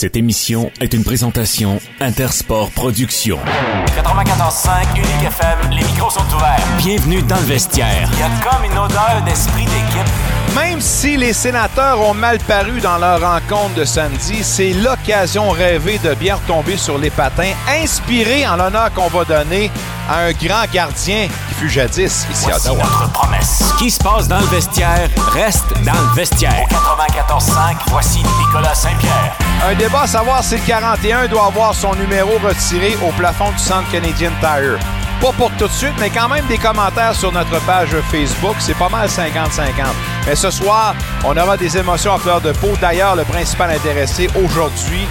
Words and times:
Cette 0.00 0.16
émission 0.16 0.70
est 0.80 0.94
une 0.94 1.04
présentation 1.04 1.78
Intersport 2.00 2.70
Productions. 2.70 3.38
94.5 3.88 4.96
Unique 4.96 5.26
FM, 5.26 5.70
les 5.72 5.84
micros 5.84 6.08
sont 6.08 6.24
ouverts. 6.34 6.66
Bienvenue 6.78 7.20
dans 7.20 7.36
le 7.36 7.42
vestiaire. 7.42 8.08
Il 8.14 8.18
y 8.18 8.22
a 8.22 8.30
comme 8.40 8.64
une 8.64 8.78
odeur 8.78 9.22
d'esprit 9.26 9.66
d'équipe. 9.66 10.39
Même 10.54 10.80
si 10.80 11.16
les 11.16 11.32
sénateurs 11.32 12.00
ont 12.00 12.14
mal 12.14 12.38
paru 12.40 12.80
dans 12.80 12.98
leur 12.98 13.20
rencontre 13.20 13.74
de 13.74 13.84
samedi, 13.84 14.42
c'est 14.42 14.72
l'occasion 14.72 15.50
rêvée 15.50 15.98
de 15.98 16.14
bien 16.14 16.34
retomber 16.36 16.76
sur 16.76 16.98
les 16.98 17.10
patins, 17.10 17.52
inspiré 17.82 18.46
en 18.46 18.56
l'honneur 18.56 18.92
qu'on 18.92 19.08
va 19.08 19.24
donner 19.24 19.70
à 20.08 20.20
un 20.24 20.32
grand 20.32 20.64
gardien 20.72 21.28
qui 21.48 21.54
fut 21.54 21.68
jadis 21.68 22.26
ici 22.30 22.46
Voici 22.48 22.50
à 22.50 22.56
Ottawa. 22.72 22.84
notre 22.84 23.12
promesse. 23.12 23.62
Ce 23.72 23.78
qui 23.78 23.90
se 23.90 23.98
passe 24.02 24.26
dans 24.26 24.40
le 24.40 24.46
vestiaire 24.46 25.08
reste 25.32 25.72
dans 25.84 25.92
le 25.92 26.14
vestiaire. 26.16 26.66
94.5, 26.68 27.76
voici 27.86 28.18
Nicolas 28.40 28.74
Saint-Pierre. 28.74 29.36
Un 29.70 29.74
débat 29.74 30.02
à 30.02 30.06
savoir 30.08 30.42
si 30.42 30.56
le 30.56 30.62
41 30.66 31.28
doit 31.28 31.46
avoir 31.46 31.74
son 31.74 31.94
numéro 31.94 32.30
retiré 32.42 32.96
au 33.06 33.12
plafond 33.12 33.50
du 33.52 33.58
centre 33.58 33.88
Canadian 33.92 34.32
Tire. 34.40 34.78
Pas 35.20 35.32
pour 35.32 35.50
tout 35.58 35.66
de 35.66 35.72
suite, 35.72 35.92
mais 36.00 36.08
quand 36.08 36.30
même 36.30 36.46
des 36.46 36.56
commentaires 36.56 37.14
sur 37.14 37.30
notre 37.30 37.60
page 37.66 37.90
Facebook. 38.10 38.56
C'est 38.58 38.76
pas 38.76 38.88
mal 38.88 39.06
50-50. 39.06 39.28
Mais 40.26 40.34
ce 40.34 40.50
soir, 40.50 40.94
on 41.24 41.36
aura 41.36 41.58
des 41.58 41.76
émotions 41.76 42.14
à 42.14 42.18
fleur 42.18 42.40
de 42.40 42.52
peau. 42.52 42.70
D'ailleurs, 42.80 43.16
le 43.16 43.24
principal 43.24 43.70
intéressé 43.70 44.28
aujourd'hui 44.42 45.06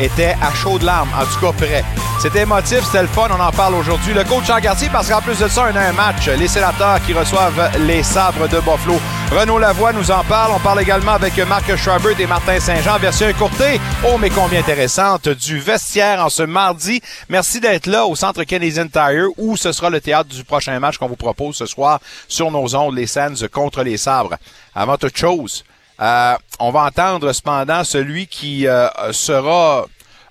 était 0.00 0.34
à 0.40 0.54
chaud 0.54 0.78
de 0.78 0.86
larmes, 0.86 1.10
en 1.18 1.24
tout 1.24 1.40
cas 1.40 1.52
prêt. 1.52 1.84
C'était 2.20 2.42
émotif, 2.42 2.84
c'était 2.84 3.02
le 3.02 3.08
fun, 3.08 3.28
on 3.30 3.40
en 3.40 3.50
parle 3.50 3.74
aujourd'hui. 3.74 4.12
Le 4.12 4.24
coach 4.24 4.46
Jean 4.46 4.58
Gartier, 4.58 4.88
parce 4.92 5.08
qu'en 5.08 5.22
plus 5.22 5.38
de 5.38 5.48
ça, 5.48 5.68
on 5.72 5.76
a 5.76 5.80
un 5.80 5.92
match. 5.92 6.28
Les 6.28 6.48
sénateurs 6.48 7.00
qui 7.06 7.12
reçoivent 7.12 7.70
les 7.86 8.02
sabres 8.02 8.48
de 8.48 8.58
Buffalo. 8.58 9.00
Renaud 9.30 9.58
Lavoie 9.58 9.92
nous 9.92 10.10
en 10.10 10.22
parle. 10.24 10.52
On 10.54 10.58
parle 10.58 10.80
également 10.82 11.12
avec 11.12 11.38
Marc 11.38 11.74
Schreiber 11.76 12.14
et 12.18 12.26
Martin 12.26 12.60
Saint-Jean, 12.60 12.98
version 12.98 13.28
écourtée. 13.28 13.80
Oh, 14.06 14.18
mais 14.18 14.28
combien 14.28 14.60
intéressante, 14.60 15.28
du 15.28 15.58
vestiaire 15.58 16.24
en 16.24 16.28
ce 16.28 16.42
mardi. 16.42 17.00
Merci 17.28 17.60
d'être 17.60 17.86
là 17.86 18.06
au 18.06 18.14
Centre 18.16 18.44
Canadian 18.44 18.88
Tire, 18.88 19.28
où 19.38 19.56
ce 19.56 19.72
sera 19.72 19.88
le 19.88 20.00
théâtre 20.00 20.28
du 20.28 20.44
prochain 20.44 20.78
match 20.78 20.98
qu'on 20.98 21.08
vous 21.08 21.16
propose 21.16 21.56
ce 21.56 21.66
soir 21.66 22.00
sur 22.28 22.50
nos 22.50 22.74
ondes, 22.74 22.96
les 22.96 23.06
Sands 23.06 23.46
contre 23.50 23.82
les 23.82 23.96
sabres. 23.96 24.36
Avant 24.74 24.96
toute 24.96 25.16
chose, 25.16 25.64
euh, 26.00 26.34
on 26.58 26.70
va 26.70 26.84
entendre 26.84 27.32
cependant 27.32 27.84
celui 27.84 28.26
qui 28.26 28.66
euh, 28.66 28.88
sera 29.12 29.86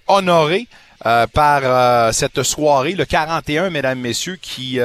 honoré 0.08 0.68
euh, 1.06 1.28
par 1.28 1.62
euh, 1.64 2.12
cette 2.12 2.44
soirée, 2.44 2.94
le 2.94 3.06
41, 3.06 3.70
mesdames, 3.70 4.00
messieurs, 4.00 4.38
qui 4.42 4.80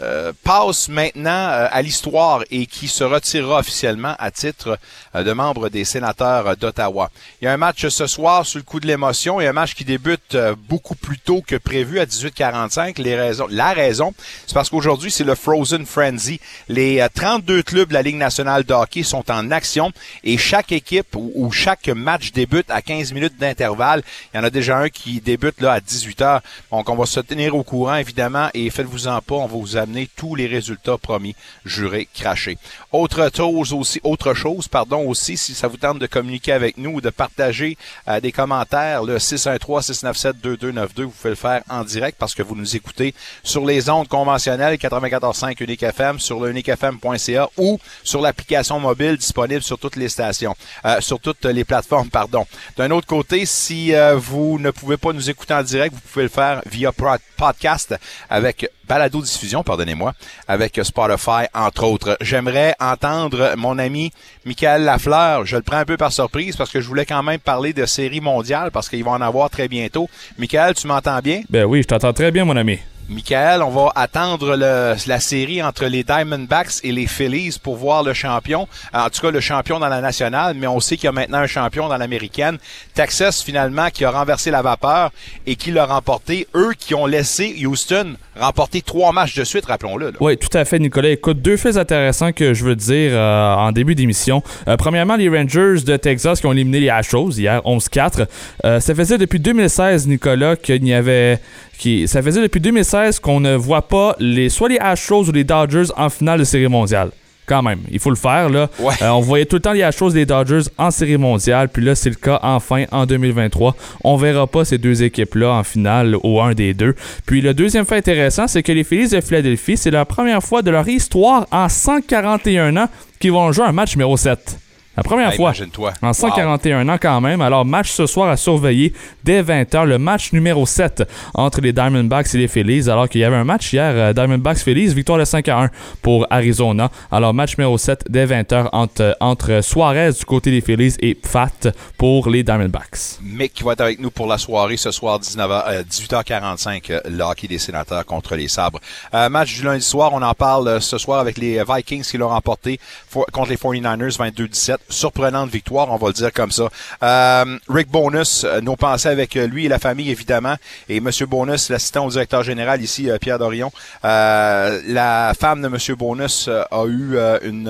euh, 0.00 0.32
passe 0.42 0.88
maintenant 0.88 1.30
euh, 1.30 1.68
à 1.70 1.80
l'histoire 1.80 2.42
et 2.50 2.66
qui 2.66 2.88
se 2.88 3.04
retirera 3.04 3.60
officiellement 3.60 4.14
à 4.18 4.30
titre 4.30 4.78
euh, 5.14 5.22
de 5.22 5.32
membre 5.32 5.68
des 5.68 5.84
sénateurs 5.84 6.56
d'Ottawa. 6.56 7.10
Il 7.40 7.44
y 7.44 7.48
a 7.48 7.52
un 7.52 7.56
match 7.56 7.86
ce 7.86 8.06
soir 8.06 8.44
sur 8.44 8.58
le 8.58 8.64
coup 8.64 8.80
de 8.80 8.86
l'émotion 8.86 9.40
et 9.40 9.46
un 9.46 9.52
match 9.52 9.74
qui 9.74 9.84
débute 9.84 10.36
beaucoup 10.68 10.96
plus 10.96 11.18
tôt 11.18 11.42
que 11.46 11.56
prévu 11.56 12.00
à 12.00 12.04
18h45. 12.04 13.00
Les 13.00 13.14
raisons, 13.14 13.46
la 13.48 13.72
raison, 13.72 14.12
c'est 14.46 14.54
parce 14.54 14.70
qu'aujourd'hui 14.70 15.10
c'est 15.10 15.24
le 15.24 15.34
Frozen 15.34 15.86
Frenzy. 15.86 16.40
Les 16.68 17.00
euh, 17.00 17.08
32 17.14 17.62
clubs 17.62 17.88
de 17.88 17.94
la 17.94 18.02
Ligue 18.02 18.16
nationale 18.16 18.64
de 18.64 18.74
hockey 18.74 19.02
sont 19.02 19.30
en 19.30 19.50
action 19.50 19.92
et 20.24 20.36
chaque 20.36 20.72
équipe 20.72 21.14
ou, 21.14 21.30
ou 21.34 21.52
chaque 21.52 21.88
match 21.88 22.32
débute 22.32 22.70
à 22.70 22.82
15 22.82 23.12
minutes 23.12 23.38
d'intervalle. 23.38 24.02
Il 24.34 24.38
y 24.38 24.40
en 24.40 24.44
a 24.44 24.50
déjà 24.50 24.78
un 24.78 24.88
qui 24.88 25.20
débute 25.20 25.60
là 25.60 25.74
à 25.74 25.80
18h. 25.80 26.40
Donc 26.72 26.88
on 26.88 26.96
va 26.96 27.06
se 27.06 27.20
tenir 27.20 27.54
au 27.54 27.62
courant 27.62 27.96
évidemment 27.96 28.48
et 28.52 28.68
faites-vous-en 28.68 29.20
pas, 29.20 29.34
on 29.36 29.46
va 29.46 29.56
vous 29.56 29.75
amener 29.76 30.08
tous 30.16 30.34
les 30.34 30.46
résultats 30.46 30.98
promis, 30.98 31.34
jurés, 31.64 32.08
crachés. 32.12 32.58
Autre 32.92 33.30
chose 33.34 33.72
aussi, 33.72 34.00
autre 34.04 34.34
chose, 34.34 34.68
pardon 34.68 35.06
aussi, 35.06 35.36
si 35.36 35.54
ça 35.54 35.68
vous 35.68 35.76
tente 35.76 35.98
de 35.98 36.06
communiquer 36.06 36.52
avec 36.52 36.76
nous 36.76 36.94
ou 36.94 37.00
de 37.00 37.10
partager 37.10 37.76
euh, 38.08 38.20
des 38.20 38.32
commentaires, 38.32 39.04
le 39.04 39.18
613-697-2292, 39.18 41.02
vous 41.02 41.10
pouvez 41.10 41.30
le 41.30 41.34
faire 41.34 41.62
en 41.68 41.84
direct 41.84 42.18
parce 42.18 42.34
que 42.34 42.42
vous 42.42 42.56
nous 42.56 42.76
écoutez 42.76 43.14
sur 43.42 43.64
les 43.64 43.88
ondes 43.88 44.08
conventionnelles 44.08 44.76
94.5 44.76 45.62
Unique 45.62 45.82
FM, 45.82 46.18
sur 46.18 46.40
le 46.40 46.50
uniquefm.ca 46.50 47.48
ou 47.56 47.78
sur 48.02 48.20
l'application 48.20 48.80
mobile 48.80 49.16
disponible 49.16 49.62
sur 49.62 49.78
toutes 49.78 49.96
les 49.96 50.08
stations, 50.08 50.54
euh, 50.84 51.00
sur 51.00 51.20
toutes 51.20 51.44
les 51.44 51.64
plateformes, 51.64 52.08
pardon. 52.08 52.46
D'un 52.76 52.90
autre 52.90 53.06
côté, 53.06 53.46
si 53.46 53.94
euh, 53.94 54.16
vous 54.16 54.58
ne 54.58 54.70
pouvez 54.70 54.96
pas 54.96 55.12
nous 55.12 55.30
écouter 55.30 55.54
en 55.54 55.62
direct, 55.62 55.94
vous 55.94 56.00
pouvez 56.00 56.24
le 56.24 56.28
faire 56.28 56.62
via 56.66 56.92
podcast 57.36 57.94
avec 58.30 58.70
balado 58.88 59.20
diffusion, 59.20 59.62
pardonnez-moi, 59.62 60.12
avec 60.48 60.80
Spotify 60.82 61.46
entre 61.54 61.84
autres. 61.84 62.16
J'aimerais 62.20 62.74
entendre 62.80 63.54
mon 63.56 63.78
ami 63.78 64.12
Michael 64.44 64.82
Lafleur. 64.82 65.46
Je 65.46 65.56
le 65.56 65.62
prends 65.62 65.78
un 65.78 65.84
peu 65.84 65.96
par 65.96 66.12
surprise 66.12 66.56
parce 66.56 66.70
que 66.70 66.80
je 66.80 66.88
voulais 66.88 67.06
quand 67.06 67.22
même 67.22 67.40
parler 67.40 67.72
de 67.72 67.86
série 67.86 68.20
mondiale 68.20 68.70
parce 68.70 68.88
qu'il 68.88 69.04
va 69.04 69.12
en 69.12 69.20
avoir 69.20 69.50
très 69.50 69.68
bientôt. 69.68 70.08
Michael, 70.38 70.74
tu 70.74 70.86
m'entends 70.86 71.18
bien? 71.20 71.42
Ben 71.50 71.64
oui, 71.64 71.82
je 71.82 71.88
t'entends 71.88 72.12
très 72.12 72.30
bien, 72.30 72.44
mon 72.44 72.56
ami. 72.56 72.78
Michael, 73.08 73.62
on 73.62 73.70
va 73.70 73.92
attendre 73.94 74.56
la 74.56 75.20
série 75.20 75.62
entre 75.62 75.86
les 75.86 76.02
Diamondbacks 76.02 76.80
et 76.82 76.90
les 76.92 77.06
Phillies 77.06 77.56
pour 77.62 77.76
voir 77.76 78.02
le 78.02 78.12
champion. 78.14 78.66
En 78.92 79.08
tout 79.10 79.20
cas, 79.20 79.30
le 79.30 79.40
champion 79.40 79.78
dans 79.78 79.88
la 79.88 80.00
nationale, 80.00 80.56
mais 80.58 80.66
on 80.66 80.80
sait 80.80 80.96
qu'il 80.96 81.04
y 81.04 81.08
a 81.08 81.12
maintenant 81.12 81.38
un 81.38 81.46
champion 81.46 81.88
dans 81.88 81.96
l'américaine. 81.96 82.58
Texas, 82.94 83.42
finalement, 83.42 83.90
qui 83.90 84.04
a 84.04 84.10
renversé 84.10 84.50
la 84.50 84.62
vapeur 84.62 85.10
et 85.46 85.56
qui 85.56 85.70
l'a 85.70 85.86
remporté. 85.86 86.48
Eux 86.54 86.72
qui 86.78 86.94
ont 86.94 87.06
laissé 87.06 87.54
Houston 87.64 88.16
remporter 88.38 88.82
trois 88.82 89.12
matchs 89.12 89.34
de 89.34 89.44
suite, 89.44 89.66
rappelons-le. 89.66 90.12
Oui, 90.20 90.36
tout 90.36 90.56
à 90.56 90.64
fait, 90.64 90.78
Nicolas. 90.78 91.10
Écoute, 91.10 91.40
deux 91.40 91.56
faits 91.56 91.76
intéressants 91.76 92.32
que 92.32 92.54
je 92.54 92.64
veux 92.64 92.76
dire 92.76 93.12
euh, 93.14 93.54
en 93.54 93.72
début 93.72 93.94
d'émission. 93.94 94.42
Euh, 94.68 94.76
premièrement, 94.76 95.16
les 95.16 95.28
Rangers 95.28 95.82
de 95.84 95.96
Texas 95.96 96.40
qui 96.40 96.46
ont 96.46 96.52
éliminé 96.52 96.80
les 96.80 96.90
Astros 96.90 97.30
hier, 97.30 97.60
11-4. 97.64 98.26
Euh, 98.64 98.80
ça 98.80 98.94
faisait 98.94 99.18
depuis 99.18 99.40
2016, 99.40 100.06
Nicolas, 100.06 100.56
qu'il 100.56 100.86
y 100.86 100.94
avait... 100.94 101.40
Qui, 101.78 102.08
ça 102.08 102.22
faisait 102.22 102.42
depuis 102.42 102.60
2016 102.60 103.20
qu'on 103.20 103.40
ne 103.40 103.54
voit 103.54 103.88
pas 103.88 104.16
les, 104.18 104.48
soit 104.48 104.68
les 104.68 104.78
Astros 104.78 105.28
ou 105.28 105.32
les 105.32 105.44
Dodgers 105.44 105.86
en 105.96 106.08
finale 106.08 106.38
de 106.38 106.44
série 106.44 106.68
mondiale. 106.68 107.10
Quand 107.46 107.62
même, 107.62 107.78
il 107.92 108.00
faut 108.00 108.10
le 108.10 108.16
faire. 108.16 108.48
Là. 108.48 108.68
Ouais. 108.80 108.94
Euh, 109.02 109.10
on 109.10 109.20
voyait 109.20 109.44
tout 109.44 109.56
le 109.56 109.62
temps 109.62 109.72
les 109.72 109.82
Astros 109.84 110.10
et 110.10 110.14
les 110.14 110.26
Dodgers 110.26 110.68
en 110.78 110.90
série 110.90 111.16
mondiale, 111.16 111.68
puis 111.68 111.84
là, 111.84 111.94
c'est 111.94 112.08
le 112.08 112.16
cas 112.16 112.40
enfin 112.42 112.84
en 112.90 113.06
2023. 113.06 113.76
On 114.02 114.16
verra 114.16 114.48
pas 114.48 114.64
ces 114.64 114.78
deux 114.78 115.04
équipes-là 115.04 115.52
en 115.52 115.62
finale 115.62 116.16
ou 116.24 116.40
un 116.40 116.54
des 116.54 116.74
deux. 116.74 116.96
Puis 117.24 117.40
le 117.40 117.54
deuxième 117.54 117.84
fait 117.84 117.98
intéressant, 117.98 118.48
c'est 118.48 118.64
que 118.64 118.72
les 118.72 118.82
Phillies 118.82 119.10
de 119.10 119.20
Philadelphie, 119.20 119.76
c'est 119.76 119.92
la 119.92 120.04
première 120.04 120.42
fois 120.42 120.62
de 120.62 120.72
leur 120.72 120.88
histoire 120.88 121.46
en 121.52 121.68
141 121.68 122.76
ans 122.76 122.88
qu'ils 123.20 123.32
vont 123.32 123.52
jouer 123.52 123.66
un 123.66 123.72
match 123.72 123.94
numéro 123.94 124.16
7. 124.16 124.58
La 124.96 125.02
première 125.02 125.34
fois. 125.34 125.50
Imagine-toi. 125.50 125.92
En 126.02 126.06
Wow. 126.08 126.12
141 126.14 126.88
ans 126.88 126.96
quand 127.00 127.20
même. 127.20 127.40
Alors, 127.42 127.64
match 127.64 127.90
ce 127.90 128.06
soir 128.06 128.28
à 128.30 128.36
surveiller 128.36 128.92
dès 129.24 129.42
20h, 129.42 129.84
le 129.84 129.98
match 129.98 130.32
numéro 130.32 130.64
7 130.66 131.02
entre 131.34 131.60
les 131.60 131.72
Diamondbacks 131.72 132.34
et 132.34 132.38
les 132.38 132.48
Phillies. 132.48 132.88
Alors 132.88 133.08
qu'il 133.08 133.20
y 133.20 133.24
avait 133.24 133.36
un 133.36 133.44
match 133.44 133.72
hier, 133.72 133.92
euh, 133.94 134.12
Diamondbacks-Phillies, 134.12 134.94
victoire 134.94 135.18
de 135.18 135.24
5 135.24 135.48
à 135.48 135.58
1 135.64 135.70
pour 136.02 136.26
Arizona. 136.30 136.90
Alors, 137.12 137.34
match 137.34 137.58
numéro 137.58 137.76
7 137.76 138.04
dès 138.08 138.24
20h 138.26 138.68
entre, 138.72 139.16
entre 139.20 139.60
Suarez 139.62 140.12
du 140.12 140.24
côté 140.24 140.50
des 140.50 140.60
Phillies 140.60 140.94
et 141.00 141.16
Fat 141.22 141.50
pour 141.98 142.28
les 142.30 142.42
Diamondbacks. 142.42 143.18
Mick 143.22 143.52
qui 143.52 143.62
va 143.64 143.72
être 143.72 143.80
avec 143.82 144.00
nous 144.00 144.10
pour 144.10 144.26
la 144.26 144.38
soirée 144.38 144.76
ce 144.76 144.90
soir 144.90 145.18
19h, 145.20 145.62
euh, 145.68 145.82
18h45, 145.82 146.90
euh, 146.90 147.00
le 147.08 147.22
hockey 147.22 147.46
des 147.48 147.58
sénateurs 147.58 148.04
contre 148.06 148.34
les 148.36 148.48
sabres. 148.48 148.80
Euh, 149.14 149.28
match 149.28 149.54
du 149.54 149.62
lundi 149.64 149.84
soir, 149.84 150.10
on 150.14 150.22
en 150.22 150.34
parle 150.34 150.80
ce 150.80 150.98
soir 150.98 151.20
avec 151.20 151.36
les 151.38 151.62
Vikings 151.68 152.02
qui 152.04 152.16
l'ont 152.18 152.28
remporté 152.28 152.80
for- 153.08 153.26
contre 153.32 153.50
les 153.50 153.56
49ers 153.56 154.16
22-17. 154.16 154.76
Surprenante 154.88 155.50
victoire, 155.50 155.90
on 155.90 155.96
va 155.96 156.08
le 156.08 156.12
dire 156.12 156.32
comme 156.32 156.50
ça. 156.50 156.68
Euh, 157.02 157.58
Rick 157.68 157.90
Bonus, 157.90 158.44
euh, 158.44 158.60
nos 158.60 158.76
pensées 158.76 159.08
avec 159.08 159.36
euh, 159.36 159.46
lui 159.46 159.66
et 159.66 159.68
la 159.68 159.78
famille 159.78 160.10
évidemment. 160.10 160.56
Et 160.88 161.00
Monsieur 161.00 161.26
Bonus, 161.26 161.70
l'assistant 161.70 162.06
au 162.06 162.10
directeur 162.10 162.42
général 162.42 162.80
ici, 162.82 163.10
euh, 163.10 163.18
Pierre 163.18 163.38
Dorion. 163.38 163.72
Euh, 164.04 164.80
la 164.86 165.32
femme 165.38 165.62
de 165.62 165.68
Monsieur 165.68 165.96
Bonus 165.96 166.48
a 166.48 166.84
eu 166.86 167.18
une, 167.42 167.68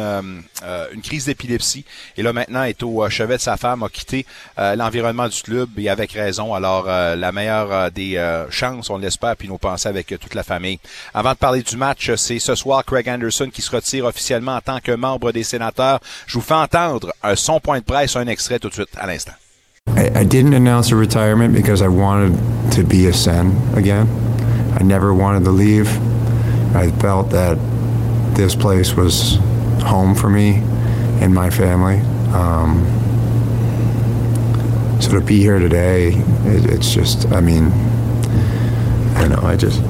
une 0.93 1.03
crise 1.03 1.27
d'épilepsie 1.27 1.85
et 2.17 2.23
là 2.23 2.33
maintenant 2.33 2.65
est 2.65 2.83
au 2.83 3.09
chevet 3.09 3.37
de 3.37 3.43
sa 3.43 3.57
femme, 3.57 3.83
a 3.83 3.89
quitté 3.89 4.27
l'environnement 4.57 5.29
du 5.29 5.41
club 5.43 5.71
et 5.79 5.89
avec 5.89 6.13
raison. 6.13 6.55
Alors 6.55 6.87
la 6.87 7.33
meilleure 7.33 7.91
des 7.91 8.21
chances, 8.51 8.91
on 8.91 8.99
l'espère, 8.99 9.37
puis 9.37 9.49
nos 9.49 9.59
pensées 9.59 9.89
avec 9.89 10.09
toute 10.19 10.35
la 10.35 10.43
famille. 10.43 10.79
Avant 11.15 11.33
de 11.33 11.37
parler 11.37 11.63
du 11.63 11.77
match, 11.77 12.11
c'est 12.17 12.39
ce 12.39 12.55
soir 12.55 12.85
Craig 12.85 13.09
Anderson 13.09 13.51
qui 13.53 13.63
se 13.63 13.71
retire 13.71 14.05
officiellement 14.05 14.57
en 14.57 14.61
tant 14.61 14.81
que 14.81 14.93
membre 14.93 15.33
des 15.33 15.45
sénateurs. 15.45 16.01
Je 16.27 16.35
vous 16.35 16.45
fais 16.45 16.55
entendre 16.55 17.06
un 17.23 17.37
son 17.37 17.61
point 17.61 17.79
de 17.79 17.85
presse, 17.85 18.17
un 18.17 18.27
extrait 18.27 18.59
tout 18.59 18.69
de 18.69 18.75
suite 18.75 18.91
à 18.97 19.07
l'instant. 19.07 19.35
I, 19.89 20.21
I 20.21 20.25
didn't 20.25 20.55
announce 20.55 20.91
a 20.93 20.97
retirement 20.97 21.55
because 21.55 21.81
I 21.81 21.89
wanted 21.89 22.37
to 22.73 22.85
be 22.85 23.07
a 23.07 23.13
Sen 23.13 23.57
again. 23.75 24.09
I 24.79 24.83
never 24.83 25.15
wanted 25.15 25.45
to 25.45 25.51
leave. 25.51 25.89
I 26.75 26.91
felt 27.01 27.31
that 27.31 27.57
this 28.35 28.55
place 28.55 28.95
was 28.95 29.39
home 29.83 30.15
for 30.15 30.29
me 30.29 30.63
and 31.21 31.33
my 31.33 31.51
family. 31.51 32.01
Um, 32.35 32.85
so 35.01 35.13
to 35.13 35.21
be 35.21 35.39
here 35.41 35.59
today, 35.59 36.09
it, 36.45 36.71
it's 36.71 36.93
just, 36.93 37.31
I 37.33 37.41
mean, 37.41 37.71
I 39.15 39.21
don't 39.21 39.31
know, 39.31 39.49
I 39.49 39.57
just. 39.57 39.81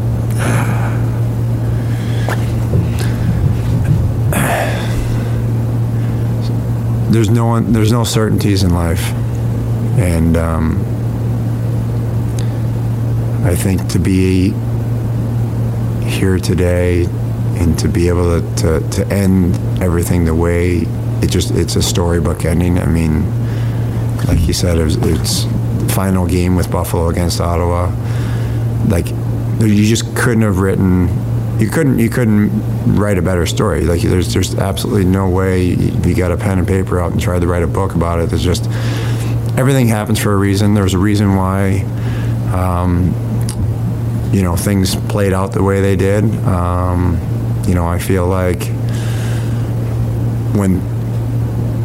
There's 7.10 7.30
no 7.30 7.46
one, 7.46 7.72
there's 7.72 7.92
no 7.92 8.04
certainties 8.04 8.62
in 8.62 8.74
life. 8.74 9.12
and 9.98 10.36
um, 10.36 10.82
I 13.44 13.54
think 13.54 13.88
to 13.90 13.98
be 13.98 14.52
here 16.04 16.38
today 16.38 17.04
and 17.58 17.78
to 17.78 17.88
be 17.88 18.08
able 18.08 18.40
to, 18.40 18.56
to, 18.56 18.90
to 18.90 19.06
end 19.08 19.56
everything 19.82 20.24
the 20.24 20.34
way 20.34 20.86
it 21.22 21.30
just 21.30 21.50
it's 21.52 21.76
a 21.76 21.82
storybook 21.82 22.44
ending. 22.44 22.78
I 22.78 22.86
mean, 22.86 23.24
like 24.26 24.40
you 24.46 24.52
said, 24.52 24.78
it's 24.78 25.44
final 25.94 26.26
game 26.26 26.56
with 26.56 26.70
Buffalo 26.70 27.08
against 27.08 27.40
Ottawa. 27.40 27.90
Like 28.88 29.08
you 29.60 29.86
just 29.86 30.14
couldn't 30.16 30.42
have 30.42 30.58
written. 30.58 31.08
You 31.58 31.70
couldn't. 31.70 31.98
You 31.98 32.10
couldn't 32.10 32.96
write 32.96 33.18
a 33.18 33.22
better 33.22 33.46
story. 33.46 33.82
Like 33.82 34.02
there's, 34.02 34.32
there's 34.32 34.54
absolutely 34.56 35.04
no 35.04 35.28
way 35.28 35.64
you 35.64 36.14
got 36.14 36.30
a 36.30 36.36
pen 36.36 36.58
and 36.58 36.68
paper 36.68 37.00
out 37.00 37.12
and 37.12 37.20
tried 37.20 37.40
to 37.40 37.46
write 37.46 37.62
a 37.62 37.66
book 37.66 37.94
about 37.94 38.20
it. 38.20 38.28
There's 38.28 38.44
just 38.44 38.66
everything 39.58 39.88
happens 39.88 40.18
for 40.18 40.32
a 40.32 40.36
reason. 40.36 40.74
There's 40.74 40.94
a 40.94 40.98
reason 40.98 41.34
why. 41.34 41.80
Um, 42.52 43.14
you 44.32 44.42
know, 44.42 44.56
things 44.56 44.94
played 44.94 45.32
out 45.32 45.52
the 45.52 45.62
way 45.62 45.80
they 45.80 45.96
did. 45.96 46.24
Um, 46.44 47.18
you 47.66 47.74
know, 47.74 47.86
I 47.86 47.98
feel 47.98 48.26
like 48.26 48.64
when 50.54 50.80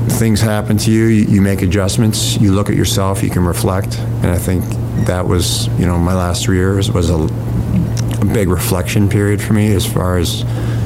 things 0.10 0.42
happen 0.42 0.78
to 0.78 0.92
you, 0.92 1.06
you, 1.06 1.26
you 1.26 1.42
make 1.42 1.62
adjustments, 1.62 2.38
you 2.38 2.52
look 2.52 2.70
at 2.70 2.76
yourself, 2.76 3.24
you 3.24 3.30
can 3.30 3.46
reflect. 3.46 3.98
And 3.98 4.28
I 4.28 4.38
think 4.38 4.66
that 5.06 5.26
was, 5.26 5.68
you 5.80 5.86
know, 5.86 5.98
my 5.98 6.14
last 6.14 6.44
three 6.44 6.58
years 6.58 6.92
was 6.92 7.10
a, 7.10 7.16
a 8.22 8.26
big 8.26 8.50
reflection 8.50 9.10
period 9.10 9.42
for 9.42 9.54
me 9.54 9.74
as 9.74 9.86
far 9.86 10.18
as 10.18 10.44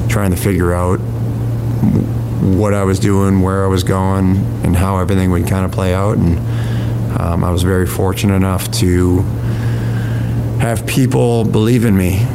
trying 0.08 0.30
to 0.30 0.36
figure 0.36 0.72
out 0.72 0.96
what 2.40 2.72
I 2.74 2.84
was 2.84 2.98
doing, 2.98 3.42
where 3.42 3.64
I 3.64 3.68
was 3.68 3.84
going, 3.84 4.36
and 4.64 4.74
how 4.74 4.98
everything 4.98 5.30
would 5.30 5.46
kind 5.46 5.64
of 5.64 5.72
play 5.72 5.94
out. 5.94 6.16
And 6.16 6.38
um, 7.20 7.44
I 7.44 7.50
was 7.50 7.62
very 7.62 7.86
fortunate 7.86 8.34
enough 8.34 8.70
to 8.72 9.20
have 10.60 10.86
people 10.86 11.44
believe 11.44 11.84
in 11.84 11.96
me 11.96 12.26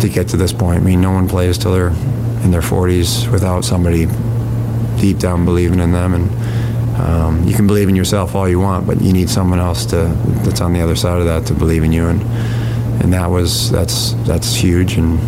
to 0.00 0.08
get 0.08 0.28
to 0.28 0.36
this 0.36 0.52
point. 0.52 0.80
I 0.80 0.84
mean, 0.84 1.00
no 1.00 1.12
one 1.12 1.28
plays 1.28 1.58
till 1.58 1.72
they're 1.72 1.88
in 2.42 2.50
their 2.50 2.62
40s 2.62 3.30
without 3.30 3.64
somebody 3.64 4.06
deep 5.00 5.18
down 5.18 5.44
believing 5.44 5.80
in 5.80 5.92
them. 5.92 6.14
And 6.14 6.98
um, 7.00 7.44
you 7.46 7.54
can 7.54 7.66
believe 7.66 7.88
in 7.88 7.96
yourself 7.96 8.34
all 8.34 8.48
you 8.48 8.60
want, 8.60 8.86
but 8.86 9.00
you 9.00 9.12
need 9.12 9.28
someone 9.28 9.58
else 9.58 9.84
to 9.86 10.06
that's 10.44 10.60
on 10.60 10.72
the 10.72 10.80
other 10.80 10.96
side 10.96 11.18
of 11.18 11.26
that 11.26 11.46
to 11.46 11.54
believe 11.54 11.84
in 11.84 11.92
you. 11.92 12.06
And 12.06 12.22
and 13.00 13.12
that 13.12 13.30
was 13.30 13.70
that's 13.70 14.12
that's 14.26 14.54
huge. 14.54 14.96
And 14.96 15.18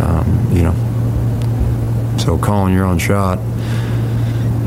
um, 0.00 0.48
you 0.52 0.62
know, 0.62 0.74
so 2.18 2.38
calling 2.38 2.74
your 2.74 2.84
own 2.84 2.98
shot. 2.98 3.38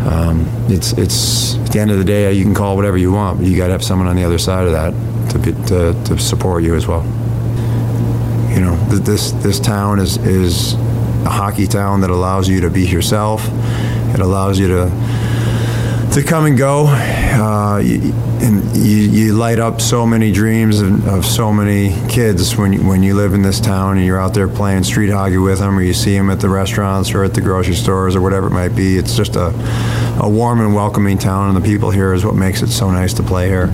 Um, 0.07 0.47
it's 0.69 0.94
it's 0.94 1.55
at 1.55 1.71
the 1.71 1.79
end 1.79 1.91
of 1.91 1.97
the 1.97 2.05
day 2.05 2.31
you 2.31 2.44
can 2.44 2.53
call 2.53 2.75
whatever 2.75 2.97
you 2.97 3.11
want, 3.11 3.39
but 3.39 3.47
you 3.47 3.57
got 3.57 3.67
to 3.67 3.73
have 3.73 3.83
someone 3.83 4.07
on 4.07 4.15
the 4.15 4.23
other 4.23 4.38
side 4.38 4.65
of 4.65 4.71
that 4.71 4.94
to, 5.31 5.39
be, 5.39 5.51
to, 5.67 6.03
to 6.05 6.17
support 6.17 6.63
you 6.63 6.75
as 6.75 6.88
well. 6.88 7.03
You 8.53 8.61
know, 8.61 8.75
this 8.89 9.31
this 9.31 9.59
town 9.59 9.99
is 9.99 10.17
is 10.17 10.73
a 11.25 11.29
hockey 11.29 11.67
town 11.67 12.01
that 12.01 12.09
allows 12.09 12.47
you 12.47 12.61
to 12.61 12.69
be 12.69 12.85
yourself. 12.88 13.45
It 14.13 14.21
allows 14.21 14.57
you 14.57 14.67
to 14.67 14.85
to 16.18 16.24
come 16.24 16.46
and 16.46 16.58
go, 16.58 16.86
uh, 16.88 17.78
and 17.80 18.75
you, 18.75 18.98
you, 18.98 19.34
light 19.34 19.60
up 19.60 19.80
so 19.80 20.06
many 20.06 20.31
dreams 20.31 20.81
of, 20.81 21.08
of, 21.08 21.25
so 21.25 21.54
many 21.54 21.90
kids 22.10 22.56
when 22.56 22.74
you, 22.74 22.88
when 22.88 23.04
you 23.04 23.14
live 23.14 23.34
in 23.34 23.44
this 23.44 23.60
town 23.60 23.98
and 23.98 24.06
you're 24.06 24.19
out 24.19 24.34
there 24.34 24.48
playing 24.48 24.84
street 24.84 25.12
hockey 25.12 25.38
with 25.38 25.60
them, 25.60 25.78
or 25.78 25.81
you 25.81 25.94
see 25.94 26.18
them 26.18 26.30
at 26.30 26.40
the 26.40 26.50
restaurants 26.50 27.14
or 27.14 27.24
at 27.24 27.34
the 27.36 27.42
grocery 27.42 27.75
stores 27.75 28.16
or 28.16 28.22
whatever 28.22 28.48
it 28.48 28.52
might 28.52 28.75
be. 28.75 28.98
It's 28.98 29.16
just 29.16 29.36
a 29.36 29.54
a 30.19 30.28
warm 30.28 30.62
and 30.62 30.74
welcoming 30.74 31.19
town, 31.19 31.56
and 31.56 31.64
the 31.64 31.68
people 31.68 31.92
here 31.92 32.14
is 32.14 32.25
what 32.25 32.34
makes 32.34 32.64
it 32.64 32.69
so 32.69 32.90
nice 32.90 33.14
to 33.14 33.24
play 33.24 33.48
here 33.48 33.72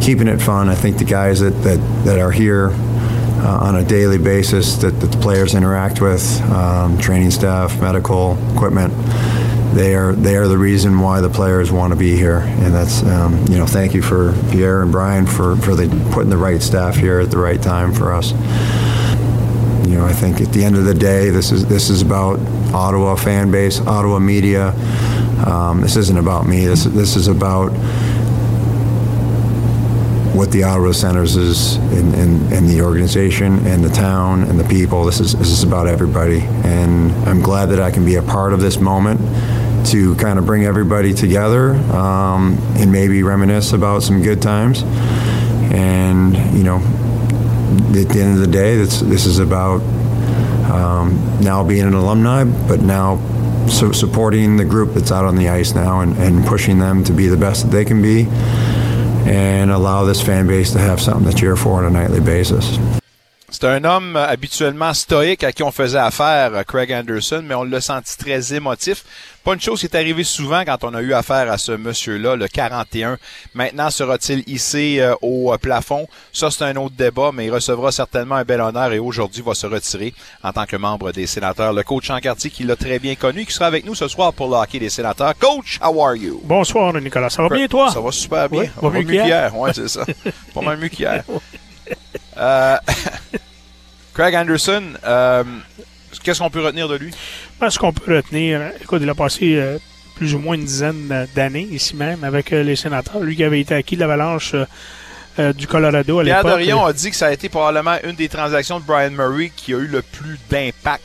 keeping 0.00 0.28
it 0.28 0.40
fun. 0.40 0.68
I 0.68 0.74
think 0.74 0.98
the 0.98 1.04
guys 1.04 1.40
that, 1.40 1.50
that, 1.62 1.78
that 2.04 2.18
are 2.18 2.30
here 2.30 2.70
uh, 2.72 3.58
on 3.62 3.76
a 3.76 3.84
daily 3.84 4.18
basis 4.18 4.76
that, 4.76 4.98
that, 5.00 5.06
the 5.08 5.18
players 5.18 5.54
interact 5.54 6.00
with, 6.00 6.40
um, 6.50 6.98
training 6.98 7.30
staff, 7.30 7.80
medical 7.80 8.36
equipment, 8.54 8.92
they 9.74 9.94
are 9.94 10.12
they 10.12 10.36
are 10.36 10.48
the 10.48 10.58
reason 10.58 10.98
why 11.00 11.20
the 11.20 11.28
players 11.28 11.70
want 11.70 11.92
to 11.92 11.98
be 11.98 12.16
here, 12.16 12.38
and 12.38 12.74
that's 12.74 13.02
um, 13.04 13.44
you 13.48 13.56
know 13.58 13.66
thank 13.66 13.94
you 13.94 14.02
for 14.02 14.32
Pierre 14.50 14.82
and 14.82 14.90
Brian 14.90 15.26
for 15.26 15.56
for 15.56 15.74
the, 15.74 15.88
putting 16.12 16.30
the 16.30 16.36
right 16.36 16.60
staff 16.62 16.96
here 16.96 17.20
at 17.20 17.30
the 17.30 17.38
right 17.38 17.60
time 17.60 17.92
for 17.92 18.12
us. 18.12 18.32
You 19.88 19.94
know, 19.94 20.04
I 20.04 20.12
think 20.12 20.40
at 20.40 20.52
the 20.52 20.64
end 20.64 20.76
of 20.76 20.84
the 20.84 20.94
day, 20.94 21.30
this 21.30 21.50
is 21.50 21.66
this 21.66 21.90
is 21.90 22.02
about 22.02 22.40
Ottawa 22.74 23.14
fan 23.16 23.50
base, 23.50 23.80
Ottawa 23.80 24.18
media. 24.18 24.74
Um, 25.46 25.80
this 25.80 25.96
isn't 25.96 26.18
about 26.18 26.46
me. 26.46 26.66
This 26.66 26.84
this 26.84 27.16
is 27.16 27.28
about 27.28 27.72
what 30.38 30.52
the 30.52 30.62
Ottawa 30.62 30.92
Senators 30.92 31.34
is 31.34 31.74
in, 31.98 32.14
in, 32.14 32.52
in, 32.52 32.68
the 32.68 32.80
organization 32.80 33.66
and 33.66 33.82
the 33.82 33.88
town 33.88 34.44
and 34.44 34.56
the 34.58 34.68
people. 34.68 35.04
This 35.04 35.18
is, 35.18 35.34
this 35.34 35.48
is 35.48 35.64
about 35.64 35.88
everybody. 35.88 36.42
And 36.62 37.10
I'm 37.28 37.42
glad 37.42 37.70
that 37.70 37.80
I 37.80 37.90
can 37.90 38.04
be 38.04 38.14
a 38.14 38.22
part 38.22 38.52
of 38.52 38.60
this 38.60 38.78
moment 38.78 39.18
to 39.88 40.14
kind 40.14 40.38
of 40.38 40.46
bring 40.46 40.64
everybody 40.64 41.12
together 41.12 41.74
um, 41.92 42.56
and 42.76 42.92
maybe 42.92 43.24
reminisce 43.24 43.72
about 43.72 44.04
some 44.04 44.22
good 44.22 44.40
times. 44.40 44.84
And, 45.72 46.36
you 46.56 46.62
know, 46.62 46.76
at 46.76 48.08
the 48.08 48.20
end 48.20 48.34
of 48.34 48.38
the 48.38 48.46
day, 48.46 48.76
this, 48.76 49.00
this 49.00 49.26
is 49.26 49.40
about 49.40 49.80
um, 50.70 51.40
now 51.40 51.64
being 51.64 51.84
an 51.84 51.94
alumni, 51.94 52.44
but 52.44 52.80
now 52.80 53.16
so 53.68 53.90
supporting 53.90 54.56
the 54.56 54.64
group 54.64 54.94
that's 54.94 55.10
out 55.10 55.24
on 55.24 55.34
the 55.34 55.48
ice 55.48 55.74
now 55.74 55.98
and, 55.98 56.16
and 56.16 56.46
pushing 56.46 56.78
them 56.78 57.02
to 57.02 57.12
be 57.12 57.26
the 57.26 57.36
best 57.36 57.64
that 57.64 57.72
they 57.72 57.84
can 57.84 58.00
be 58.00 58.28
and 59.26 59.70
allow 59.70 60.04
this 60.04 60.20
fan 60.20 60.46
base 60.46 60.72
to 60.72 60.78
have 60.78 61.00
something 61.00 61.30
to 61.30 61.36
cheer 61.36 61.56
for 61.56 61.78
on 61.78 61.84
a 61.84 61.90
nightly 61.90 62.20
basis. 62.20 62.78
C'est 63.50 63.64
un 63.64 63.82
homme 63.84 64.14
euh, 64.14 64.28
habituellement 64.28 64.92
stoïque 64.92 65.42
à 65.42 65.52
qui 65.52 65.62
on 65.62 65.70
faisait 65.70 65.98
affaire, 65.98 66.54
euh, 66.54 66.62
Craig 66.64 66.92
Anderson, 66.92 67.42
mais 67.42 67.54
on 67.54 67.64
l'a 67.64 67.80
senti 67.80 68.14
très 68.18 68.52
émotif. 68.52 69.04
Pas 69.42 69.54
une 69.54 69.60
chose 69.60 69.80
qui 69.80 69.86
est 69.86 69.94
arrivée 69.94 70.22
souvent 70.22 70.64
quand 70.66 70.84
on 70.84 70.92
a 70.92 71.00
eu 71.00 71.14
affaire 71.14 71.50
à 71.50 71.56
ce 71.56 71.72
monsieur-là, 71.72 72.36
le 72.36 72.46
41. 72.46 73.16
Maintenant, 73.54 73.88
sera-t-il 73.88 74.44
hissé 74.46 74.98
euh, 75.00 75.14
au 75.22 75.56
plafond? 75.56 76.06
Ça, 76.30 76.50
c'est 76.50 76.64
un 76.64 76.76
autre 76.76 76.94
débat, 76.94 77.30
mais 77.32 77.46
il 77.46 77.50
recevra 77.50 77.90
certainement 77.90 78.34
un 78.34 78.44
bel 78.44 78.60
honneur 78.60 78.92
et 78.92 78.98
aujourd'hui 78.98 79.40
va 79.40 79.54
se 79.54 79.66
retirer 79.66 80.12
en 80.42 80.52
tant 80.52 80.66
que 80.66 80.76
membre 80.76 81.12
des 81.12 81.26
sénateurs. 81.26 81.72
Le 81.72 81.82
coach 81.84 82.04
Chancartier, 82.04 82.50
qui 82.50 82.64
l'a 82.64 82.76
très 82.76 82.98
bien 82.98 83.14
connu, 83.14 83.46
qui 83.46 83.54
sera 83.54 83.64
avec 83.64 83.86
nous 83.86 83.94
ce 83.94 84.08
soir 84.08 84.34
pour 84.34 84.48
le 84.48 84.56
hockey 84.56 84.78
des 84.78 84.90
sénateurs. 84.90 85.32
Coach, 85.38 85.78
how 85.82 86.04
are 86.04 86.16
you? 86.16 86.38
Bonsoir, 86.44 86.92
Nicolas. 86.92 87.30
Ça 87.30 87.42
va 87.42 87.48
bien, 87.48 87.66
toi? 87.66 87.90
Ça 87.90 88.00
va 88.00 88.12
super 88.12 88.46
bien. 88.50 88.64
ça 88.64 88.86
va 88.86 88.90
mieux 88.90 89.04
qu'hier. 89.04 89.52
C'est 89.72 89.88
ça. 89.88 90.04
Pas 90.52 90.60
mal 90.60 90.76
mieux 90.76 90.88
qu'hier. 90.88 91.24
Euh, 92.38 92.76
Craig 94.18 94.34
Anderson, 94.34 94.82
euh, 95.06 95.44
qu'est-ce 96.24 96.40
qu'on 96.40 96.50
peut 96.50 96.60
retenir 96.60 96.88
de 96.88 96.96
lui? 96.96 97.12
Ben, 97.60 97.70
ce 97.70 97.78
qu'on 97.78 97.92
peut 97.92 98.16
retenir, 98.16 98.72
écoute, 98.82 98.98
il 99.00 99.08
a 99.08 99.14
passé 99.14 99.54
euh, 99.54 99.78
plus 100.16 100.34
ou 100.34 100.40
moins 100.40 100.56
une 100.56 100.64
dizaine 100.64 101.28
d'années 101.36 101.68
ici 101.70 101.94
même 101.94 102.24
avec 102.24 102.50
les 102.50 102.74
sénateurs. 102.74 103.20
Lui 103.20 103.36
qui 103.36 103.44
avait 103.44 103.60
été 103.60 103.76
acquis 103.76 103.94
de 103.94 104.00
l'avalanche 104.00 104.56
du 105.54 105.68
Colorado 105.68 106.18
à 106.18 106.24
l'époque. 106.24 106.42
Pierre 106.42 106.56
Dorion 106.56 106.84
a 106.84 106.92
dit 106.92 107.10
que 107.10 107.16
ça 107.16 107.28
a 107.28 107.32
été 107.32 107.48
probablement 107.48 107.94
une 108.02 108.16
des 108.16 108.28
transactions 108.28 108.80
de 108.80 108.84
Brian 108.84 109.12
Murray 109.12 109.52
qui 109.54 109.72
a 109.72 109.76
eu 109.76 109.86
le 109.86 110.02
plus 110.02 110.36
d'impact 110.50 111.04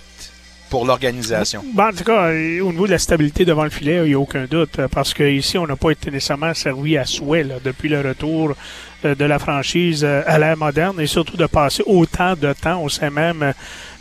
pour 0.72 0.88
l'organisation. 0.88 1.63
Ben, 1.75 1.89
en 1.89 1.91
tout 1.91 2.03
cas, 2.03 2.29
au 2.29 2.72
niveau 2.72 2.88
de 2.88 2.91
la 2.93 2.98
stabilité 2.98 3.46
devant 3.46 3.63
le 3.63 3.70
filet, 3.70 3.98
il 3.98 4.08
n'y 4.08 4.13
a 4.15 4.20
aucun 4.20 4.46
doute, 4.46 4.79
parce 4.91 5.13
qu'ici, 5.13 5.60
on 5.60 5.67
n'a 5.67 5.75
pas 5.75 5.91
été 5.91 6.10
nécessairement 6.10 6.55
servi 6.55 6.98
à 6.98 7.05
souhait 7.05 7.46
depuis 7.63 7.89
le 7.89 8.01
retour 8.01 8.50
euh, 8.50 8.55
de 9.03 9.25
la 9.25 9.39
franchise 9.39 10.03
euh, 10.03 10.22
à 10.25 10.39
l'ère 10.39 10.57
moderne 10.57 11.00
et 11.00 11.07
surtout 11.07 11.38
de 11.38 11.45
passer 11.45 11.83
autant 11.86 12.36
de 12.36 12.53
temps 12.53 12.81
au 12.81 12.89
sein 12.89 13.10
même 13.10 13.53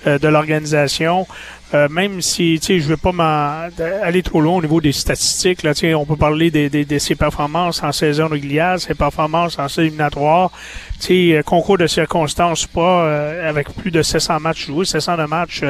euh, 0.07 0.19
de 0.19 0.29
l'organisation. 0.29 1.27
même 1.91 2.21
si, 2.21 2.59
tu 2.61 2.67
sais, 2.67 2.81
je 2.81 2.87
veux 2.87 2.99
pas 2.99 3.71
aller 4.03 4.23
trop 4.23 4.43
loin 4.43 4.57
au 4.57 4.61
niveau 4.61 4.81
des 4.83 4.93
statistiques. 4.93 5.63
Là, 5.63 5.73
on 5.97 6.05
peut 6.05 6.17
parler 6.17 6.51
de, 6.51 6.69
de, 6.69 6.99
ses 6.99 7.15
performances 7.15 7.83
en 7.83 7.93
saison 7.93 8.29
régulière, 8.29 8.79
ses 8.79 8.95
performances 8.95 9.59
en 9.59 9.69
saison 9.69 9.87
éliminatoire. 9.87 10.51
Tu 11.01 11.33
sais, 11.33 11.43
concours 11.47 11.79
de 11.79 11.87
circonstances 11.87 12.67
pas, 12.67 13.09
avec 13.49 13.73
plus 13.73 13.91
de 13.91 14.03
700 14.03 14.41
matchs 14.41 14.67
joués, 14.67 14.85
700 14.85 15.17
de 15.17 15.25
matchs 15.25 15.65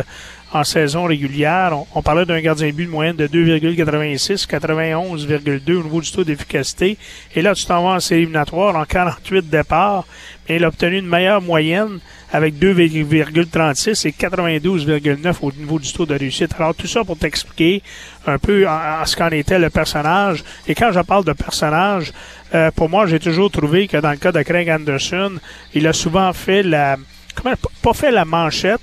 en 0.53 0.65
saison 0.65 1.05
régulière. 1.05 1.73
On, 1.95 2.03
parlait 2.03 2.27
d'un 2.27 2.41
gardien 2.41 2.69
de 2.69 2.73
but 2.73 2.87
de 2.87 2.91
moyenne 2.91 3.17
de 3.17 3.27
2,86, 3.27 4.47
91,2 4.47 5.75
au 5.75 5.83
niveau 5.83 6.01
du 6.01 6.13
taux 6.13 6.25
d'efficacité. 6.25 6.99
Et 7.35 7.43
là, 7.43 7.55
tu 7.55 7.65
t'en 7.65 7.83
vas 7.83 7.97
en 7.97 8.01
série 8.01 8.23
éliminatoire 8.23 8.77
en 8.77 8.85
48 8.85 9.49
départs. 9.49 10.05
Mais 10.49 10.57
il 10.57 10.65
a 10.65 10.69
obtenu 10.69 10.99
une 10.99 11.07
meilleure 11.07 11.41
moyenne 11.41 12.01
avec 12.33 12.55
2,36 12.55 14.07
et 14.07 14.11
92,9 14.11 15.35
au 15.43 15.53
niveau 15.53 15.79
du 15.79 15.93
taux 15.93 16.07
de 16.07 16.15
réussite. 16.15 16.55
Alors, 16.59 16.75
tout 16.75 16.87
ça 16.87 17.05
pour 17.05 17.19
t'expliquer 17.19 17.83
un 18.27 18.39
peu 18.39 18.67
à, 18.67 19.03
ce 19.07 19.17
qu'en 19.17 19.29
était 19.29 19.59
le 19.59 19.71
personnage. 19.71 20.45
Et 20.67 20.75
quand 20.75 20.93
je 20.93 21.01
parle 21.01 21.25
de 21.25 21.33
personnage, 21.33 22.13
euh, 22.55 22.71
pour 22.71 22.89
moi, 22.89 23.07
j'ai 23.07 23.21
toujours 23.21 23.51
trouvé 23.51 23.89
que 23.89 23.97
dans 23.97 24.11
le 24.11 24.17
cas 24.17 24.33
de 24.33 24.43
Craig 24.43 24.69
Anderson, 24.69 25.33
il 25.75 25.87
a 25.87 25.93
souvent 25.93 26.33
fait 26.33 26.63
la... 26.63 26.97
Comment, 27.35 27.55
pas 27.81 27.95
fait 27.95 28.11
la 28.11 28.27
manchette, 28.27 28.81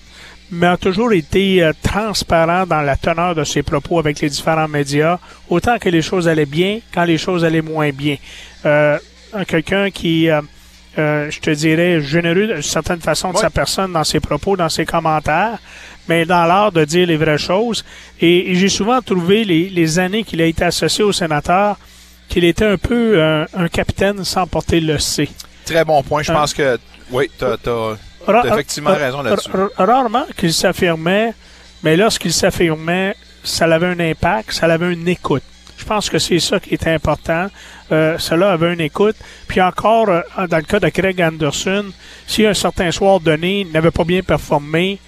mais 0.51 0.67
a 0.67 0.77
toujours 0.77 1.13
été 1.13 1.63
euh, 1.63 1.73
transparent 1.83 2.65
dans 2.65 2.81
la 2.81 2.95
teneur 2.95 3.35
de 3.35 3.43
ses 3.43 3.61
propos 3.63 3.99
avec 3.99 4.19
les 4.21 4.29
différents 4.29 4.67
médias, 4.67 5.19
autant 5.49 5.77
que 5.79 5.89
les 5.89 6.01
choses 6.01 6.27
allaient 6.27 6.45
bien 6.45 6.79
quand 6.93 7.03
les 7.03 7.17
choses 7.17 7.43
allaient 7.45 7.61
moins 7.61 7.91
bien. 7.91 8.15
Euh, 8.65 8.97
un 9.33 9.45
quelqu'un 9.45 9.91
qui, 9.91 10.29
euh, 10.29 10.41
euh, 10.97 11.29
je 11.29 11.39
te 11.39 11.51
dirais, 11.51 12.01
généreux 12.01 12.47
d'une 12.47 12.61
certaine 12.63 12.99
façon 12.99 13.29
de 13.31 13.35
Ouais. 13.35 13.41
sa 13.41 13.49
personne 13.49 13.93
dans 13.93 14.03
ses 14.03 14.19
propos, 14.19 14.57
dans 14.57 14.69
ses 14.69 14.85
commentaires, 14.85 15.59
mais 16.07 16.25
dans 16.25 16.45
l'art 16.45 16.71
de 16.71 16.83
dire 16.85 17.05
les 17.07 17.17
vraies 17.17 17.37
choses. 17.37 17.85
Et, 18.19 18.51
et 18.51 18.55
j'ai 18.55 18.69
souvent 18.69 19.01
trouvé 19.01 19.43
les, 19.43 19.69
les 19.69 19.99
années 19.99 20.23
qu'il 20.23 20.41
a 20.41 20.45
été 20.45 20.65
associé 20.65 21.03
au 21.03 21.11
sénateur 21.11 21.77
qu'il 22.27 22.43
était 22.43 22.65
un 22.65 22.77
peu 22.77 23.21
un, 23.21 23.45
un 23.55 23.67
capitaine 23.67 24.23
sans 24.23 24.45
porter 24.47 24.79
le 24.79 24.97
C. 24.99 25.29
Très 25.65 25.83
bon 25.85 26.01
point. 26.03 26.21
Je 26.23 26.31
Hein? 26.31 26.35
pense 26.35 26.53
que, 26.53 26.77
oui, 27.11 27.29
t'as, 27.37 27.57
t'as- 27.57 27.97
Ra- 28.25 28.43
effectivement 28.45 28.89
ra- 28.91 28.95
raison 28.97 29.21
là-dessus. 29.21 29.49
Rarement 29.77 30.25
qu'il 30.37 30.53
s'affirmait, 30.53 31.33
mais 31.83 31.95
lorsqu'il 31.97 32.33
s'affirmait, 32.33 33.15
ça 33.43 33.65
avait 33.65 33.87
un 33.87 33.99
impact, 33.99 34.51
ça 34.53 34.65
avait 34.67 34.91
une 34.93 35.07
écoute. 35.07 35.43
Je 35.77 35.85
pense 35.85 36.09
que 36.09 36.19
c'est 36.19 36.39
ça 36.39 36.59
qui 36.59 36.73
est 36.73 36.87
important. 36.87 37.47
Euh, 37.91 38.17
cela 38.19 38.51
avait 38.51 38.73
une 38.73 38.81
écoute. 38.81 39.15
Puis 39.47 39.61
encore, 39.61 40.09
euh, 40.09 40.21
dans 40.47 40.57
le 40.57 40.63
cas 40.63 40.79
de 40.79 40.89
Craig 40.89 41.21
Anderson, 41.21 41.85
si 42.27 42.45
un 42.45 42.53
certain 42.53 42.91
soir 42.91 43.19
donné, 43.21 43.61
il 43.61 43.71
n'avait 43.71 43.89
pas 43.91 44.03
bien 44.03 44.21
performé, 44.21 44.99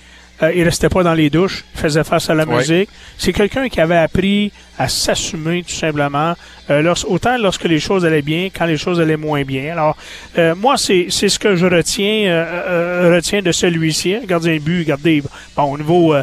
euh, 0.42 0.52
il 0.56 0.64
restait 0.64 0.90
pas 0.90 1.04
dans 1.04 1.14
les 1.14 1.30
douches, 1.30 1.66
il 1.76 1.80
faisait 1.82 2.04
face 2.06 2.30
à 2.30 2.34
la 2.34 2.46
musique. 2.58 2.90
C'est 3.18 3.34
quelqu'un 3.34 3.68
qui 3.70 3.80
avait 3.82 3.98
appris 3.98 4.52
à 4.82 4.88
s'assumer 4.88 5.64
tout 5.64 5.76
simplement, 5.76 6.34
euh, 6.72 6.94
autant 7.08 7.38
lorsque 7.38 7.66
les 7.66 7.80
choses 7.80 8.04
allaient 8.04 8.24
bien, 8.24 8.50
quand 8.56 8.66
les 8.66 8.78
choses 8.78 9.00
allaient 9.00 9.18
moins 9.18 9.44
bien. 9.44 9.72
Alors, 9.74 9.96
euh, 10.38 10.56
moi, 10.56 10.76
c'est 10.78 11.08
c'est 11.10 11.30
ce 11.30 11.38
que 11.38 11.56
je 11.56 11.68
retiens, 11.68 12.26
euh, 12.26 13.12
retiens 13.16 13.42
de 13.42 13.52
celui-ci. 13.52 14.16
Un 14.16 14.26
Gardien 14.26 14.56
de 14.56 14.60
but, 14.60 14.80
regardez, 14.80 15.22
bon, 15.56 15.64
au 15.64 15.78
niveau, 15.78 16.16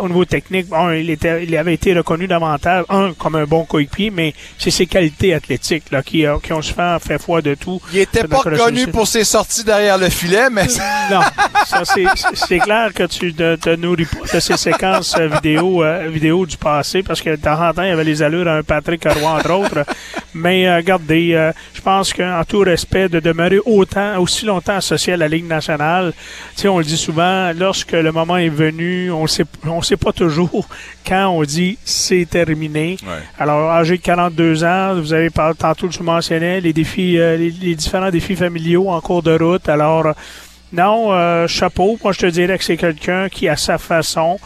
au 0.00 0.08
niveau 0.08 0.24
technique, 0.24 0.68
bon, 0.68 0.90
il, 0.90 1.10
était, 1.10 1.44
il 1.44 1.54
avait 1.56 1.74
été 1.74 1.92
reconnu 1.94 2.26
davantage, 2.26 2.84
un, 2.88 3.12
comme 3.12 3.34
un 3.34 3.44
bon 3.44 3.64
coéquipier, 3.64 4.10
mais 4.10 4.34
c'est 4.56 4.70
ses 4.70 4.86
qualités 4.86 5.34
athlétiques 5.34 5.90
là, 5.90 6.02
qui, 6.02 6.24
qui 6.42 6.52
ont 6.52 6.62
souvent 6.62 6.98
fait 6.98 7.20
foi 7.20 7.42
de 7.42 7.54
tout. 7.54 7.80
il 7.92 7.98
était 7.98 8.20
C'est 8.22 8.28
pas 8.28 8.42
connu 8.42 8.86
pour 8.86 9.06
ses 9.06 9.24
sorties 9.24 9.64
derrière 9.64 9.98
le 9.98 10.08
filet, 10.08 10.48
mais 10.50 10.66
non, 11.10 11.20
ça 11.66 11.82
c'est 11.84 12.58
clair 12.58 12.94
que 12.94 13.04
tu 13.04 13.34
te 13.34 13.76
nourris 13.76 14.06
pas 14.06 14.36
de 14.36 14.40
ces 14.40 14.56
séquences 14.56 15.18
vidéo 15.18 15.82
vidéo 16.08 16.46
du 16.46 16.56
passé 16.56 17.02
parce 17.02 17.20
que 17.20 17.30
de 17.30 17.36
temps 17.36 17.60
en 17.60 17.72
temps 17.72 17.82
il 17.82 17.88
y 17.88 17.92
avait 17.92 17.97
les 18.02 18.22
allures 18.22 18.48
à 18.48 18.56
un 18.56 18.62
Patrick 18.62 19.04
Roy 19.04 19.30
entre 19.30 19.52
autres. 19.52 19.84
Mais 20.34 20.68
euh, 20.68 20.76
regardez, 20.76 21.32
euh, 21.32 21.52
je 21.74 21.80
pense 21.80 22.12
qu'en 22.12 22.42
tout 22.46 22.60
respect 22.60 23.08
de 23.08 23.18
demeurer 23.18 23.58
autant 23.64 24.18
aussi 24.20 24.44
longtemps 24.44 24.76
associé 24.76 25.14
à 25.14 25.16
la 25.16 25.26
Ligue 25.26 25.46
nationale, 25.46 26.12
tu 26.54 26.62
sais 26.62 26.68
on 26.68 26.78
le 26.78 26.84
dit 26.84 26.96
souvent, 26.96 27.52
lorsque 27.52 27.92
le 27.92 28.12
moment 28.12 28.36
est 28.36 28.50
venu, 28.50 29.10
on 29.10 29.26
sait 29.26 29.44
on 29.64 29.80
sait 29.82 29.96
pas 29.96 30.12
toujours 30.12 30.68
quand 31.06 31.28
on 31.28 31.42
dit 31.42 31.78
c'est 31.84 32.26
terminé. 32.28 32.96
Ouais. 33.02 33.22
Alors, 33.38 33.70
âgé 33.70 33.96
de 33.96 34.02
42 34.02 34.64
ans, 34.64 34.94
vous 34.96 35.12
avez 35.12 35.30
parlé 35.30 35.56
tantôt, 35.56 35.90
je 35.90 36.02
mentionnais, 36.02 36.60
les 36.60 36.72
défis, 36.72 37.18
euh, 37.18 37.36
les, 37.36 37.50
les 37.50 37.74
différents 37.74 38.10
défis 38.10 38.36
familiaux 38.36 38.90
en 38.90 39.00
cours 39.00 39.22
de 39.22 39.36
route. 39.36 39.68
Alors, 39.68 40.14
non, 40.72 41.12
euh, 41.12 41.46
chapeau. 41.46 41.98
Moi, 42.04 42.12
je 42.12 42.18
te 42.18 42.26
dirais 42.26 42.58
que 42.58 42.64
c'est 42.64 42.76
quelqu'un 42.76 43.28
qui, 43.28 43.48
à 43.48 43.56
sa 43.56 43.78
façon, 43.78 44.38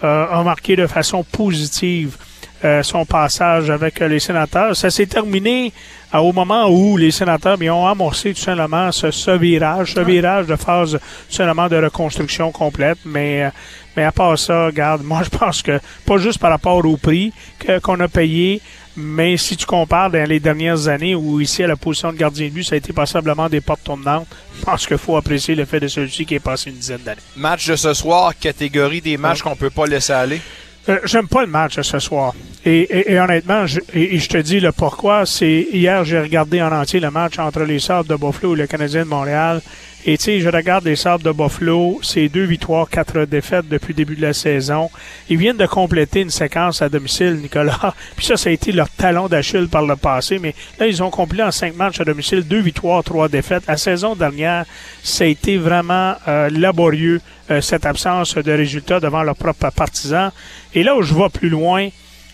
a 0.00 0.42
marqué 0.44 0.76
de 0.76 0.86
façon 0.86 1.24
positive 1.24 2.16
euh, 2.64 2.82
son 2.82 3.04
passage 3.04 3.70
avec 3.70 4.00
euh, 4.02 4.08
les 4.08 4.18
sénateurs. 4.20 4.74
Ça 4.76 4.90
s'est 4.90 5.06
terminé 5.06 5.72
euh, 6.14 6.18
au 6.18 6.32
moment 6.32 6.68
où 6.68 6.96
les 6.96 7.10
sénateurs 7.10 7.56
bien, 7.58 7.72
ont 7.74 7.86
amorcé 7.86 8.34
tout 8.34 8.40
simplement 8.40 8.90
ce, 8.92 9.10
ce 9.10 9.30
virage, 9.30 9.94
ce 9.94 10.00
virage 10.00 10.46
de 10.46 10.56
phase 10.56 10.92
tout 11.28 11.34
simplement 11.34 11.68
de 11.68 11.76
reconstruction 11.76 12.50
complète. 12.50 12.98
Mais, 13.04 13.50
mais 13.96 14.04
à 14.04 14.12
part 14.12 14.38
ça, 14.38 14.66
regarde, 14.66 15.02
moi 15.04 15.22
je 15.22 15.30
pense 15.36 15.62
que 15.62 15.78
pas 16.04 16.18
juste 16.18 16.38
par 16.38 16.50
rapport 16.50 16.84
au 16.84 16.96
prix 16.96 17.32
que- 17.58 17.78
qu'on 17.78 18.00
a 18.00 18.08
payé, 18.08 18.60
mais 18.96 19.36
si 19.36 19.56
tu 19.56 19.64
compares 19.64 20.10
dans 20.10 20.28
les 20.28 20.40
dernières 20.40 20.88
années 20.88 21.14
où 21.14 21.40
ici 21.40 21.62
à 21.62 21.68
la 21.68 21.76
position 21.76 22.12
de 22.12 22.16
gardien 22.18 22.48
de 22.48 22.52
but, 22.52 22.64
ça 22.64 22.74
a 22.74 22.78
été 22.78 22.92
passablement 22.92 23.48
des 23.48 23.60
portes 23.60 23.84
tournantes, 23.84 24.26
je 24.58 24.64
pense 24.64 24.84
qu'il 24.88 24.98
faut 24.98 25.16
apprécier 25.16 25.54
le 25.54 25.64
fait 25.64 25.78
de 25.78 25.86
celui-ci 25.86 26.26
qui 26.26 26.34
est 26.34 26.40
passé 26.40 26.70
une 26.70 26.76
dizaine 26.76 27.02
d'années. 27.04 27.20
match 27.36 27.68
de 27.68 27.76
ce 27.76 27.94
soir, 27.94 28.32
catégorie 28.36 29.00
des 29.00 29.16
matchs 29.16 29.42
qu'on 29.42 29.54
peut 29.54 29.70
pas 29.70 29.86
laisser 29.86 30.12
aller. 30.12 30.40
Euh, 30.88 30.98
J'aime 31.04 31.28
pas 31.28 31.42
le 31.42 31.48
match 31.48 31.80
ce 31.80 31.98
soir. 31.98 32.34
Et, 32.64 33.18
honnêtement, 33.18 33.66
je, 33.66 33.80
et 33.94 34.18
je 34.18 34.28
te 34.28 34.36
dis 34.36 34.60
le 34.60 34.72
pourquoi. 34.72 35.24
C'est 35.24 35.68
hier, 35.72 36.04
j'ai 36.04 36.20
regardé 36.20 36.60
en 36.60 36.72
entier 36.72 37.00
le 37.00 37.10
match 37.10 37.38
entre 37.38 37.62
les 37.62 37.78
Sabres 37.78 38.08
de 38.08 38.16
Buffalo 38.16 38.54
et 38.54 38.58
le 38.58 38.66
Canadien 38.66 39.04
de 39.04 39.08
Montréal. 39.08 39.62
Et 40.04 40.16
tu 40.16 40.24
sais, 40.24 40.40
je 40.40 40.48
regarde 40.48 40.84
les 40.84 40.96
Sabres 40.96 41.24
de 41.24 41.32
Buffalo, 41.32 41.98
c'est 42.02 42.28
deux 42.28 42.44
victoires, 42.44 42.88
quatre 42.88 43.24
défaites 43.24 43.68
depuis 43.68 43.88
le 43.88 43.94
début 43.94 44.16
de 44.16 44.22
la 44.22 44.32
saison. 44.32 44.90
Ils 45.28 45.38
viennent 45.38 45.56
de 45.56 45.66
compléter 45.66 46.20
une 46.20 46.30
séquence 46.30 46.82
à 46.82 46.88
domicile, 46.88 47.38
Nicolas. 47.42 47.94
Puis 48.16 48.26
ça, 48.26 48.36
ça 48.36 48.50
a 48.50 48.52
été 48.52 48.70
leur 48.70 48.88
talon 48.90 49.28
d'Achille 49.28 49.68
par 49.68 49.84
le 49.84 49.96
passé. 49.96 50.38
Mais 50.38 50.54
là, 50.78 50.86
ils 50.86 51.02
ont 51.02 51.10
complété 51.10 51.42
en 51.42 51.50
cinq 51.50 51.74
matchs 51.74 52.00
à 52.00 52.04
domicile, 52.04 52.42
deux 52.42 52.60
victoires, 52.60 53.02
trois 53.02 53.28
défaites. 53.28 53.64
La 53.66 53.76
saison 53.76 54.14
dernière, 54.14 54.66
ça 55.02 55.24
a 55.24 55.26
été 55.26 55.56
vraiment 55.56 56.14
euh, 56.28 56.48
laborieux, 56.50 57.20
euh, 57.50 57.60
cette 57.60 57.86
absence 57.86 58.34
de 58.34 58.52
résultats 58.52 59.00
devant 59.00 59.22
leurs 59.22 59.36
propres 59.36 59.70
partisans. 59.70 60.30
Et 60.74 60.82
là 60.82 60.96
où 60.96 61.02
je 61.02 61.14
vais 61.14 61.28
plus 61.28 61.48
loin, 61.48 61.88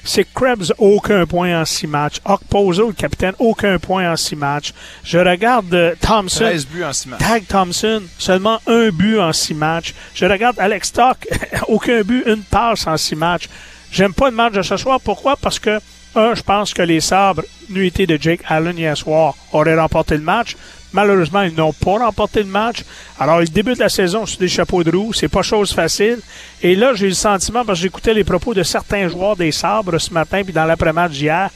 c'est 0.04 0.26
Krebs, 0.34 0.72
aucun 0.78 1.24
point 1.26 1.60
en 1.60 1.64
six 1.64 1.86
matchs. 1.86 2.20
Okpozo, 2.24 2.88
le 2.88 2.92
capitaine, 2.92 3.34
aucun 3.38 3.78
point 3.78 4.12
en 4.12 4.16
six 4.16 4.36
matchs. 4.36 4.72
Je 5.02 5.18
regarde 5.18 5.72
euh, 5.74 5.94
Thompson. 6.00 6.44
13 6.44 6.66
buts 6.66 6.84
en 6.84 6.92
six 6.92 7.08
matchs. 7.08 7.20
Tag 7.20 7.46
Thompson, 7.46 8.02
seulement 8.18 8.60
un 8.66 8.90
but 8.90 9.18
en 9.18 9.32
six 9.32 9.54
matchs. 9.54 9.94
Je 10.14 10.26
regarde 10.26 10.58
Alex 10.58 10.88
Stock, 10.88 11.26
aucun 11.68 12.02
but, 12.02 12.22
une 12.26 12.42
passe 12.42 12.86
en 12.86 12.96
six 12.96 13.16
matchs. 13.16 13.48
J'aime 13.90 14.12
pas 14.12 14.28
le 14.28 14.36
match 14.36 14.52
de 14.52 14.62
ce 14.62 14.76
soir. 14.76 15.00
Pourquoi? 15.00 15.36
Parce 15.36 15.58
que, 15.58 15.80
un, 16.16 16.34
je 16.34 16.42
pense 16.42 16.74
que 16.74 16.82
les 16.82 17.00
sabres, 17.00 17.42
nuité 17.70 18.06
de 18.06 18.18
Jake 18.20 18.40
Allen 18.46 18.76
hier 18.76 18.96
soir, 18.96 19.34
auraient 19.52 19.78
remporté 19.78 20.16
le 20.16 20.22
match. 20.22 20.56
Malheureusement, 20.94 21.42
ils 21.42 21.54
n'ont 21.54 21.72
pas 21.72 21.98
remporté 21.98 22.38
le 22.40 22.48
match. 22.48 22.84
Alors, 23.18 23.42
ils 23.42 23.50
débutent 23.50 23.80
la 23.80 23.88
saison 23.88 24.24
sur 24.26 24.38
des 24.38 24.46
chapeaux 24.46 24.84
de 24.84 24.96
roue. 24.96 25.12
C'est 25.12 25.28
pas 25.28 25.42
chose 25.42 25.72
facile. 25.72 26.20
Et 26.62 26.76
là, 26.76 26.94
j'ai 26.94 27.08
le 27.08 27.14
sentiment, 27.14 27.64
parce 27.64 27.80
que 27.80 27.82
j'écoutais 27.82 28.14
les 28.14 28.22
propos 28.22 28.54
de 28.54 28.62
certains 28.62 29.08
joueurs 29.08 29.34
des 29.34 29.50
sabres 29.50 29.98
ce 29.98 30.14
matin, 30.14 30.42
puis 30.44 30.52
dans 30.52 30.64
l'après-match 30.64 31.10
d'hier, 31.10 31.50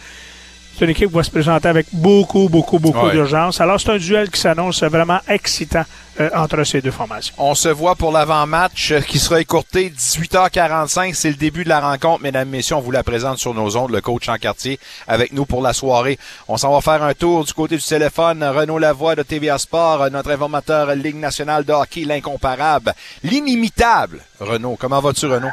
c'est 0.79 0.85
une 0.85 0.91
équipe 0.93 1.09
qui 1.11 1.15
va 1.17 1.23
se 1.25 1.31
présenter 1.31 1.69
avec 1.69 1.87
beaucoup, 1.93 2.49
beaucoup, 2.49 2.79
beaucoup 2.79 3.07
Ouais. 3.07 3.13
d'urgence. 3.13 3.61
Alors, 3.61 3.81
c'est 3.81 3.91
un 3.91 3.97
duel 3.99 4.31
qui 4.31 4.41
s'annonce 4.41 4.83
vraiment 4.85 5.19
excitant 5.29 5.83
euh, 6.21 6.31
entre 6.35 6.63
ces 6.65 6.81
deux 6.81 6.91
formations. 6.91 7.35
On 7.39 7.55
se 7.55 7.69
voit 7.69 7.95
pour 7.97 8.13
l'avant-match 8.13 8.93
euh, 8.93 9.01
qui 9.01 9.19
sera 9.19 9.41
écourté 9.41 9.91
18h45. 9.91 11.15
C'est 11.15 11.31
le 11.31 11.37
début 11.37 11.65
de 11.65 11.69
la 11.69 11.81
rencontre. 11.81 12.23
Mesdames, 12.23 12.49
messieurs, 12.49 12.77
on 12.77 12.81
vous 12.81 12.91
la 12.91 13.03
présente 13.03 13.39
sur 13.39 13.55
nos 13.55 13.77
ondes. 13.77 13.91
Le 13.91 14.01
coach 14.01 14.29
en 14.29 14.37
quartier 14.37 14.79
avec 15.07 15.33
nous 15.33 15.47
pour 15.47 15.63
la 15.63 15.73
soirée. 15.73 16.19
On 16.49 16.57
s'en 16.57 16.73
va 16.73 16.81
faire 16.81 17.03
un 17.03 17.15
tour 17.15 17.45
du 17.45 17.53
côté 17.53 17.77
du 17.77 17.83
téléphone. 17.85 18.43
Renaud 18.45 18.79
Lavoie 18.79 19.15
de 19.17 19.23
TVA 19.23 19.59
Sport, 19.59 20.03
euh, 20.03 20.11
notre 20.11 20.31
informateur 20.31 20.95
Ligue 20.95 21.17
nationale 21.17 21.65
de 21.65 21.73
hockey, 21.73 22.05
l'incomparable, 22.05 22.93
l'inimitable. 23.25 24.21
Renaud, 24.41 24.77
comment 24.79 25.01
vas-tu, 25.01 25.27
Renaud? 25.27 25.51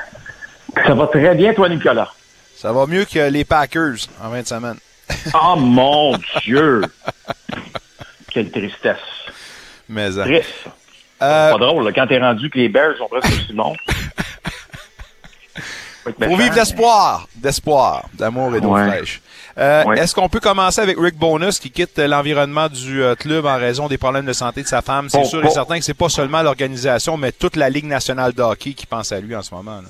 Ça 0.86 0.94
va 0.94 1.08
très 1.08 1.36
bien, 1.36 1.54
toi, 1.54 1.70
Nicolas. 1.70 2.10
Ça 2.58 2.72
va 2.72 2.86
mieux 2.88 3.06
que 3.06 3.20
les 3.30 3.46
Packers 3.46 4.08
en 4.24 4.30
20 4.30 4.48
semaines. 4.48 4.78
Oh 5.34 5.56
mon 5.58 6.18
Dieu! 6.44 6.82
Quelle 8.32 8.52
tristesse. 8.52 8.98
Mais, 9.88 10.18
euh, 10.18 10.24
Triste. 10.24 10.50
euh, 11.22 11.52
Pas 11.52 11.58
drôle, 11.58 11.86
là, 11.86 11.92
quand 11.94 12.08
t'es 12.08 12.20
rendu 12.20 12.50
que 12.50 12.58
les 12.58 12.70
Bears 12.70 12.98
sont 12.98 13.08
presque 13.08 13.28
aussi 13.28 13.54
être 16.08 16.16
Pour 16.28 16.38
vivre 16.38 16.54
d'espoir, 16.54 17.28
d'espoir, 17.36 18.06
d'amour 18.14 18.56
et 18.56 18.62
d'eau 18.62 18.70
Ouais. 18.74 18.88
fraîche. 18.88 19.22
Euh, 19.58 19.84
Ouais. 19.86 19.98
Est-ce 20.00 20.14
qu'on 20.14 20.28
peut 20.28 20.40
commencer 20.42 20.82
avec 20.82 20.98
Rick 21.00 21.16
Bonus 21.18 21.60
qui 21.60 21.72
quitte 21.72 21.98
euh, 21.98 22.08
l'environnement 22.08 22.68
du 22.68 23.02
euh, 23.02 23.16
club 23.16 23.46
en 23.46 23.56
raison 23.58 23.88
des 23.88 23.98
problèmes 23.98 24.26
de 24.26 24.34
santé 24.34 24.62
de 24.64 24.68
sa 24.68 24.82
femme? 24.82 25.08
C'est 25.10 25.20
Bon, 25.20 25.24
sûr 25.26 25.46
et 25.46 25.50
certain 25.50 25.80
que 25.80 25.86
c'est 25.86 25.94
pas 25.94 26.10
seulement 26.10 26.42
l'organisation, 26.42 27.16
mais 27.16 27.32
toute 27.32 27.56
la 27.56 27.70
Ligue 27.70 27.86
nationale 27.86 28.34
de 28.34 28.42
hockey 28.42 28.74
qui 28.74 28.86
pense 28.86 29.12
à 29.14 29.20
lui 29.22 29.34
en 29.36 29.42
ce 29.42 29.56
moment. 29.56 29.78
là. 29.82 29.88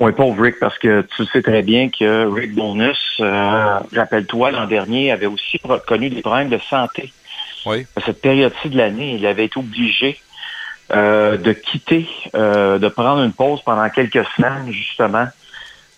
Oui, 0.00 0.12
pauvre 0.12 0.40
Rick, 0.40 0.60
parce 0.60 0.78
que 0.78 1.02
tu 1.16 1.24
sais 1.26 1.42
très 1.42 1.62
bien 1.62 1.90
que 1.90 2.26
Rick 2.32 2.54
Bonus, 2.54 2.96
euh, 3.20 3.80
rappelle-toi, 3.92 4.52
l'an 4.52 4.66
dernier, 4.66 5.10
avait 5.10 5.26
aussi 5.26 5.60
connu 5.88 6.08
des 6.08 6.22
problèmes 6.22 6.50
de 6.50 6.60
santé. 6.70 7.12
Oui. 7.66 7.84
À 7.96 8.00
cette 8.02 8.20
période-ci 8.20 8.70
de 8.70 8.76
l'année, 8.76 9.16
il 9.16 9.26
avait 9.26 9.46
été 9.46 9.58
obligé 9.58 10.20
euh, 10.92 11.36
de 11.36 11.52
quitter, 11.52 12.08
euh, 12.36 12.78
de 12.78 12.88
prendre 12.88 13.22
une 13.22 13.32
pause 13.32 13.60
pendant 13.62 13.90
quelques 13.90 14.24
semaines, 14.36 14.70
justement, 14.70 15.26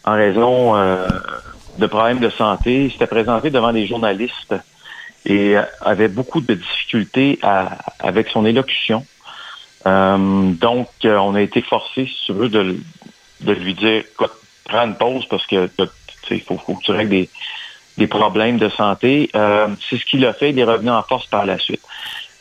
en 0.04 0.14
raison 0.14 0.76
euh, 0.76 1.18
de 1.76 1.86
problèmes 1.86 2.20
de 2.20 2.30
santé. 2.30 2.84
Il 2.86 2.92
s'était 2.92 3.06
présenté 3.06 3.50
devant 3.50 3.72
des 3.72 3.86
journalistes 3.86 4.54
et 5.26 5.56
avait 5.82 6.08
beaucoup 6.08 6.40
de 6.40 6.54
difficultés 6.54 7.38
à- 7.42 7.76
avec 7.98 8.28
son 8.28 8.46
élocution. 8.46 9.06
Euh, 9.86 10.52
donc, 10.52 10.88
euh, 11.04 11.16
on 11.16 11.34
a 11.34 11.40
été 11.40 11.62
forcé, 11.62 12.06
si 12.06 12.26
tu 12.26 12.32
veux, 12.32 12.48
de, 12.48 12.58
le- 12.60 12.80
de 13.40 13.52
lui 13.52 13.74
dire, 13.74 14.04
écoute, 14.12 14.32
prends 14.64 14.86
une 14.86 14.96
pause 14.96 15.26
parce 15.28 15.46
que 15.46 15.68
il 16.30 16.40
faut, 16.42 16.58
faut 16.58 16.74
que 16.74 16.82
tu 16.82 16.92
règles 16.92 17.10
des, 17.10 17.28
des 17.98 18.06
problèmes 18.06 18.58
de 18.58 18.68
santé. 18.68 19.30
Euh, 19.34 19.68
c'est 19.88 19.98
ce 19.98 20.04
qu'il 20.04 20.24
a 20.24 20.32
fait. 20.32 20.50
Il 20.50 20.58
est 20.58 20.64
revenu 20.64 20.90
en 20.90 21.02
force 21.02 21.26
par 21.26 21.44
la 21.46 21.58
suite. 21.58 21.82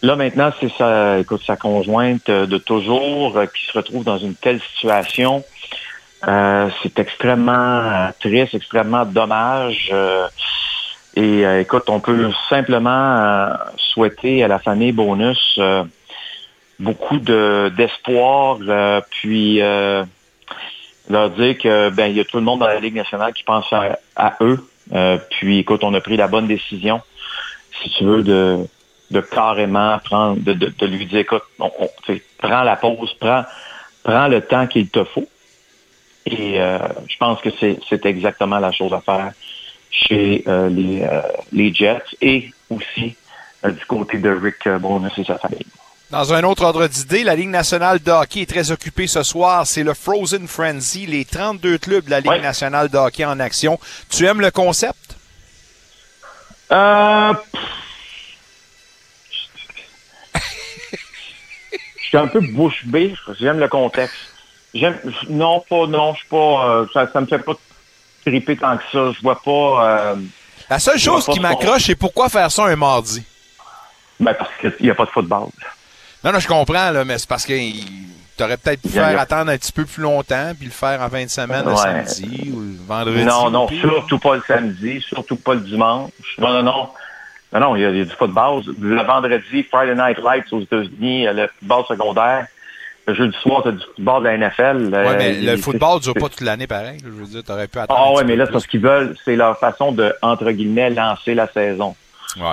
Là, 0.01 0.15
maintenant, 0.15 0.51
c'est 0.60 0.72
sa, 0.77 1.20
écoute, 1.20 1.41
sa 1.46 1.58
conjointe 1.58 2.29
euh, 2.29 2.46
de 2.46 2.58
toujours 2.58 3.38
euh, 3.38 3.46
qui 3.48 3.65
se 3.65 3.74
retrouve 3.74 4.03
dans 4.03 4.18
une 4.18 4.36
telle 4.36 4.62
situation. 4.62 5.44
Euh, 6.27 6.70
c'est 6.82 7.00
extrêmement 7.00 7.51
euh, 7.51 8.08
triste, 8.20 8.53
extrêmement 8.53 9.06
dommage. 9.06 9.94
Et 11.15 11.41
écoute, 11.60 11.89
on 11.89 12.00
peut 12.00 12.32
simplement 12.48 13.50
souhaiter 13.75 14.44
à 14.44 14.48
la 14.48 14.60
famille 14.60 14.94
Bonus 14.94 15.60
beaucoup 16.79 17.18
de 17.18 17.74
d'espoir, 17.75 18.58
puis 19.10 19.60
leur 21.10 21.32
dire 21.32 21.58
que 21.58 21.89
ben 21.89 22.08
il 22.08 22.18
y 22.18 22.20
a 22.20 22.25
tout 22.25 22.38
le 22.38 22.44
monde 22.44 22.60
dans 22.60 22.68
la 22.68 22.80
Ligue 22.80 22.96
nationale 22.96 23.34
qui 23.34 23.44
pense 23.44 23.72
à, 23.72 24.38
eux. 24.42 24.60
Euh, 24.94 25.18
puis 25.32 25.60
écoute, 25.60 25.84
on 25.84 25.94
a 25.94 26.01
pris 26.01 26.18
la 26.18 26.28
bonne 26.28 26.48
décision, 26.48 27.01
si 27.82 27.89
tu 27.89 28.04
veux, 28.04 28.24
de 28.24 28.66
de 29.12 29.22
carrément 29.22 29.98
prendre, 30.00 30.39
de, 30.39 30.54
de, 30.54 30.68
de 30.68 30.86
lui 30.86 31.08
dire, 31.08 31.20
écoute, 31.20 31.42
on, 31.58 31.72
prends 32.38 32.62
la 32.62 32.75
pause, 32.75 33.12
prends, 33.20 33.44
prends 34.04 34.28
le 34.28 34.42
temps 34.42 34.68
qu'il 34.68 34.88
te 34.89 35.04
faut. 35.04 35.28
Et 36.28 36.62
euh, 36.62 36.78
je 37.08 37.18
pense 37.18 37.42
que 37.42 37.50
c'est 37.60 37.80
c'est 37.89 38.06
exactement 38.06 38.60
la 38.60 38.72
chose 38.72 38.94
à 38.94 39.01
faire 39.01 39.32
chez 39.89 40.44
euh, 40.48 40.70
les, 40.70 41.01
euh, 41.01 41.22
les 41.51 41.74
Jets 41.74 42.04
et 42.22 42.51
aussi 42.70 43.16
euh, 43.66 43.72
du 43.72 43.86
côté 43.86 44.18
de 44.20 44.30
Rick 44.30 44.68
Bonus 44.80 45.18
et 45.18 45.24
sa 45.24 45.38
famille. 45.38 45.66
Dans 46.12 46.34
un 46.34 46.44
autre 46.44 46.63
ordre 46.63 46.88
d'idée, 46.88 47.24
la 47.24 47.36
Ligue 47.36 47.50
nationale 47.50 48.00
de 48.00 48.10
hockey 48.12 48.42
est 48.42 48.50
très 48.50 48.72
occupée 48.72 49.06
ce 49.06 49.22
soir. 49.22 49.68
C'est 49.68 49.84
le 49.84 49.94
Frozen 49.94 50.48
Frenzy, 50.48 51.06
les 51.06 51.24
32 51.24 51.78
clubs 51.78 52.06
de 52.06 52.10
la 52.10 52.20
Ligue 52.20 52.30
Ouais. 52.32 52.42
nationale 52.42 52.89
de 52.89 52.98
hockey 52.98 53.25
en 53.25 53.39
action. 53.39 53.80
Tu 54.10 54.25
aimes 54.25 54.42
le 54.42 54.50
concept? 54.50 55.16
Euh, 56.72 57.34
je 62.01 62.08
suis 62.08 62.18
un 62.18 62.28
peu 62.28 62.39
bouche 62.39 62.86
bée. 62.86 63.13
J'aime 63.39 63.60
le 63.60 63.68
contexte. 63.68 64.16
J'aime, 64.74 65.00
non, 65.30 65.63
pas, 65.70 65.86
non, 65.88 66.13
je 66.13 66.20
suis 66.20 66.28
pas, 66.30 66.70
euh, 66.70 66.86
ça, 66.94 67.08
ça 67.12 67.22
me 67.22 67.28
fait 67.28 67.39
pas 67.39 67.54
triper 68.25 68.58
tant 68.58 68.78
que 68.78 68.84
ça. 68.92 69.12
Je 69.16 69.22
vois 69.22 69.39
pas, 69.42 70.12
euh, 70.12 70.16
La 70.72 70.80
seule 70.80 70.98
chose 71.00 71.25
qui 71.28 71.39
m'accroche, 71.39 71.84
c'est 71.86 71.96
pourquoi 71.96 72.30
faire 72.30 72.51
ça 72.51 72.66
un 72.66 72.75
mardi? 72.75 73.24
ben 74.20 74.34
parce 74.34 74.50
qu'il 74.60 74.74
n'y 74.82 74.89
a 74.89 74.96
pas 74.96 75.06
de 75.06 75.12
football. 75.12 75.48
Non, 76.23 76.31
non, 76.33 76.39
je 76.39 76.47
comprends, 76.47 76.91
là, 76.91 77.05
mais 77.05 77.17
c'est 77.17 77.29
parce 77.29 77.45
que 77.45 77.53
tu 77.53 78.43
aurais 78.43 78.57
peut-être 78.57 78.81
pu 78.81 78.89
faire 78.89 79.19
attendre 79.19 79.51
un 79.51 79.57
petit 79.57 79.71
peu 79.71 79.85
plus 79.85 80.01
longtemps, 80.03 80.51
puis 80.57 80.65
le 80.67 80.71
faire 80.73 81.01
en 81.01 81.09
fin 81.09 81.23
de 81.23 81.29
semaine, 81.29 81.63
le 81.65 81.71
Ouais. 81.71 82.05
samedi 82.05 82.51
ou 82.53 82.59
le 82.59 82.75
vendredi. 82.88 83.23
Non, 83.23 83.49
non, 83.49 83.67
surtout 83.69 84.19
pas 84.19 84.35
le 84.35 84.43
samedi, 84.45 85.01
surtout 85.01 85.35
pas 85.38 85.53
le 85.53 85.61
dimanche. 85.61 86.11
Non, 86.38 86.53
non, 86.53 86.63
non. 86.63 86.89
Non, 87.51 87.59
non, 87.61 87.75
il 87.75 87.81
y 87.81 87.85
a, 87.85 87.89
il 87.89 87.97
y 87.97 88.01
a 88.01 88.05
du 88.05 88.11
football. 88.11 88.61
Le 88.79 89.01
vendredi, 89.01 89.63
Friday 89.63 89.95
Night 89.95 90.19
Lights 90.19 90.51
aux 90.53 90.61
États-Unis, 90.61 91.27
euh, 91.27 91.33
le 91.33 91.49
football 91.59 91.83
secondaire. 91.88 92.45
Le 93.07 93.15
jeudi 93.15 93.35
soir, 93.41 93.63
tu 93.63 93.69
as 93.69 93.71
du 93.71 93.83
football 93.95 94.21
de 94.23 94.27
la 94.27 94.38
NFL. 94.38 94.93
Ouais, 94.93 95.17
mais 95.17 95.35
euh, 95.38 95.55
le 95.55 95.57
football 95.57 95.99
dure 95.99 96.13
pas 96.13 96.29
toute 96.29 96.41
l'année 96.41 96.67
pareil. 96.67 96.99
Je 97.03 97.09
veux 97.09 97.25
dire, 97.25 97.43
t'aurais 97.43 97.67
pu 97.67 97.79
attendre. 97.79 97.99
Ah 97.99 98.19
petit 98.19 98.25
mais 98.27 98.35
là, 98.35 98.45
c'est 98.45 98.51
parce 98.51 98.67
qu'ils 98.67 98.81
veulent, 98.81 99.15
c'est 99.25 99.35
leur 99.35 99.57
façon 99.57 99.91
de, 99.91 100.13
entre 100.21 100.51
guillemets, 100.51 100.91
lancer 100.91 101.33
la 101.33 101.47
saison. 101.51 101.95
Ouais. 102.38 102.43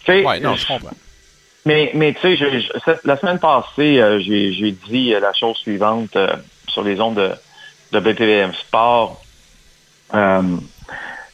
Tu 0.00 0.12
sais, 0.12 0.22
Ouais, 0.26 0.40
non, 0.40 0.54
je 0.54 0.66
comprends. 0.66 0.90
Mais, 1.66 1.90
mais 1.94 2.14
tu 2.14 2.36
sais, 2.36 2.68
la 3.04 3.16
semaine 3.16 3.38
passée, 3.38 4.00
euh, 4.00 4.18
j'ai 4.20 4.72
dit 4.88 5.14
euh, 5.14 5.20
la 5.20 5.32
chose 5.34 5.56
suivante 5.58 6.16
euh, 6.16 6.34
sur 6.68 6.82
les 6.82 7.00
ondes 7.00 7.16
de, 7.16 7.32
de 7.92 8.00
BTVM 8.00 8.52
Sport. 8.54 9.20
Euh, 10.14 10.42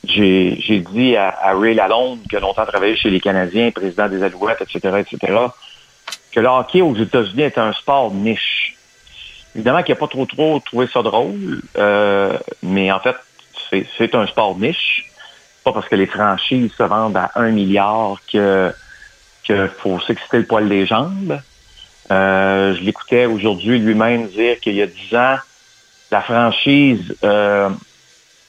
j'ai 0.05 0.85
dit 0.93 1.17
à, 1.17 1.29
à 1.29 1.55
Ray 1.55 1.75
Lalonde, 1.75 2.21
qui 2.29 2.37
a 2.37 2.41
longtemps 2.41 2.67
travaillé 2.67 2.97
chez 2.97 3.11
les 3.11 3.21
Canadiens, 3.21 3.71
président 3.71 4.09
des 4.09 4.23
Alouettes, 4.23 4.63
etc., 4.63 4.99
etc., 4.99 5.35
que 6.33 6.41
le 6.41 6.49
hockey 6.49 6.83
aux 6.83 6.95
États-Unis 6.95 7.43
est 7.43 7.59
un 7.59 7.73
sport 7.73 8.13
niche. 8.13 8.77
Évidemment 9.55 9.83
qu'il 9.83 9.95
n'y 9.95 9.99
a 9.99 10.01
pas 10.01 10.09
trop 10.09 10.27
trop 10.27 10.61
trouvé 10.61 10.87
ça 10.87 11.03
drôle, 11.03 11.63
euh, 11.79 12.37
mais 12.63 12.93
en 12.93 13.01
fait, 13.01 13.17
c'est 13.71 13.87
c'est 13.97 14.15
un 14.15 14.27
sport 14.27 14.57
niche. 14.59 15.11
Pas 15.65 15.73
parce 15.73 15.89
que 15.89 15.97
les 15.97 16.07
franchises 16.07 16.73
se 16.77 16.83
vendent 16.83 17.17
à 17.17 17.31
un 17.37 17.51
milliard 17.51 18.19
que 18.31 18.73
qu'il 19.47 19.71
faut 19.79 20.01
s'exciter 20.01 20.39
le 20.39 20.47
poil 20.47 20.69
des 20.69 20.87
jambes. 20.87 21.41
Euh, 22.11 22.75
je 22.75 22.83
l'écoutais 22.83 23.27
aujourd'hui 23.27 23.79
lui-même 23.79 24.29
dire 24.29 24.61
qu'il 24.61 24.75
y 24.75 24.83
a 24.83 24.87
10 24.87 25.15
ans, 25.17 25.37
la 26.11 26.21
franchise 26.21 27.17
euh, 27.25 27.69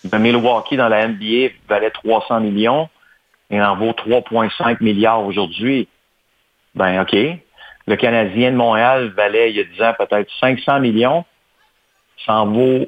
de 0.03 0.17
Milwaukee 0.17 0.77
dans 0.77 0.89
la 0.89 1.07
NBA 1.07 1.49
valait 1.67 1.89
300 1.89 2.41
millions 2.41 2.89
et 3.49 3.61
en 3.61 3.75
vaut 3.75 3.91
3,5 3.91 4.77
milliards 4.81 5.25
aujourd'hui. 5.25 5.87
Ben 6.75 7.01
OK. 7.01 7.15
Le 7.87 7.95
Canadien 7.95 8.51
de 8.51 8.57
Montréal 8.57 9.13
valait 9.15 9.51
il 9.51 9.57
y 9.57 9.61
a 9.61 9.63
10 9.63 9.81
ans 9.81 9.93
peut-être 9.97 10.29
500 10.39 10.79
millions. 10.81 11.25
Ça 12.25 12.33
en 12.33 12.47
vaut 12.47 12.87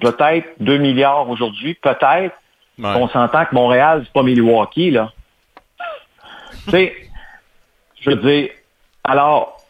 peut-être 0.00 0.48
2 0.60 0.78
milliards 0.78 1.28
aujourd'hui, 1.28 1.74
peut-être. 1.74 2.36
Ouais. 2.78 2.94
On 2.96 3.08
s'entend 3.08 3.44
que 3.44 3.54
Montréal, 3.54 4.02
c'est 4.04 4.12
pas 4.12 4.22
Milwaukee, 4.22 4.90
là. 4.90 5.12
tu 6.64 6.70
sais, 6.70 7.07
je 8.00 8.10
veux 8.10 8.16
dire, 8.16 8.50
alors, 9.04 9.60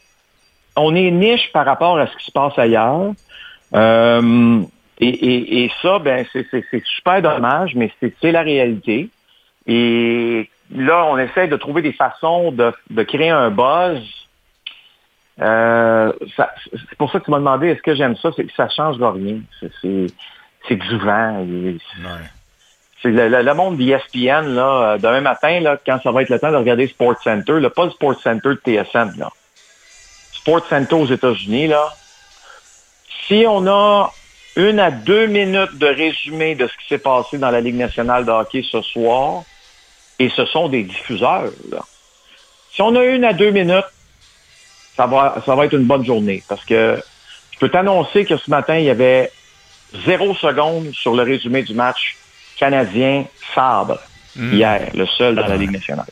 on 0.76 0.94
est 0.94 1.10
niche 1.10 1.50
par 1.52 1.66
rapport 1.66 1.98
à 1.98 2.06
ce 2.06 2.16
qui 2.16 2.26
se 2.26 2.32
passe 2.32 2.58
ailleurs. 2.58 3.12
Euh, 3.74 4.62
et, 5.00 5.70
ça, 5.80 5.98
ben, 5.98 6.26
c'est 6.32 6.84
super 6.84 7.22
dommage, 7.22 7.74
mais 7.74 7.92
c'est 8.00 8.32
la 8.32 8.42
réalité. 8.42 9.10
Et 9.66 10.48
là, 10.74 11.04
on 11.06 11.18
essaie 11.18 11.46
de 11.46 11.56
trouver 11.56 11.82
des 11.82 11.92
façons 11.92 12.50
de, 12.52 13.02
créer 13.04 13.30
un 13.30 13.50
buzz. 13.50 14.02
Euh, 15.40 16.12
c'est 16.36 16.98
pour 16.98 17.12
ça 17.12 17.20
que 17.20 17.26
tu 17.26 17.30
m'as 17.30 17.38
demandé 17.38 17.68
est-ce 17.68 17.82
que 17.82 17.94
j'aime 17.94 18.16
ça, 18.16 18.30
c'est 18.34 18.44
que 18.44 18.52
ça 18.56 18.68
change 18.68 19.00
rien. 19.00 19.38
C'est- 19.80 20.74
du 20.74 20.98
vent. 20.98 21.46
C'est 23.02 23.10
le, 23.10 23.28
le- 23.28 23.54
monde 23.54 23.76
d'ESPN, 23.76 24.54
là, 24.54 24.92
euh, 24.94 24.98
demain 24.98 25.20
matin, 25.20 25.60
là, 25.60 25.78
quand 25.84 26.00
ça 26.02 26.10
va 26.10 26.22
être 26.22 26.30
le 26.30 26.38
temps 26.38 26.50
de 26.50 26.56
regarder 26.56 26.88
Sports 26.88 27.20
Center, 27.22 27.60
là, 27.60 27.70
pas 27.70 27.84
le 27.84 27.90
Sports 27.90 28.20
Center 28.20 28.50
de 28.50 28.60
TSN, 28.64 29.18
là. 29.18 29.30
Sports 30.32 30.66
Center 30.68 30.94
aux 30.94 31.06
États-Unis, 31.06 31.68
là. 31.68 31.94
Si 33.26 33.44
on 33.46 33.66
a 33.66 34.12
une 34.56 34.80
à 34.80 34.90
deux 34.90 35.26
minutes 35.26 35.78
de 35.78 35.86
résumé 35.86 36.54
de 36.54 36.66
ce 36.66 36.72
qui 36.78 36.88
s'est 36.88 36.98
passé 36.98 37.38
dans 37.38 37.50
la 37.50 37.60
Ligue 37.60 37.76
nationale 37.76 38.24
de 38.24 38.30
hockey 38.32 38.64
ce 38.68 38.82
soir, 38.82 39.42
et 40.18 40.28
ce 40.30 40.44
sont 40.46 40.68
des 40.68 40.82
diffuseurs. 40.82 41.50
Si 42.72 42.82
on 42.82 42.96
a 42.96 43.04
une 43.04 43.24
à 43.24 43.32
deux 43.32 43.50
minutes, 43.50 43.84
ça 44.96 45.06
va, 45.06 45.36
ça 45.46 45.54
va 45.54 45.66
être 45.66 45.74
une 45.74 45.84
bonne 45.84 46.04
journée. 46.04 46.42
Parce 46.48 46.64
que 46.64 47.00
je 47.52 47.58
peux 47.60 47.68
t'annoncer 47.68 48.24
que 48.24 48.36
ce 48.36 48.50
matin, 48.50 48.76
il 48.78 48.84
y 48.84 48.90
avait 48.90 49.30
zéro 50.04 50.34
seconde 50.34 50.90
sur 50.92 51.14
le 51.14 51.22
résumé 51.22 51.62
du 51.62 51.74
match 51.74 52.16
canadien 52.58 53.24
Sabre 53.54 53.98
hier, 54.36 54.90
le 54.94 55.06
seul 55.06 55.34
dans 55.34 55.46
la 55.46 55.56
Ligue 55.56 55.72
nationale. 55.72 56.06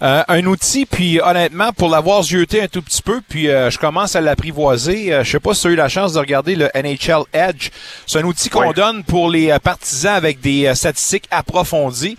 Euh, 0.00 0.22
un 0.28 0.46
outil, 0.46 0.86
puis 0.86 1.20
honnêtement, 1.20 1.72
pour 1.72 1.88
l'avoir 1.88 2.22
zioté 2.22 2.62
un 2.62 2.68
tout 2.68 2.82
petit 2.82 3.02
peu, 3.02 3.20
puis 3.28 3.48
euh, 3.48 3.68
je 3.68 3.78
commence 3.78 4.14
à 4.14 4.20
l'apprivoiser. 4.20 5.12
Euh, 5.12 5.24
je 5.24 5.30
sais 5.32 5.40
pas 5.40 5.54
si 5.54 5.62
tu 5.62 5.68
as 5.68 5.70
eu 5.72 5.76
la 5.76 5.88
chance 5.88 6.12
de 6.12 6.20
regarder 6.20 6.54
le 6.54 6.70
NHL 6.72 7.24
Edge. 7.32 7.70
C'est 8.06 8.20
un 8.20 8.24
outil 8.24 8.48
qu'on 8.48 8.72
donne 8.72 9.02
pour 9.02 9.28
les 9.28 9.50
euh, 9.50 9.58
partisans 9.58 10.14
avec 10.14 10.40
des 10.40 10.72
statistiques 10.74 11.26
approfondies. 11.32 12.16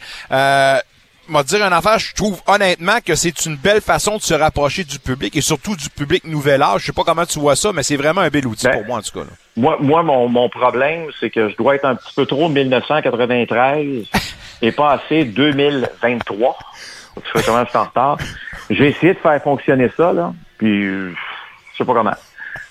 M'a 1.29 1.43
dire 1.43 1.63
une 1.63 1.73
affaire, 1.73 1.99
je 1.99 2.13
trouve 2.15 2.41
honnêtement 2.47 2.97
que 3.05 3.13
c'est 3.15 3.45
une 3.45 3.55
belle 3.55 3.81
façon 3.81 4.17
de 4.17 4.21
se 4.21 4.33
rapprocher 4.33 4.83
du 4.83 4.97
public 4.99 5.35
et 5.35 5.41
surtout 5.41 5.75
du 5.75 5.89
public 5.89 6.23
nouvel 6.23 6.61
âge. 6.61 6.81
Je 6.81 6.85
sais 6.87 6.91
pas 6.93 7.03
comment 7.03 7.25
tu 7.25 7.39
vois 7.39 7.55
ça, 7.55 7.71
mais 7.71 7.83
c'est 7.83 7.97
vraiment 7.97 8.21
un 8.21 8.29
bel 8.29 8.47
outil 8.47 8.65
Ben, 8.65 8.73
pour 8.79 8.85
moi 8.87 8.97
en 8.97 9.01
tout 9.01 9.11
cas. 9.13 9.25
là. 9.25 9.31
Moi, 9.55 9.77
moi 9.79 10.01
mon, 10.03 10.27
mon 10.27 10.49
problème, 10.49 11.05
c'est 11.19 11.29
que 11.29 11.49
je 11.49 11.55
dois 11.55 11.75
être 11.75 11.85
un 11.85 11.95
petit 11.95 12.13
peu 12.15 12.25
trop 12.25 12.49
1993 12.49 14.05
et 14.61 14.71
pas 14.71 14.93
assez 14.93 15.23
2023. 15.25 16.57
Tu 17.15 17.21
sais 17.39 17.45
comment 17.45 17.63
je 17.65 17.69
suis 17.69 17.77
en 17.77 17.83
retard. 17.83 18.17
J'ai 18.69 18.87
essayé 18.89 19.13
de 19.13 19.19
faire 19.19 19.41
fonctionner 19.43 19.89
ça, 19.97 20.13
là, 20.13 20.33
puis 20.57 20.83
je 20.83 21.13
sais 21.77 21.85
pas 21.85 21.93
comment. 21.93 22.13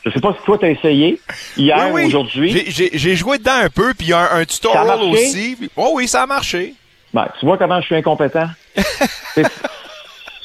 Je 0.04 0.10
sais 0.10 0.20
pas 0.20 0.32
si 0.38 0.44
toi, 0.44 0.56
tu 0.58 0.64
as 0.64 0.70
essayé 0.70 1.20
hier 1.56 1.76
Oui, 1.86 1.90
ou 1.90 1.94
oui. 1.96 2.04
aujourd'hui. 2.06 2.64
J'ai- 2.68 3.16
joué 3.16 3.38
dedans 3.38 3.60
un 3.62 3.68
peu, 3.68 3.92
puis 3.94 4.06
il 4.06 4.10
y 4.10 4.12
a 4.14 4.32
un, 4.34 4.40
un 4.40 4.44
tutorial 4.44 5.00
aussi. 5.02 5.56
Oh 5.76 5.90
oui, 5.94 6.08
ça 6.08 6.22
a 6.22 6.26
marché. 6.26 6.74
Ben, 7.14 7.26
tu 7.38 7.46
vois 7.46 7.56
comment 7.58 7.80
je 7.80 7.86
suis 7.86 7.96
incompétent? 7.96 8.48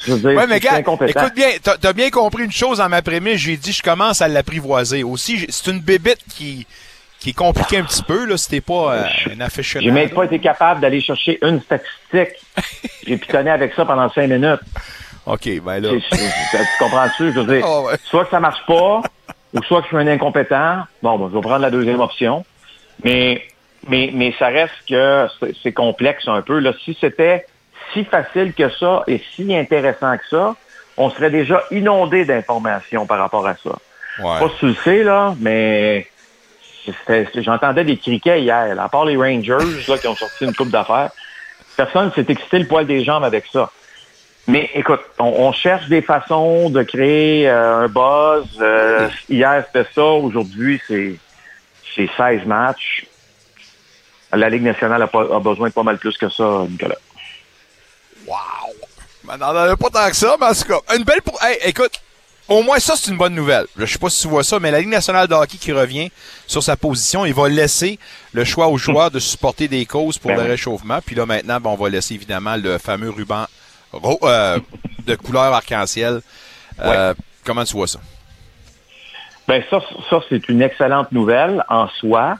Je 0.06 0.12
veux 0.12 0.18
dire, 0.18 0.38
Ouais, 0.38 0.46
mais 0.46 0.56
je 0.60 0.66
suis 0.66 0.68
gars, 0.68 0.80
écoute 0.80 1.34
bien, 1.34 1.48
t'as 1.62 1.76
as 1.82 1.92
bien 1.94 2.10
compris 2.10 2.44
une 2.44 2.52
chose 2.52 2.78
dans 2.78 2.88
ma 2.90 3.00
prémisse. 3.00 3.38
J'ai 3.38 3.56
dit, 3.56 3.72
je 3.72 3.82
commence 3.82 4.20
à 4.20 4.28
l'apprivoiser. 4.28 5.02
Aussi, 5.02 5.46
c'est 5.48 5.70
une 5.70 5.80
bébête 5.80 6.20
qui, 6.28 6.66
qui 7.20 7.30
est 7.30 7.34
compliquée 7.34 7.78
un 7.78 7.84
petit 7.84 8.02
peu, 8.02 8.26
là, 8.26 8.36
si 8.36 8.48
t'es 8.50 8.60
pas 8.60 8.94
euh, 8.96 9.04
un 9.34 9.40
aficionado. 9.40 9.88
J'ai 9.88 9.94
même 9.94 10.10
pas 10.10 10.24
été 10.24 10.38
capable 10.40 10.80
d'aller 10.82 11.00
chercher 11.00 11.38
une 11.42 11.60
statistique. 11.62 12.38
J'ai 13.06 13.16
pitonné 13.16 13.50
avec 13.50 13.72
ça 13.74 13.86
pendant 13.86 14.10
cinq 14.12 14.28
minutes. 14.28 14.60
OK, 15.24 15.48
ben 15.62 15.80
là. 15.80 15.88
Tu 16.10 16.58
comprends-tu? 16.78 17.32
Je 17.32 17.40
veux 17.40 17.54
dire, 17.56 17.64
Ah 17.66 17.80
ouais. 17.80 17.94
soit 18.04 18.24
que 18.26 18.30
ça 18.30 18.40
marche 18.40 18.60
pas, 18.66 19.00
ou 19.54 19.62
soit 19.62 19.80
que 19.80 19.88
je 19.90 19.96
suis 19.96 20.06
un 20.06 20.12
incompétent. 20.12 20.82
Bon, 21.02 21.18
ben, 21.18 21.30
je 21.30 21.34
vais 21.36 21.40
prendre 21.40 21.60
la 21.60 21.70
deuxième 21.70 22.00
option. 22.00 22.44
Mais, 23.02 23.42
mais, 23.88 24.10
mais 24.12 24.34
ça 24.38 24.48
reste 24.48 24.74
que 24.88 25.26
c'est- 25.62 25.72
complexe 25.72 26.26
un 26.28 26.42
peu. 26.42 26.58
Là. 26.58 26.72
Si 26.84 26.96
c'était 27.00 27.46
si 27.92 28.04
facile 28.04 28.54
que 28.54 28.68
ça 28.70 29.04
et 29.06 29.22
si 29.34 29.54
intéressant 29.56 30.16
que 30.16 30.24
ça, 30.30 30.56
on 30.96 31.10
serait 31.10 31.30
déjà 31.30 31.62
inondé 31.70 32.24
d'informations 32.24 33.06
par 33.06 33.18
rapport 33.18 33.46
à 33.46 33.54
ça. 33.56 33.70
Ouais. 34.22 34.38
Pas 34.38 34.48
si 34.50 34.56
tu 34.60 34.66
le 34.66 34.74
sais, 34.74 35.02
là, 35.02 35.34
mais 35.40 36.06
j'entendais 37.36 37.84
des 37.84 37.96
criquets 37.96 38.40
hier. 38.42 38.74
là. 38.74 38.84
À 38.84 38.88
part 38.88 39.04
les 39.04 39.16
Rangers 39.16 39.82
là, 39.88 39.98
qui 39.98 40.06
ont 40.06 40.16
sorti 40.16 40.44
une 40.44 40.54
coupe 40.54 40.70
d'affaires, 40.70 41.10
Personne 41.76 42.12
s'est 42.12 42.24
excité 42.28 42.60
le 42.60 42.66
poil 42.68 42.86
des 42.86 43.02
jambes 43.02 43.24
avec 43.24 43.46
ça. 43.52 43.68
Mais 44.46 44.70
écoute, 44.74 45.00
on, 45.18 45.24
on 45.24 45.52
cherche 45.52 45.88
des 45.88 46.02
façons 46.02 46.70
de 46.70 46.82
créer 46.84 47.48
euh, 47.48 47.86
un 47.86 47.88
buzz. 47.88 48.46
Euh, 48.60 49.08
hier, 49.28 49.64
c'était 49.66 49.88
ça. 49.92 50.04
Aujourd'hui, 50.04 50.80
c'est 50.86 51.16
c'est 51.96 52.08
16 52.16 52.44
matchs. 52.46 53.06
La 54.36 54.48
Ligue 54.48 54.62
nationale 54.62 55.02
a, 55.02 55.06
pas- 55.06 55.34
a 55.34 55.40
besoin 55.40 55.68
de 55.68 55.74
pas 55.74 55.82
mal 55.82 55.98
plus 55.98 56.16
que 56.16 56.28
ça, 56.28 56.64
Nicolas. 56.68 56.96
Wow! 58.26 58.36
Ben, 59.24 59.34
on 59.34 59.38
n'en 59.38 59.56
avait 59.56 59.76
pas 59.76 59.90
tant 59.90 60.08
que 60.08 60.16
ça, 60.16 60.36
mais 60.40 60.46
en 60.46 60.54
tout 60.54 60.64
cas, 60.64 60.96
une 60.96 61.04
belle 61.04 61.22
pour. 61.22 61.42
Hey, 61.42 61.56
écoute, 61.64 61.92
au 62.48 62.62
moins 62.62 62.78
ça, 62.78 62.94
c'est 62.96 63.10
une 63.10 63.16
bonne 63.16 63.34
nouvelle. 63.34 63.66
Je 63.76 63.86
sais 63.86 63.98
pas 63.98 64.10
si 64.10 64.22
tu 64.22 64.28
vois 64.28 64.44
ça, 64.44 64.58
mais 64.60 64.70
la 64.70 64.80
Ligue 64.80 64.88
nationale 64.90 65.26
de 65.28 65.34
hockey 65.34 65.56
qui 65.56 65.72
revient 65.72 66.10
sur 66.46 66.62
sa 66.62 66.76
position, 66.76 67.24
il 67.24 67.32
va 67.34 67.48
laisser 67.48 67.98
le 68.32 68.44
choix 68.44 68.68
aux 68.68 68.76
joueurs 68.78 69.10
de 69.10 69.18
supporter 69.18 69.66
des 69.68 69.86
causes 69.86 70.18
pour 70.18 70.30
Ben 70.30 70.36
le 70.42 70.50
réchauffement. 70.50 71.00
Puis 71.04 71.14
là, 71.14 71.24
maintenant, 71.26 71.58
ben, 71.60 71.70
on 71.70 71.76
va 71.76 71.88
laisser 71.88 72.14
évidemment 72.14 72.56
le 72.56 72.76
fameux 72.78 73.10
ruban 73.10 73.46
euh, 74.24 74.58
de 75.06 75.14
couleur 75.14 75.54
arc-en-ciel. 75.54 76.20
Euh, 76.80 77.14
Comment 77.44 77.64
tu 77.64 77.74
vois 77.74 77.86
ça? 77.86 78.00
Ben 79.46 79.62
ça, 79.70 79.78
ça 80.08 80.20
c'est 80.28 80.48
une 80.48 80.62
excellente 80.62 81.12
nouvelle 81.12 81.62
en 81.68 81.88
soi. 81.88 82.36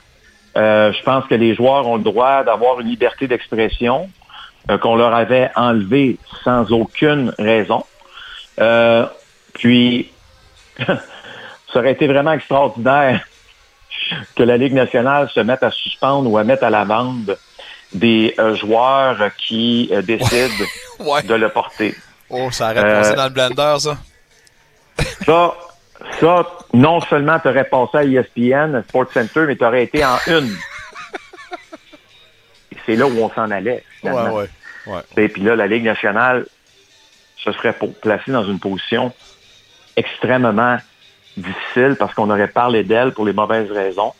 Euh, 0.57 0.93
je 0.93 1.03
pense 1.03 1.25
que 1.27 1.35
les 1.35 1.53
joueurs 1.55 1.87
ont 1.87 1.97
le 1.97 2.03
droit 2.03 2.43
d'avoir 2.43 2.79
une 2.79 2.87
liberté 2.87 3.27
d'expression 3.27 4.09
euh, 4.69 4.77
qu'on 4.77 4.95
leur 4.95 5.13
avait 5.13 5.51
enlevée 5.55 6.17
sans 6.43 6.71
aucune 6.71 7.33
raison. 7.37 7.83
Euh, 8.59 9.05
puis, 9.53 10.11
ça 10.77 11.79
aurait 11.79 11.91
été 11.91 12.07
vraiment 12.07 12.31
extraordinaire 12.31 13.25
que 14.35 14.43
la 14.43 14.57
Ligue 14.57 14.73
nationale 14.73 15.29
se 15.29 15.41
mette 15.41 15.63
à 15.63 15.71
suspendre 15.71 16.29
ou 16.29 16.37
à 16.37 16.43
mettre 16.43 16.63
à 16.63 16.69
l'amende 16.69 17.37
des 17.93 18.33
euh, 18.39 18.55
joueurs 18.55 19.17
qui 19.37 19.91
décident 20.03 20.65
Ouais. 20.99 21.21
de 21.23 21.33
le 21.33 21.49
porter. 21.49 21.93
Oh, 22.29 22.49
ça 22.51 22.71
aurait 22.71 22.81
passé 22.81 23.15
dans 23.15 23.25
le 23.25 23.29
blender, 23.29 23.75
ça. 23.79 23.97
Ça, 25.25 25.53
ça, 26.19 26.45
non 26.73 26.99
seulement 27.01 27.39
tu 27.39 27.47
aurais 27.47 27.65
passé 27.65 27.97
à 27.97 28.03
ESPN, 28.03 28.83
Sports 28.89 29.11
Center, 29.13 29.45
mais 29.47 29.55
tu 29.55 29.65
aurais 29.65 29.83
été 29.83 30.03
en 30.05 30.17
une. 30.27 30.57
C'est 32.85 32.95
là 32.95 33.07
où 33.07 33.17
on 33.17 33.29
s'en 33.31 33.49
allait, 33.51 33.83
finalement. 33.99 34.35
Ouais, 34.35 34.49
ouais. 34.87 34.93
ouais. 34.93 35.23
Et 35.23 35.29
puis 35.29 35.41
là, 35.41 35.55
la 35.55 35.67
Ligue 35.67 35.83
nationale 35.83 36.45
se 37.37 37.51
serait 37.51 37.75
placée 38.01 38.31
dans 38.31 38.43
une 38.43 38.59
position 38.59 39.11
extrêmement 39.95 40.77
difficile 41.37 41.95
parce 41.97 42.13
qu'on 42.13 42.29
aurait 42.29 42.47
parlé 42.47 42.83
d'elle 42.83 43.11
pour 43.11 43.25
les 43.25 43.33
mauvaises 43.33 43.71
raisons. 43.71 44.13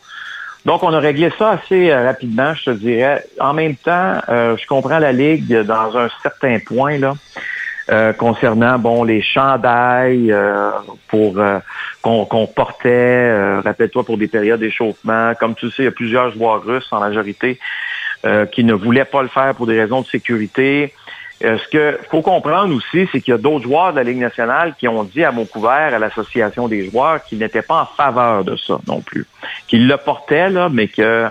Donc, 0.66 0.82
on 0.82 0.94
a 0.94 1.00
réglé 1.00 1.32
ça 1.38 1.52
assez 1.52 1.92
euh, 1.92 2.06
rapidement, 2.06 2.56
je 2.56 2.66
te 2.66 2.70
dirais. 2.72 3.24
En 3.40 3.54
même 3.54 3.76
temps, 3.76 4.20
euh, 4.30 4.58
je 4.58 4.66
comprends 4.66 4.98
la 4.98 5.12
Ligue 5.12 5.62
dans 5.62 5.96
un 5.96 6.10
certain 6.24 6.58
point, 6.60 6.98
là, 6.98 7.16
euh, 7.92 8.14
concernant, 8.14 8.80
bon, 8.80 9.04
les 9.04 9.22
chandails 9.22 10.32
euh, 10.32 10.72
pour 11.08 11.38
euh, 11.38 11.60
qu'on 12.02 12.48
portait, 12.48 12.90
euh, 12.90 13.62
rappelle-toi, 13.62 14.04
pour 14.04 14.18
des 14.18 14.28
périodes 14.28 14.60
d'échauffement. 14.60 15.34
Comme 15.40 15.56
tu 15.56 15.70
sais, 15.70 15.84
il 15.84 15.86
y 15.86 15.88
a 15.88 15.92
plusieurs 15.92 16.32
joueurs 16.32 16.64
russes, 16.64 16.88
en 16.92 17.00
majorité, 17.00 17.60
euh, 18.26 18.46
qui 18.48 18.64
ne 18.64 18.74
voulaient 18.74 19.06
pas 19.06 19.22
le 19.22 19.28
faire 19.28 19.54
pour 19.54 19.68
des 19.68 19.80
raisons 19.80 20.02
de 20.02 20.08
sécurité. 20.08 20.94
Euh, 21.44 21.58
ce 21.58 21.68
que 21.68 22.00
faut 22.10 22.22
comprendre 22.22 22.74
aussi, 22.74 23.08
c'est 23.12 23.22
qu'il 23.22 23.32
y 23.32 23.36
a 23.36 23.38
d'autres 23.38 23.66
joueurs 23.66 23.92
de 23.92 23.98
la 23.98 24.04
Ligue 24.04 24.20
nationale 24.20 24.74
qui 24.80 24.88
ont 24.88 25.04
dit 25.04 25.24
à 25.24 25.32
mot 25.32 25.46
couvert 25.46 25.94
à 25.94 26.00
l'association 26.00 26.68
des 26.68 26.90
joueurs 26.90 27.24
qu'ils 27.24 27.40
n'étaient 27.40 27.62
pas 27.62 27.82
en 27.82 27.86
faveur 27.86 28.44
de 28.44 28.56
ça 28.56 28.80
non 28.88 29.02
plus, 29.02 29.28
qu'ils 29.68 29.88
le 29.88 29.98
portaient 29.98 30.50
là, 30.50 30.70
mais 30.72 30.90
euh, 31.00 31.30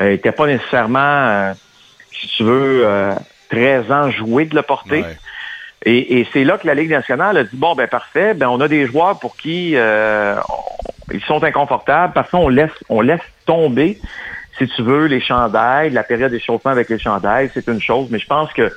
n'étaient 0.00 0.32
pas 0.32 0.46
nécessairement, 0.46 1.52
si 2.12 2.28
tu 2.28 2.44
veux, 2.44 2.86
très 3.50 3.90
enjoués 3.90 4.46
de 4.46 4.54
le 4.54 4.62
porter. 4.62 5.04
Et, 5.84 6.20
et 6.20 6.28
c'est 6.32 6.44
là 6.44 6.58
que 6.58 6.66
la 6.66 6.74
Ligue 6.74 6.90
nationale 6.90 7.36
a 7.36 7.44
dit 7.44 7.56
bon 7.56 7.74
ben 7.74 7.88
parfait, 7.88 8.34
ben 8.34 8.48
on 8.48 8.60
a 8.60 8.68
des 8.68 8.86
joueurs 8.86 9.18
pour 9.18 9.36
qui 9.36 9.72
euh, 9.74 10.36
ils 11.12 11.22
sont 11.22 11.42
inconfortables 11.42 12.12
parce 12.12 12.30
qu'on 12.30 12.48
laisse 12.48 12.70
on 12.88 13.00
laisse 13.00 13.20
tomber, 13.46 13.98
si 14.58 14.68
tu 14.68 14.82
veux, 14.82 15.06
les 15.06 15.20
chandails, 15.20 15.90
la 15.90 16.04
période 16.04 16.30
d'échauffement 16.30 16.70
avec 16.70 16.88
les 16.88 16.98
chandails, 16.98 17.50
c'est 17.54 17.66
une 17.68 17.80
chose, 17.80 18.08
mais 18.10 18.18
je 18.18 18.26
pense 18.26 18.52
que 18.52 18.70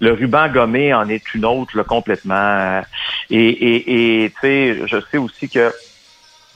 le 0.00 0.12
ruban 0.12 0.48
gommé 0.48 0.92
en 0.94 1.08
est 1.08 1.34
une 1.34 1.44
autre 1.44 1.76
là, 1.76 1.84
complètement. 1.84 2.82
Et 3.30 4.30
tu 4.34 4.40
sais, 4.40 4.86
je 4.86 4.98
sais 5.10 5.18
aussi 5.18 5.48
que 5.48 5.72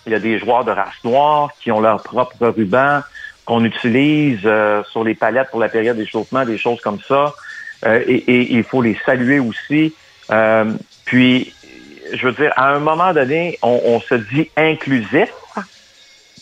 il 0.07 0.13
y 0.13 0.15
a 0.15 0.19
des 0.19 0.39
joueurs 0.39 0.65
de 0.65 0.71
race 0.71 1.05
noire 1.05 1.51
qui 1.61 1.71
ont 1.71 1.81
leur 1.81 2.03
propre 2.03 2.47
ruban 2.49 3.01
qu'on 3.45 3.65
utilise 3.65 4.41
euh, 4.45 4.83
sur 4.85 5.05
les 5.05 5.15
palettes 5.15 5.51
pour 5.51 5.61
la 5.61 5.69
période 5.69 5.97
d'échauffement, 5.97 6.45
des 6.45 6.59
choses 6.59 6.81
comme 6.81 7.01
ça. 7.07 7.35
Euh, 7.87 8.03
et, 8.07 8.15
et 8.17 8.53
il 8.55 8.65
faut 8.65 8.83
les 8.83 8.99
saluer 9.07 9.39
aussi. 9.41 9.95
Euh, 10.31 10.73
puis, 11.07 11.53
je 12.13 12.27
veux 12.27 12.33
dire, 12.33 12.53
à 12.57 12.71
un 12.75 12.79
moment 12.79 13.13
donné, 13.13 13.59
on, 13.63 13.81
on 13.85 14.01
se 14.01 14.15
dit 14.15 14.51
inclusif. 14.57 15.29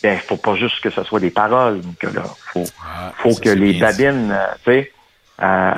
Ben, 0.01 0.17
faut 0.19 0.37
pas 0.37 0.55
juste 0.55 0.79
que 0.81 0.89
ce 0.89 1.03
soit 1.03 1.19
des 1.19 1.29
paroles. 1.31 1.81
Que 1.99 2.07
là, 2.07 2.23
faut, 2.53 2.63
Ah, 2.81 3.11
faut 3.17 3.35
que 3.35 3.49
les 3.49 3.73
babines, 3.79 4.31
euh, 4.31 4.45
tu 4.63 4.71
sais, 4.71 4.91
euh, 5.41 5.71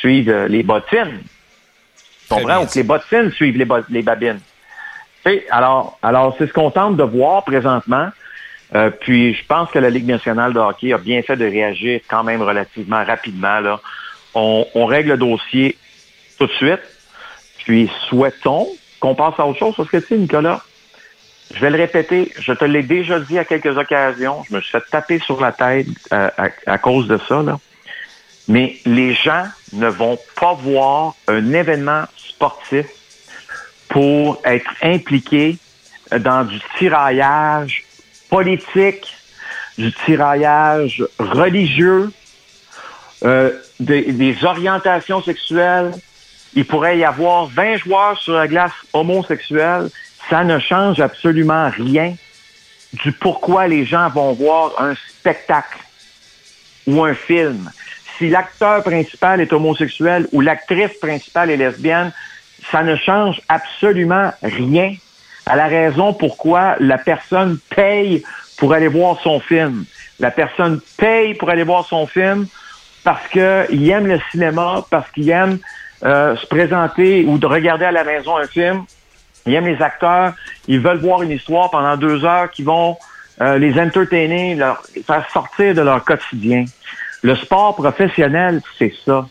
suivent 0.00 0.46
les 0.48 0.62
bottines. 0.62 1.20
Tu 1.20 2.28
Très 2.28 2.44
bien 2.44 2.56
comprends? 2.56 2.62
Ou 2.62 2.66
que 2.66 2.72
dit. 2.72 2.78
les 2.78 2.84
bottines 2.84 3.32
suivent 3.32 3.56
les, 3.58 3.64
bo- 3.64 3.84
les 3.88 4.02
babines. 4.02 4.40
Alors, 5.50 5.98
alors 6.02 6.34
c'est 6.38 6.46
ce 6.46 6.52
qu'on 6.52 6.70
tente 6.70 6.96
de 6.96 7.02
voir 7.04 7.44
présentement. 7.44 8.08
Euh, 8.74 8.90
puis 8.90 9.34
je 9.34 9.44
pense 9.46 9.70
que 9.70 9.78
la 9.78 9.90
Ligue 9.90 10.06
nationale 10.06 10.52
de 10.52 10.58
hockey 10.60 10.92
a 10.92 10.98
bien 10.98 11.22
fait 11.22 11.36
de 11.36 11.44
réagir 11.44 12.00
quand 12.08 12.24
même 12.24 12.40
relativement 12.42 13.04
rapidement. 13.04 13.60
Là. 13.60 13.80
On, 14.34 14.86
règle 14.86 15.10
le 15.10 15.16
dossier 15.16 15.76
tout 16.38 16.46
de 16.46 16.52
suite. 16.52 16.80
Puis 17.64 17.90
souhaitons 18.08 18.68
qu'on 19.00 19.14
passe 19.14 19.34
à 19.38 19.46
autre 19.46 19.58
chose. 19.58 19.74
Parce 19.76 19.88
que 19.88 19.98
tu 19.98 20.06
sais, 20.06 20.16
Nicolas, 20.16 20.62
je 21.52 21.60
vais 21.60 21.70
le 21.70 21.76
répéter, 21.76 22.32
je 22.38 22.52
te 22.52 22.64
l'ai 22.64 22.82
déjà 22.82 23.18
dit 23.18 23.38
à 23.38 23.44
quelques 23.44 23.76
occasions, 23.76 24.44
je 24.48 24.54
me 24.54 24.60
suis 24.60 24.70
fait 24.70 24.84
taper 24.90 25.18
sur 25.18 25.40
la 25.40 25.52
tête 25.52 25.86
euh, 26.12 26.30
à, 26.66 26.78
cause 26.78 27.08
de 27.08 27.18
ça. 27.28 27.42
Mais 28.46 28.76
les 28.84 29.14
gens 29.14 29.44
ne 29.72 29.88
vont 29.88 30.18
pas 30.40 30.54
voir 30.54 31.14
un 31.26 31.52
événement 31.52 32.04
sportif 32.16 32.86
pour 33.88 34.40
être 34.44 34.70
impliqués 34.82 35.58
dans 36.18 36.44
du 36.44 36.60
tiraillage 36.78 37.84
politique, 38.28 39.12
du 39.76 39.92
tiraillage 39.92 41.04
religieux, 41.18 42.10
euh, 43.24 43.50
des, 43.78 44.12
des 44.12 44.44
orientations 44.44 45.22
sexuelles. 45.22 45.92
Il 46.54 46.66
pourrait 46.66 46.98
y 46.98 47.04
avoir 47.04 47.46
20 47.46 47.76
joueurs 47.76 48.18
sur 48.18 48.34
la 48.34 48.48
glace 48.48 48.72
homosexuels. 48.92 49.90
Ça 50.28 50.44
ne 50.44 50.58
change 50.58 51.00
absolument 51.00 51.70
rien 51.70 52.14
du 52.92 53.12
pourquoi 53.12 53.68
les 53.68 53.84
gens 53.84 54.08
vont 54.08 54.32
voir 54.32 54.72
un 54.78 54.94
spectacle 54.94 55.78
ou 56.86 57.04
un 57.04 57.14
film. 57.14 57.70
Si 58.18 58.28
l'acteur 58.28 58.82
principal 58.82 59.40
est 59.40 59.52
homosexuel 59.52 60.26
ou 60.32 60.40
l'actrice 60.40 60.98
principale 61.00 61.50
est 61.50 61.56
lesbienne, 61.56 62.12
ça 62.70 62.82
ne 62.82 62.96
change 62.96 63.40
absolument 63.48 64.32
rien 64.42 64.94
à 65.46 65.56
la 65.56 65.66
raison 65.66 66.12
pourquoi 66.12 66.76
la 66.80 66.98
personne 66.98 67.58
paye 67.74 68.22
pour 68.58 68.74
aller 68.74 68.88
voir 68.88 69.18
son 69.22 69.40
film. 69.40 69.84
La 70.18 70.30
personne 70.30 70.80
paye 70.98 71.34
pour 71.34 71.48
aller 71.48 71.62
voir 71.62 71.86
son 71.86 72.06
film 72.06 72.46
parce 73.04 73.26
qu'il 73.28 73.90
aime 73.90 74.06
le 74.06 74.20
cinéma, 74.30 74.84
parce 74.90 75.10
qu'il 75.10 75.28
aime 75.30 75.58
euh, 76.04 76.36
se 76.36 76.46
présenter 76.46 77.24
ou 77.26 77.38
de 77.38 77.46
regarder 77.46 77.84
à 77.84 77.92
la 77.92 78.04
maison 78.04 78.36
un 78.36 78.46
film. 78.46 78.84
Il 79.46 79.54
aime 79.54 79.66
les 79.66 79.80
acteurs. 79.82 80.34
Ils 80.68 80.80
veulent 80.80 80.98
voir 80.98 81.22
une 81.22 81.30
histoire 81.30 81.70
pendant 81.70 81.96
deux 81.96 82.24
heures 82.24 82.50
qui 82.50 82.62
vont 82.62 82.96
euh, 83.40 83.58
les 83.58 83.78
entertainer, 83.80 84.54
leur 84.54 84.82
faire 85.06 85.28
sortir 85.30 85.74
de 85.74 85.80
leur 85.80 86.04
quotidien. 86.04 86.64
Le 87.22 87.36
sport 87.36 87.76
professionnel, 87.76 88.62
c'est 88.78 88.92
ça. 89.04 89.26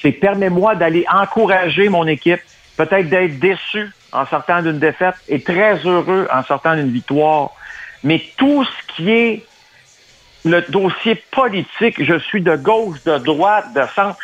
C'est 0.00 0.12
permets-moi 0.12 0.74
d'aller 0.74 1.04
encourager 1.12 1.88
mon 1.88 2.06
équipe, 2.06 2.40
peut-être 2.76 3.08
d'être 3.08 3.38
déçu 3.38 3.90
en 4.12 4.26
sortant 4.26 4.62
d'une 4.62 4.78
défaite 4.78 5.14
et 5.28 5.40
très 5.40 5.76
heureux 5.86 6.28
en 6.32 6.42
sortant 6.42 6.74
d'une 6.74 6.90
victoire. 6.90 7.50
Mais 8.04 8.22
tout 8.36 8.64
ce 8.64 8.94
qui 8.94 9.10
est 9.10 9.46
le 10.44 10.62
dossier 10.62 11.14
politique, 11.30 12.02
je 12.02 12.18
suis 12.18 12.42
de 12.42 12.56
gauche, 12.56 13.02
de 13.04 13.18
droite, 13.18 13.66
de 13.74 13.82
centre, 13.94 14.18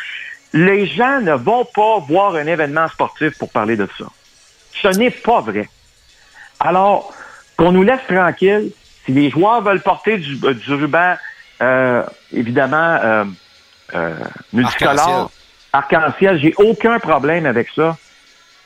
les 0.53 0.85
gens 0.87 1.21
ne 1.21 1.33
vont 1.33 1.65
pas 1.65 1.99
voir 2.07 2.35
un 2.35 2.45
événement 2.47 2.87
sportif 2.87 3.37
pour 3.37 3.49
parler 3.51 3.75
de 3.77 3.87
ça. 3.97 4.05
Ce 4.81 4.87
n'est 4.97 5.11
pas 5.11 5.41
vrai. 5.41 5.69
Alors, 6.59 7.13
qu'on 7.57 7.71
nous 7.71 7.83
laisse 7.83 8.05
tranquille, 8.07 8.71
si 9.05 9.11
les 9.11 9.29
joueurs 9.29 9.61
veulent 9.61 9.81
porter 9.81 10.17
du, 10.17 10.37
euh, 10.43 10.53
du 10.53 10.73
ruban, 10.73 11.15
euh, 11.61 12.03
évidemment, 12.33 12.97
euh, 13.03 13.25
euh, 13.95 14.13
multicolore, 14.53 15.31
arc-en-ciel, 15.73 16.39
j'ai 16.41 16.53
aucun 16.57 16.99
problème 16.99 17.45
avec 17.45 17.69
ça. 17.75 17.95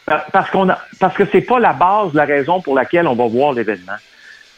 Pa- 0.05 0.25
Parce 0.31 0.49
qu'on 0.49 0.69
a, 0.69 0.79
parce 0.99 1.15
que 1.15 1.23
c'est 1.31 1.41
pas 1.41 1.59
la 1.59 1.73
base, 1.73 2.13
la 2.13 2.25
raison 2.25 2.61
pour 2.61 2.75
laquelle 2.75 3.07
on 3.07 3.15
va 3.15 3.25
voir 3.27 3.53
l'événement. 3.53 3.95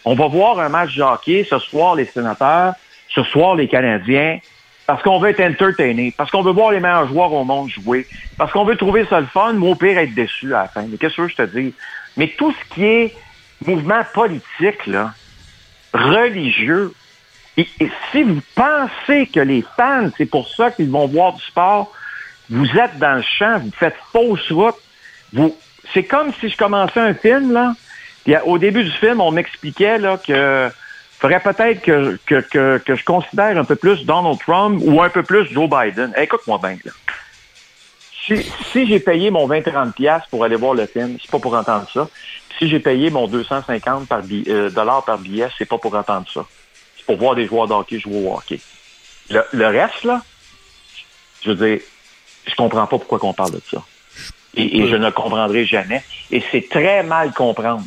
On 0.06 0.16
va 0.16 0.28
voir 0.28 0.60
un 0.60 0.70
match 0.70 0.96
de 0.96 1.02
hockey, 1.02 1.46
ce 1.50 1.58
soir 1.60 1.96
les 1.96 2.06
sénateurs, 2.06 2.74
ce 3.16 3.24
soir 3.24 3.56
les 3.56 3.68
Canadiens, 3.68 4.40
parce 4.86 5.02
qu'on 5.02 5.20
veut 5.20 5.30
être 5.30 5.42
entertainé, 5.42 6.14
parce 6.16 6.30
qu'on 6.30 6.44
veut 6.44 6.52
voir 6.52 6.72
les 6.72 6.80
meilleurs 6.80 7.08
joueurs 7.08 7.34
au 7.34 7.44
monde 7.44 7.70
jouer, 7.70 8.06
parce 8.38 8.52
qu'on 8.52 8.66
veut 8.66 8.78
trouver 8.78 9.06
ça 9.10 9.20
le 9.20 9.26
fun, 9.26 9.56
ou 9.56 9.70
au 9.72 9.76
pire 9.76 9.98
être 9.98 10.14
déçu 10.14 10.54
à 10.54 10.64
la 10.64 10.68
fin. 10.68 10.84
Mais 10.84 10.98
qu'est-ce 10.98 11.16
que 11.16 11.28
je 11.28 11.36
te 11.36 11.42
dis? 11.44 11.74
Mais 12.18 12.28
tout 12.38 12.52
ce 12.52 12.76
qui 12.76 12.86
est 12.86 13.16
mouvement 13.66 14.04
politique, 14.14 14.86
là, 14.86 15.14
religieux, 15.94 16.94
et, 17.58 17.68
si 18.12 18.24
vous 18.24 18.42
pensez 18.54 19.28
que 19.28 19.40
les 19.40 19.64
fans, 19.78 20.10
c'est 20.18 20.26
pour 20.26 20.48
ça 20.50 20.72
qu'ils 20.72 20.90
vont 20.90 21.08
voir 21.08 21.34
du 21.34 21.42
sport, 21.42 21.92
vous 22.50 22.68
êtes 22.78 23.00
dans 23.00 23.16
le 23.16 23.24
champ, 23.24 23.60
vous 23.60 23.72
faites 23.72 23.96
fausse 24.12 24.52
route, 24.52 24.76
vous, 25.34 25.56
c'est 25.94 26.04
comme 26.04 26.32
si 26.40 26.50
je 26.50 26.58
commençais 26.58 27.00
un 27.00 27.14
film, 27.14 27.54
là, 27.54 27.74
puis 28.24 28.36
au 28.46 28.58
début 28.58 28.84
du 28.84 28.92
film, 28.92 29.22
on 29.22 29.32
m'expliquait, 29.32 29.98
que 30.26 30.70
faudrait 31.20 31.40
peut-être 31.40 31.82
que, 31.82 32.18
que, 32.26 32.78
que, 32.78 32.96
je 32.96 33.04
considère 33.04 33.58
un 33.58 33.64
peu 33.64 33.76
plus 33.76 34.06
Donald 34.06 34.40
Trump 34.40 34.82
ou 34.84 35.02
un 35.02 35.10
peu 35.10 35.24
plus 35.24 35.46
Joe 35.52 35.70
Biden. 35.70 36.14
Écoute-moi 36.18 36.60
bien. 36.60 36.78
Si, 38.26 38.44
si 38.72 38.88
j'ai 38.88 39.00
payé 39.00 39.30
mon 39.30 39.48
20-30$ 39.48 40.24
pour 40.30 40.44
aller 40.44 40.56
voir 40.56 40.74
le 40.74 40.86
film, 40.86 41.18
c'est 41.22 41.30
pas 41.30 41.40
pour 41.40 41.54
entendre 41.54 41.88
ça. 41.94 42.08
Si 42.58 42.68
j'ai 42.68 42.80
payé 42.80 43.10
mon 43.10 43.28
250 43.28 44.08
par 44.08 44.22
euh, 44.48 44.70
dollars 44.70 45.04
par 45.06 45.18
billet, 45.18 45.48
c'est 45.58 45.66
pas 45.66 45.78
pour 45.78 45.94
entendre 45.94 46.26
ça. 46.34 46.46
C'est 46.98 47.06
pour 47.06 47.18
voir 47.18 47.36
des 47.36 47.46
joueurs 47.46 47.68
de 47.68 47.74
hockey 47.74 48.00
jouer 48.00 48.26
au 48.26 48.34
hockey. 48.36 48.60
Le, 49.30 49.68
reste, 49.68 50.04
là, 50.04 50.22
je 51.42 51.52
veux 51.52 51.68
dire, 51.68 51.80
je 52.46 52.56
comprends 52.56 52.88
pas 52.88 52.98
pourquoi 52.98 53.20
on 53.24 53.34
parle 53.34 53.52
de 53.52 53.62
ça. 53.70 53.84
Et, 54.56 54.80
et 54.80 54.88
je 54.88 54.96
ne 54.96 55.10
comprendrai 55.10 55.66
jamais. 55.66 56.04
Et 56.32 56.42
c'est 56.52 56.70
très 56.70 57.04
mal 57.04 57.34
comprendre 57.34 57.84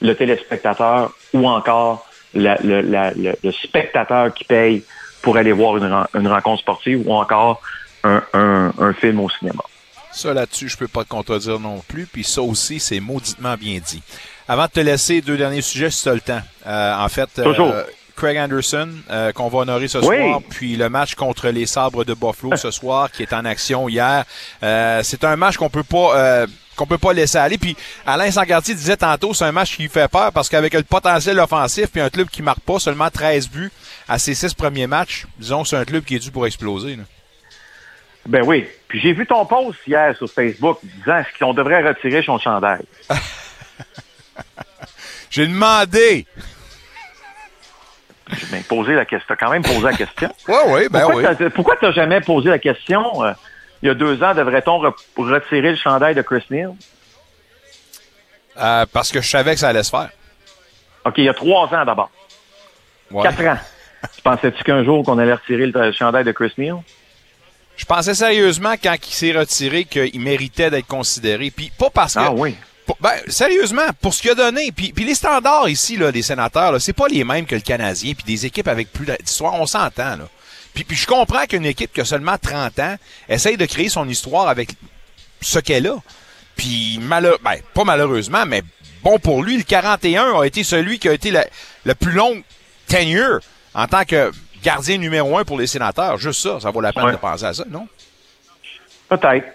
le 0.00 0.14
téléspectateur 0.14 1.12
ou 1.32 1.48
encore 1.48 2.06
la, 2.34 2.56
la, 2.62 2.82
la, 2.82 3.12
le, 3.14 3.52
spectateur 3.52 4.32
qui 4.34 4.44
paye 4.44 4.82
pour 5.22 5.36
aller 5.36 5.52
voir 5.52 5.76
une, 5.76 5.84
une 6.14 6.28
rencontre 6.28 6.60
sportive 6.62 7.02
ou 7.06 7.12
encore 7.14 7.60
un, 8.04 8.22
un, 8.34 8.72
un 8.78 8.92
film 8.94 9.20
au 9.20 9.30
cinéma. 9.30 9.62
Ça, 10.10 10.34
là-dessus, 10.34 10.68
je 10.68 10.76
peux 10.76 10.88
pas 10.88 11.04
te 11.04 11.08
contredire 11.08 11.58
non 11.58 11.82
plus. 11.88 12.06
Puis 12.06 12.24
ça 12.24 12.42
aussi, 12.42 12.80
c'est 12.80 13.00
mauditement 13.00 13.54
bien 13.56 13.78
dit. 13.84 14.02
Avant 14.48 14.64
de 14.66 14.70
te 14.70 14.80
laisser, 14.80 15.20
deux 15.22 15.36
derniers 15.36 15.62
sujets, 15.62 15.90
si 15.90 16.02
tu 16.02 16.08
as 16.10 16.14
le 16.14 16.20
temps. 16.20 16.42
Euh, 16.66 16.94
en 16.96 17.08
fait, 17.08 17.30
euh, 17.38 17.84
Craig 18.16 18.36
Anderson, 18.36 18.88
euh, 19.10 19.32
qu'on 19.32 19.48
va 19.48 19.60
honorer 19.60 19.88
ce 19.88 19.98
Oui. 19.98 20.16
soir, 20.18 20.40
puis 20.50 20.76
le 20.76 20.90
match 20.90 21.14
contre 21.14 21.48
les 21.48 21.64
Sabres 21.64 22.04
de 22.04 22.12
Buffalo 22.12 22.56
ce 22.56 22.70
soir, 22.70 23.10
qui 23.10 23.22
est 23.22 23.32
en 23.32 23.44
action 23.46 23.88
hier. 23.88 24.24
Euh, 24.62 25.00
c'est 25.02 25.24
un 25.24 25.36
match 25.36 25.56
qu'on 25.56 25.70
peut 25.70 25.82
pas... 25.84 26.46
qu'on 26.82 26.86
peut 26.88 26.98
pas 26.98 27.12
laisser 27.12 27.38
aller. 27.38 27.58
Puis 27.58 27.76
Alain 28.06 28.30
Sangarty 28.30 28.74
disait 28.74 28.96
tantôt, 28.96 29.32
c'est 29.34 29.44
un 29.44 29.52
match 29.52 29.76
qui 29.76 29.88
fait 29.88 30.08
peur 30.10 30.32
parce 30.32 30.48
qu'avec 30.48 30.74
le 30.74 30.82
potentiel 30.82 31.38
offensif 31.38 31.86
puis 31.92 32.00
un 32.00 32.10
club 32.10 32.28
qui 32.28 32.42
marque 32.42 32.60
pas 32.60 32.78
seulement 32.78 33.08
13 33.10 33.48
buts 33.48 33.70
à 34.08 34.18
ses 34.18 34.34
six 34.34 34.52
premiers 34.54 34.86
matchs, 34.86 35.26
disons 35.38 35.62
que 35.62 35.68
c'est 35.68 35.76
un 35.76 35.84
club 35.84 36.04
qui 36.04 36.16
est 36.16 36.18
dû 36.18 36.30
pour 36.30 36.46
exploser. 36.46 36.96
là. 36.96 37.02
Ben 38.26 38.42
oui. 38.44 38.66
Puis 38.88 39.00
j'ai 39.00 39.12
vu 39.12 39.26
ton 39.26 39.44
post 39.46 39.78
hier 39.86 40.16
sur 40.16 40.28
Facebook 40.30 40.78
disant 40.82 41.22
qu'on 41.38 41.54
devrait 41.54 41.82
retirer 41.86 42.22
son 42.22 42.38
chandail? 42.38 42.82
J'ai 45.30 45.46
demandé. 45.46 46.26
J'ai 48.30 48.46
bien 48.46 48.62
posé 48.68 48.94
la 48.94 49.04
question. 49.04 49.26
T'as 49.28 49.36
quand 49.36 49.50
même 49.50 49.62
posé 49.62 49.80
la 49.80 49.92
question. 49.94 50.30
Oui, 50.48 50.54
oui, 50.68 50.80
ben 50.90 51.00
pourquoi 51.02 51.30
oui. 51.30 51.36
t'as- 51.38 51.50
pourquoi 51.50 51.76
t'as 51.80 51.92
jamais 51.92 52.20
posé 52.20 52.50
la 52.50 52.58
question? 52.58 53.24
euh, 53.24 53.32
il 53.82 53.88
y 53.88 53.90
a 53.90 53.94
deux 53.94 54.22
ans, 54.22 54.34
devrait-on 54.34 54.82
re- 54.82 54.94
retirer 55.16 55.70
le 55.70 55.76
chandail 55.76 56.14
de 56.14 56.22
Chris 56.22 56.44
Neal? 56.50 56.72
Euh, 58.60 58.86
parce 58.92 59.10
que 59.10 59.20
je 59.20 59.28
savais 59.28 59.54
que 59.54 59.60
ça 59.60 59.68
allait 59.68 59.82
se 59.82 59.90
faire. 59.90 60.10
OK, 61.04 61.14
il 61.18 61.24
y 61.24 61.28
a 61.28 61.34
trois 61.34 61.66
ans 61.74 61.84
d'abord. 61.84 62.10
Ouais. 63.10 63.22
Quatre 63.22 63.44
ans. 63.46 63.58
tu 64.14 64.22
pensais-tu 64.22 64.62
qu'un 64.62 64.84
jour 64.84 65.04
qu'on 65.04 65.18
allait 65.18 65.34
retirer 65.34 65.66
le, 65.66 65.72
le 65.86 65.92
chandail 65.92 66.24
de 66.24 66.32
Chris 66.32 66.52
Neal? 66.58 66.76
Je 67.76 67.84
pensais 67.86 68.14
sérieusement, 68.14 68.74
quand 68.82 68.94
il 68.94 69.12
s'est 69.14 69.32
retiré, 69.32 69.84
qu'il 69.84 70.20
méritait 70.20 70.70
d'être 70.70 70.86
considéré. 70.86 71.50
Puis 71.50 71.72
pas 71.76 71.90
parce 71.90 72.14
que... 72.14 72.20
Ah 72.20 72.32
oui. 72.32 72.54
Pour- 72.86 72.98
ben, 73.00 73.14
sérieusement, 73.28 73.86
pour 74.00 74.12
ce 74.12 74.20
qu'il 74.20 74.30
a 74.32 74.34
donné, 74.34 74.70
puis, 74.72 74.92
puis 74.92 75.04
les 75.04 75.14
standards 75.14 75.68
ici, 75.68 75.96
là, 75.96 76.12
des 76.12 76.22
sénateurs, 76.22 76.78
c'est 76.80 76.92
pas 76.92 77.08
les 77.08 77.24
mêmes 77.24 77.46
que 77.46 77.54
le 77.54 77.60
Canadien, 77.60 78.12
puis 78.14 78.24
des 78.24 78.44
équipes 78.44 78.68
avec 78.68 78.92
plus 78.92 79.06
d'histoire, 79.20 79.54
on 79.54 79.66
s'entend, 79.66 80.16
là. 80.16 80.28
Puis, 80.74 80.84
puis 80.84 80.96
je 80.96 81.06
comprends 81.06 81.44
qu'une 81.46 81.66
équipe 81.66 81.92
qui 81.92 82.00
a 82.00 82.04
seulement 82.04 82.36
30 82.38 82.78
ans 82.78 82.96
essaye 83.28 83.56
de 83.56 83.66
créer 83.66 83.88
son 83.88 84.08
histoire 84.08 84.48
avec 84.48 84.70
ce 85.40 85.58
qu'elle 85.58 85.86
a. 85.86 85.96
Puis, 86.56 86.98
malheur, 87.02 87.38
ben, 87.44 87.56
pas 87.74 87.84
malheureusement, 87.84 88.44
mais 88.46 88.62
bon 89.02 89.18
pour 89.18 89.42
lui, 89.42 89.56
le 89.56 89.64
41 89.64 90.40
a 90.40 90.44
été 90.46 90.64
celui 90.64 90.98
qui 90.98 91.08
a 91.08 91.12
été 91.12 91.30
le, 91.30 91.40
le 91.84 91.94
plus 91.94 92.12
long 92.12 92.42
tenure 92.86 93.40
en 93.74 93.86
tant 93.86 94.04
que 94.04 94.30
gardien 94.62 94.98
numéro 94.98 95.36
un 95.38 95.44
pour 95.44 95.58
les 95.58 95.66
sénateurs. 95.66 96.18
Juste 96.18 96.40
ça, 96.42 96.60
ça 96.60 96.70
vaut 96.70 96.80
la 96.80 96.92
peine 96.92 97.04
Ouais. 97.04 97.12
de 97.12 97.16
penser 97.16 97.44
à 97.44 97.52
ça, 97.54 97.64
non? 97.68 97.86
Peut-être. 99.08 99.46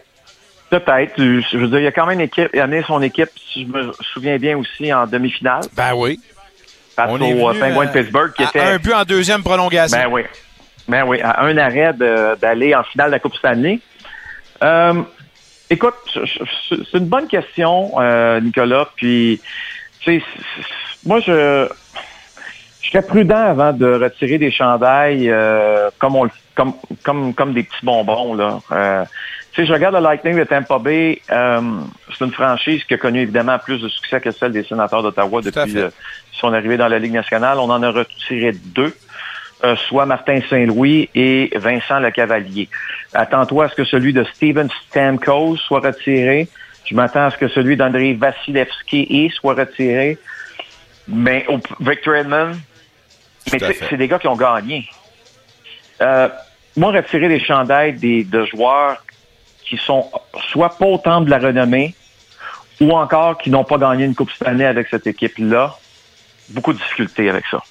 Peut-être. 0.69 1.13
Je 1.17 1.57
veux 1.57 1.67
dire, 1.67 1.79
il 1.79 1.83
y 1.83 1.87
a 1.87 1.91
quand 1.91 2.05
même 2.05 2.19
une 2.19 2.25
équipe, 2.25 2.49
il 2.53 2.59
a 2.59 2.63
amené 2.65 2.83
son 2.85 3.01
équipe, 3.01 3.29
si 3.53 3.63
je 3.65 3.67
me 3.71 3.91
souviens 4.13 4.37
bien 4.37 4.57
aussi, 4.57 4.91
en 4.93 5.07
demi-finale, 5.07 5.63
Ben 5.73 5.93
oui. 5.93 6.19
face 6.95 7.09
On 7.09 7.21
est 7.21 7.31
euh, 7.31 7.47
venu 7.49 7.59
Penguins 7.59 7.81
à- 7.81 7.85
de 7.85 7.91
Pittsburgh, 7.99 8.33
qui 8.33 8.43
à 8.43 8.49
était... 8.49 8.59
un 8.59 8.77
but 8.77 8.93
en 8.93 9.03
deuxième 9.05 9.43
prolongation. 9.43 9.97
Ben 9.97 10.07
oui. 10.11 10.23
Ben 10.87 11.03
oui, 11.05 11.19
à 11.21 11.43
un 11.43 11.57
arrêt 11.57 11.93
d'aller 11.93 12.73
en 12.73 12.83
finale 12.83 13.07
de 13.07 13.11
la 13.13 13.19
Coupe 13.19 13.35
Stanley. 13.35 13.79
Euh, 14.63 14.93
écoute, 15.69 16.17
c'est 16.69 16.97
une 16.97 17.07
bonne 17.07 17.27
question, 17.27 17.91
euh, 17.99 18.39
Nicolas. 18.39 18.87
Puis, 18.95 19.41
tu 19.99 20.19
sais, 20.19 20.25
moi, 21.05 21.19
je, 21.19 21.67
je 22.81 22.89
serais 22.89 23.05
prudent 23.05 23.35
avant 23.35 23.73
de 23.73 23.85
retirer 23.85 24.37
des 24.37 24.51
chandails 24.51 25.29
euh, 25.29 25.89
comme, 25.99 26.15
on, 26.15 26.29
comme, 26.55 26.73
comme, 27.03 27.33
comme 27.33 27.53
des 27.53 27.63
petits 27.63 27.83
bonbons. 27.83 28.33
Là. 28.33 28.59
Euh, 28.71 29.03
tu 29.51 29.61
sais, 29.61 29.67
je 29.67 29.73
regarde 29.73 29.95
le 29.95 30.01
Lightning 30.01 30.37
de 30.37 30.45
Tampa 30.45 30.79
Bay. 30.79 31.21
euh, 31.31 31.61
c'est 32.17 32.23
une 32.23 32.31
franchise 32.31 32.83
qui 32.85 32.93
a 32.93 32.97
connu 32.97 33.21
évidemment 33.21 33.59
plus 33.59 33.81
de 33.81 33.89
succès 33.89 34.21
que 34.21 34.31
celle 34.31 34.53
des 34.53 34.63
sénateurs 34.63 35.03
d'Ottawa 35.03 35.41
depuis 35.41 35.77
euh, 35.77 35.89
son 36.31 36.53
arrivée 36.53 36.77
dans 36.77 36.87
la 36.87 36.97
Ligue 36.97 37.13
nationale. 37.13 37.57
On 37.59 37.69
en 37.69 37.83
a 37.83 37.89
retiré 37.89 38.53
deux 38.53 38.95
soit 39.87 40.05
Martin 40.05 40.39
Saint-Louis 40.49 41.09
et 41.15 41.51
Vincent 41.55 41.99
Le 41.99 42.11
Cavalier. 42.11 42.69
Attends-toi 43.13 43.65
à 43.65 43.69
ce 43.69 43.75
que 43.75 43.85
celui 43.85 44.13
de 44.13 44.23
Steven 44.35 44.69
Stamkos 44.87 45.57
soit 45.57 45.79
retiré. 45.79 46.47
Je 46.85 46.95
m'attends 46.95 47.25
à 47.25 47.31
ce 47.31 47.37
que 47.37 47.47
celui 47.47 47.75
d'André 47.75 48.13
Vasilevski 48.13 49.31
soit 49.33 49.55
retiré. 49.55 50.17
Mais 51.07 51.45
au, 51.47 51.59
Victor 51.79 52.15
Edmond, 52.15 52.51
mais 53.51 53.59
c'est 53.89 53.97
des 53.97 54.07
gars 54.07 54.19
qui 54.19 54.27
ont 54.27 54.35
gagné. 54.35 54.87
Euh, 56.01 56.29
moi, 56.75 56.91
retirer 56.91 57.27
des 57.27 57.39
chandails 57.39 57.93
des, 57.93 58.23
de 58.23 58.45
joueurs 58.45 59.03
qui 59.63 59.77
sont 59.77 60.09
soit 60.51 60.77
pas 60.77 60.85
au 60.85 60.97
temple 60.97 61.25
de 61.25 61.31
la 61.31 61.39
renommée 61.39 61.95
ou 62.79 62.91
encore 62.91 63.37
qui 63.37 63.49
n'ont 63.49 63.63
pas 63.63 63.77
gagné 63.77 64.05
une 64.05 64.15
Coupe 64.15 64.31
Stanley 64.31 64.65
avec 64.65 64.87
cette 64.89 65.07
équipe-là, 65.07 65.75
beaucoup 66.49 66.73
de 66.73 66.77
difficultés 66.77 67.29
avec 67.29 67.45
ça. 67.49 67.63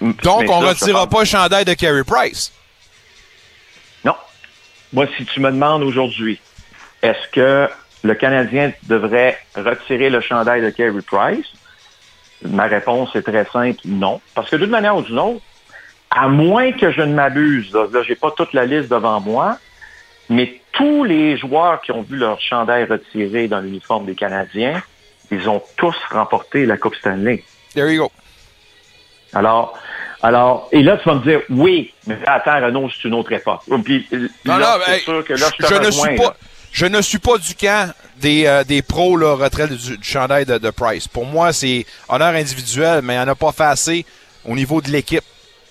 Donc, 0.00 0.44
on 0.48 0.60
je 0.62 0.66
retirera 0.66 1.06
pas 1.08 1.20
le 1.20 1.26
chandail 1.26 1.64
de 1.64 1.74
Carey 1.74 2.04
Price. 2.04 2.52
Non. 4.04 4.14
Moi, 4.92 5.06
si 5.16 5.24
tu 5.24 5.40
me 5.40 5.50
demandes 5.50 5.82
aujourd'hui, 5.82 6.40
est-ce 7.02 7.28
que 7.32 7.68
le 8.02 8.14
Canadien 8.14 8.72
devrait 8.84 9.38
retirer 9.54 10.10
le 10.10 10.20
chandail 10.20 10.62
de 10.62 10.70
Carey 10.70 11.02
Price? 11.06 11.46
Ma 12.42 12.66
réponse 12.66 13.14
est 13.14 13.22
très 13.22 13.44
simple, 13.46 13.80
non. 13.84 14.20
Parce 14.34 14.50
que 14.50 14.56
d'une 14.56 14.70
manière 14.70 14.96
ou 14.96 15.02
d'une 15.02 15.18
autre, 15.18 15.42
à 16.10 16.28
moins 16.28 16.72
que 16.72 16.90
je 16.90 17.02
ne 17.02 17.14
m'abuse, 17.14 17.72
là, 17.72 17.86
là 17.92 18.02
j'ai 18.02 18.16
pas 18.16 18.30
toute 18.30 18.52
la 18.52 18.66
liste 18.66 18.90
devant 18.90 19.20
moi, 19.20 19.58
mais 20.28 20.60
tous 20.72 21.04
les 21.04 21.36
joueurs 21.36 21.80
qui 21.82 21.92
ont 21.92 22.02
vu 22.02 22.16
leur 22.16 22.40
chandail 22.40 22.84
retiré 22.84 23.48
dans 23.48 23.60
l'uniforme 23.60 24.06
des 24.06 24.14
Canadiens, 24.14 24.82
ils 25.30 25.48
ont 25.48 25.62
tous 25.76 25.96
remporté 26.10 26.66
la 26.66 26.76
Coupe 26.76 26.94
Stanley. 26.96 27.44
There 27.74 27.92
you 27.92 28.02
go. 28.02 28.12
Alors, 29.32 29.78
alors, 30.22 30.68
et 30.72 30.82
là, 30.82 30.98
tu 30.98 31.08
vas 31.08 31.14
me 31.16 31.22
dire, 31.22 31.40
oui, 31.48 31.92
mais 32.06 32.18
attends, 32.26 32.60
Renaud, 32.64 32.90
c'est 32.90 33.08
une 33.08 33.14
autre 33.14 33.32
époque. 33.32 33.62
Puis, 33.84 34.06
Non, 34.44 34.56
là, 34.58 34.76
non, 34.78 34.92
hey, 34.92 35.00
sûr 35.00 35.24
que 35.24 35.32
là, 35.34 35.46
je, 35.58 35.66
te 35.66 35.74
je 35.74 35.80
ne 35.80 35.90
suis 35.90 36.16
là. 36.16 36.22
pas, 36.22 36.36
je 36.72 36.86
ne 36.86 37.00
suis 37.00 37.18
pas 37.18 37.38
du 37.38 37.54
camp 37.54 37.92
des, 38.18 38.46
euh, 38.46 38.64
des 38.64 38.82
pros 38.82 39.16
là, 39.16 39.34
retrait 39.34 39.66
du, 39.66 39.76
du 39.76 39.96
chandail 40.02 40.44
de, 40.44 40.58
de 40.58 40.70
Price. 40.70 41.08
Pour 41.08 41.24
moi, 41.24 41.52
c'est 41.54 41.86
honneur 42.08 42.34
individuel, 42.34 43.00
mais 43.02 43.14
il 43.14 43.18
n'en 43.18 43.28
a 43.28 43.34
pas 43.34 43.52
fait 43.52 43.64
assez 43.64 44.06
au 44.44 44.54
niveau 44.54 44.80
de 44.82 44.90
l'équipe 44.90 45.24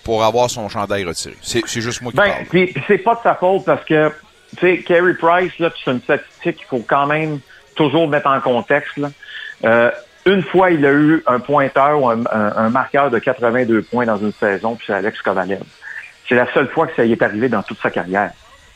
pour 0.04 0.24
avoir 0.24 0.50
son 0.50 0.68
chandail 0.68 1.04
retiré. 1.06 1.36
C'est 1.42 1.62
juste 1.82 2.02
moi 2.02 2.12
qui 2.12 2.18
Ben, 2.18 2.32
parle. 2.32 2.46
puis, 2.50 2.74
c'est 2.88 2.98
pas 2.98 3.16
de 3.16 3.20
sa 3.22 3.36
faute 3.36 3.66
parce 3.66 3.86
que, 3.86 4.12
tu 4.58 4.62
sais, 4.62 4.78
Carey 4.82 5.14
Price, 5.14 5.52
là, 5.60 5.70
c'est 5.84 5.92
une 5.92 6.02
statistique 6.02 6.58
qu'il 6.58 6.66
faut 6.68 6.84
quand 6.88 7.06
même 7.06 7.40
toujours 7.76 8.08
mettre 8.08 8.28
en 8.28 8.40
contexte, 8.42 8.98
là. 8.98 9.10
Euh, 9.66 9.92
une 10.26 10.44
fois, 10.44 10.72
il 10.72 10.86
a 10.86 10.92
eu 10.92 11.24
un 11.28 11.40
pointeur 11.40 12.02
ou 12.02 12.10
un, 12.10 12.20
un- 12.32 12.54
un 12.56 12.70
marqueur 12.70 13.10
de 13.10 13.20
82 13.20 13.82
points 13.84 14.06
dans 14.06 14.18
une 14.18 14.34
saison, 14.34 14.76
puis 14.76 14.86
c'est 14.88 14.94
Alex 14.94 15.22
Kovalev. 15.22 15.62
C'est 16.28 16.36
la 16.36 16.52
seule 16.54 16.68
fois 16.70 16.88
que 16.88 16.96
ça 16.96 17.06
y 17.06 17.12
est 17.12 17.22
arrivé 17.22 17.50
dans 17.50 17.64
toute 17.64 17.80
sa 17.82 17.90
carrière. 17.90 18.32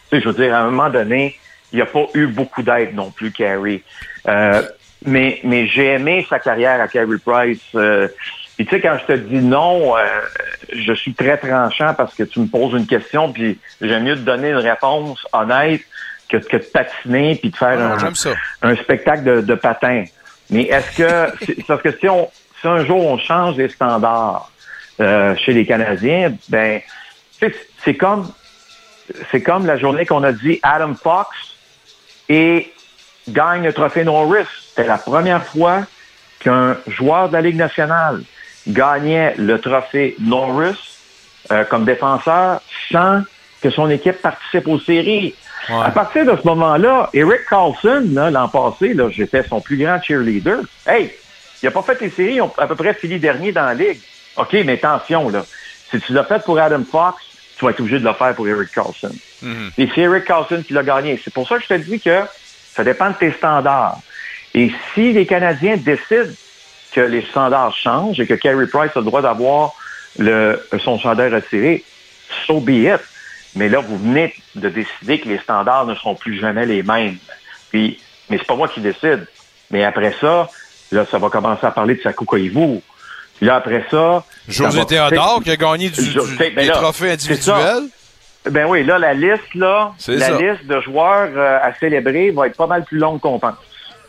Tu 0.10 0.17
sais, 0.17 0.21
je 0.23 0.29
veux 0.29 0.34
dire, 0.36 0.56
à 0.56 0.60
un 0.60 0.69
moment 0.71 0.89
donné, 0.89 1.38
il 1.71 1.75
n'y 1.77 1.82
a 1.82 1.86
pas 1.86 2.06
eu 2.15 2.27
beaucoup 2.27 2.63
d'aide 2.63 2.95
non 2.95 3.12
plus, 3.12 3.32
Carey. 3.32 3.82
Euh, 4.27 4.62
mais 5.06 5.39
mais 5.43 5.67
j'ai 5.67 5.93
aimé 5.93 6.25
sa 6.29 6.39
carrière 6.39 6.79
à 6.82 6.88
Carey 6.88 7.17
Price. 7.23 7.62
Euh, 7.75 8.08
Puis 8.56 8.65
tu 8.65 8.75
sais, 8.75 8.82
quand 8.82 8.97
je 9.01 9.13
te 9.13 9.17
dis 9.19 9.39
non, 9.39 9.97
euh, 9.97 10.01
je 10.71 10.93
suis 10.93 11.13
très 11.13 11.38
tranchant 11.38 11.93
parce 11.95 12.13
que 12.15 12.23
tu 12.23 12.39
me 12.39 12.47
poses 12.47 12.73
une 12.73 12.86
question, 12.88 13.32
puis 13.34 13.60
j'aime 13.82 14.03
mieux 14.03 14.15
te 14.15 14.21
donner 14.21 14.49
une 14.51 14.58
réponse 14.58 15.25
honnête 15.34 15.82
que, 16.29 16.38
que 16.38 16.58
de 16.58 16.63
patiner 16.63 17.36
puis 17.36 17.49
de 17.49 17.56
faire 17.58 17.77
Ah, 17.82 17.97
un 18.62 18.75
spectacle 18.75 19.23
de, 19.23 19.41
de 19.41 19.56
patin. 19.56 20.06
Mais 20.54 20.63
est-ce 20.63 20.98
que, 20.98 21.62
parce 21.68 21.82
que 21.82 21.92
si, 22.00 22.08
on, 22.08 22.30
si 22.62 22.68
un 22.68 22.86
jour 22.86 23.06
on 23.06 23.18
change 23.18 23.58
les 23.58 23.70
standards 23.70 24.50
euh, 25.00 25.36
chez 25.36 25.54
les 25.54 25.66
Canadiens, 25.66 26.34
ben, 26.50 26.82
c'est 27.84 27.96
comme, 27.96 28.32
c'est 29.32 29.42
comme 29.42 29.66
la 29.66 29.78
journée 29.78 30.06
qu'on 30.06 30.24
a 30.24 30.32
dit 30.32 30.60
Adam 30.62 30.94
Fox 30.94 31.30
et 32.30 32.72
gagne 33.28 33.63
le 33.63 33.74
trophée 33.74 34.04
Norris. 34.04 34.46
C'était 34.70 34.88
la 34.88 34.98
première 34.98 35.44
fois 35.44 35.86
qu'un 36.39 36.78
joueur 36.88 37.30
de 37.30 37.34
la 37.34 37.42
Ligue 37.42 37.56
nationale 37.56 38.22
gagnait 38.68 39.34
le 39.38 39.60
trophée 39.60 40.16
Norris 40.20 40.78
euh, 41.52 41.63
comme 41.66 41.84
défenseur 41.84 42.62
sans 42.92 43.24
que 43.62 43.70
son 43.70 43.89
équipe 43.89 44.22
participe 44.22 44.68
aux 44.68 44.80
séries. 44.80 45.36
Ouais. 45.69 45.86
À 45.86 45.91
partir 45.91 46.26
de 46.26 46.36
ce 46.39 46.45
moment-là, 46.45 47.10
Eric 47.13 47.45
Carlson, 47.49 48.04
l'an 48.13 48.49
passé, 48.49 48.93
là, 48.93 49.10
j'étais 49.10 49.43
son 49.43 49.62
plus 49.62 49.78
grand 49.78 50.02
cheerleader. 50.02 50.60
Hey, 50.86 51.12
il 51.62 51.65
n'a 51.65 51.71
pas 51.71 51.84
fait 51.84 51.99
les 52.02 52.10
séries, 52.10 52.36
ils 52.36 52.41
ont 52.41 52.52
à 52.58 52.67
peu 52.67 52.76
près 52.76 52.93
fini 52.93 53.19
dernier 53.19 53.52
dans 53.52 53.65
la 53.65 53.73
Ligue. 53.73 53.99
OK, 54.36 54.54
mais 54.65 54.73
attention, 54.73 55.30
là. 55.30 55.45
Si 55.89 55.99
tu 56.02 56.12
l'as 56.13 56.23
fait 56.23 56.43
pour 56.43 56.60
Adam 56.60 56.84
Fox, 56.91 57.23
tu 57.58 57.65
vas 57.65 57.71
être 57.71 57.80
obligé 57.80 57.99
de 57.99 58.06
le 58.06 58.13
faire 58.13 58.34
pour 58.36 58.47
Eric 58.47 58.71
Carlson. 58.71 59.13
Et 59.78 59.88
c'est 59.93 60.02
Eric 60.02 60.26
Carlson 60.26 60.63
qui 60.65 60.73
l'a 60.73 60.84
gagné. 60.84 61.21
C'est 61.23 61.34
pour 61.34 61.47
ça 61.47 61.58
que 61.58 61.63
je 61.63 61.67
te 61.67 61.73
dis 61.76 61.99
que 61.99 62.21
ça 62.73 62.84
dépend 62.84 63.10
de 63.12 63.15
tes 63.15 63.32
standards. 63.32 63.99
Et 64.54 64.71
si 64.93 65.13
les 65.13 65.26
Canadiens 65.26 65.78
décident 65.78 66.34
que 66.91 67.02
les 67.02 67.21
standards 67.23 67.76
changent 67.76 68.19
et 68.19 68.28
que 68.28 68.34
Carey 68.34 68.67
Price 68.67 68.91
a 68.95 68.99
le 68.99 69.06
droit 69.06 69.21
d'avoir 69.21 69.73
son 70.84 70.97
chandail 70.99 71.34
retiré, 71.34 71.84
so 72.47 72.60
be 72.60 72.69
it. 72.69 72.99
Mais 73.56 73.70
là, 73.70 73.80
vous 73.80 73.98
venez 73.98 74.34
de 74.56 74.70
décider 74.70 75.20
que 75.20 75.30
les 75.30 75.38
standards 75.39 75.86
ne 75.86 75.96
seront 75.96 76.16
plus 76.16 76.39
jamais 76.39 76.66
les 76.66 76.82
mêmes. 76.84 77.18
Puis, 77.72 78.00
mais 78.30 78.38
c'est 78.38 78.48
pas 78.48 78.56
moi 78.56 78.68
qui 78.68 78.82
décide. 78.82 79.28
Mais 79.72 79.84
après 79.84 80.16
ça, 80.20 80.50
là, 80.92 81.06
ça 81.10 81.18
va 81.18 81.30
commencer 81.30 81.66
à 81.66 81.72
parler 81.72 81.96
de 81.96 82.02
Sakou 82.02 82.26
Koivu. 82.26 82.80
Puis 83.38 83.46
là, 83.46 83.56
après 83.56 83.86
ça... 83.89 84.24
José 84.48 84.80
va- 84.80 84.86
Théodore 84.86 85.42
qui 85.44 85.52
a 85.52 85.56
gagné 85.56 85.89
du, 85.89 86.02
du- 86.02 86.20
ben 86.38 86.54
des 86.56 86.66
là, 86.66 86.74
trophées 86.74 87.12
individuels. 87.12 87.84
Ben 88.50 88.66
oui, 88.68 88.84
là, 88.84 89.00
la 89.00 89.13
liste, 89.13 89.54
là, 89.56 89.94
la 90.08 90.28
ça. 90.28 90.38
liste 90.38 90.66
de 90.66 90.82
joueurs 90.82 91.30
euh, 91.36 91.60
à 91.62 91.74
célébrer 91.76 92.32
va 92.32 92.48
être 92.48 92.58
pas 92.58 92.68
mal 92.68 92.84
plus 92.84 92.98
longue 92.98 93.20
qu'on 93.22 93.39
pense. 93.39 93.56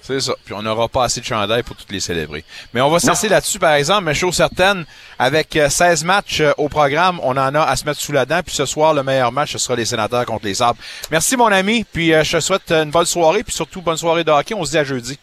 C'est 0.06 0.20
ça. 0.20 0.34
Puis 0.44 0.52
on 0.52 0.60
n'aura 0.60 0.86
pas 0.88 1.04
assez 1.04 1.20
de 1.20 1.24
chandail 1.24 1.62
pour 1.62 1.76
toutes 1.76 1.90
les 1.90 1.98
célébrer. 1.98 2.44
Mais 2.74 2.82
on 2.82 2.90
va 2.90 2.98
se 3.00 3.08
laisser 3.08 3.26
là-dessus, 3.26 3.58
par 3.58 3.72
exemple. 3.72 4.04
Mais 4.04 4.12
chose 4.12 4.34
certaine, 4.34 4.84
avec 5.18 5.56
euh, 5.56 5.70
16 5.70 6.04
matchs 6.04 6.40
euh, 6.42 6.52
au 6.58 6.68
programme, 6.68 7.18
on 7.22 7.30
en 7.38 7.54
a 7.54 7.62
à 7.62 7.74
se 7.74 7.86
mettre 7.86 8.00
sous 8.00 8.12
la 8.12 8.26
dent. 8.26 8.42
Puis 8.44 8.54
ce 8.54 8.66
soir, 8.66 8.92
le 8.92 9.02
meilleur 9.02 9.32
match, 9.32 9.52
ce 9.52 9.58
sera 9.58 9.76
les 9.76 9.86
sénateurs 9.86 10.26
contre 10.26 10.44
les 10.44 10.52
Sabres. 10.52 10.78
Merci, 11.10 11.38
mon 11.38 11.46
ami. 11.46 11.86
Puis 11.90 12.12
euh, 12.12 12.22
je 12.22 12.36
te 12.36 12.40
souhaite 12.40 12.70
une 12.70 12.90
bonne 12.90 13.06
soirée. 13.06 13.42
Puis 13.42 13.54
surtout, 13.54 13.80
bonne 13.80 13.96
soirée 13.96 14.24
de 14.24 14.30
hockey. 14.30 14.52
On 14.52 14.64
se 14.66 14.72
dit 14.72 14.78
à 14.78 14.84
jeudi. 14.84 15.18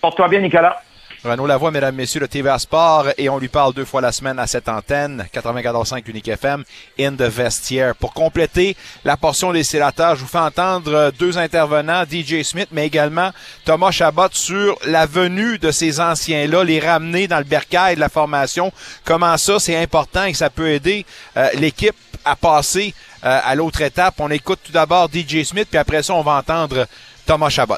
Porte-toi 0.00 0.28
bien, 0.28 0.40
Nicolas. 0.40 0.80
Renaud 1.24 1.46
Lavoie, 1.46 1.70
mesdames, 1.70 1.94
messieurs, 1.94 2.20
de 2.20 2.26
TVA 2.26 2.58
Sport, 2.58 3.06
et 3.16 3.30
on 3.30 3.38
lui 3.38 3.48
parle 3.48 3.72
deux 3.72 3.86
fois 3.86 4.02
la 4.02 4.12
semaine 4.12 4.38
à 4.38 4.46
cette 4.46 4.68
antenne, 4.68 5.26
94.5 5.32 6.02
Unique 6.06 6.28
FM, 6.28 6.64
in 7.00 7.12
the 7.12 7.22
vestiaire. 7.22 7.94
Pour 7.96 8.12
compléter 8.12 8.76
la 9.06 9.16
portion 9.16 9.50
des 9.50 9.64
sénateurs, 9.64 10.16
je 10.16 10.20
vous 10.20 10.26
fais 10.26 10.36
entendre 10.36 11.12
deux 11.18 11.38
intervenants, 11.38 12.04
DJ 12.04 12.42
Smith, 12.42 12.68
mais 12.72 12.86
également 12.86 13.30
Thomas 13.64 13.90
Chabot 13.90 14.28
sur 14.32 14.78
la 14.84 15.06
venue 15.06 15.58
de 15.58 15.70
ces 15.70 15.98
anciens-là, 15.98 16.62
les 16.62 16.78
ramener 16.78 17.26
dans 17.26 17.38
le 17.38 17.44
bercail 17.44 17.94
de 17.94 18.00
la 18.00 18.10
formation, 18.10 18.70
comment 19.06 19.38
ça 19.38 19.58
c'est 19.58 19.76
important 19.76 20.24
et 20.24 20.34
ça 20.34 20.50
peut 20.50 20.68
aider 20.68 21.06
euh, 21.38 21.48
l'équipe 21.54 21.96
à 22.26 22.36
passer 22.36 22.92
euh, 23.24 23.40
à 23.42 23.54
l'autre 23.54 23.80
étape? 23.80 24.16
On 24.18 24.30
écoute 24.30 24.58
tout 24.62 24.72
d'abord 24.72 25.08
DJ 25.10 25.42
Smith, 25.44 25.68
puis 25.70 25.78
après 25.78 26.02
ça, 26.02 26.12
on 26.12 26.22
va 26.22 26.32
entendre 26.32 26.86
Thomas 27.24 27.48
Chabot. 27.48 27.76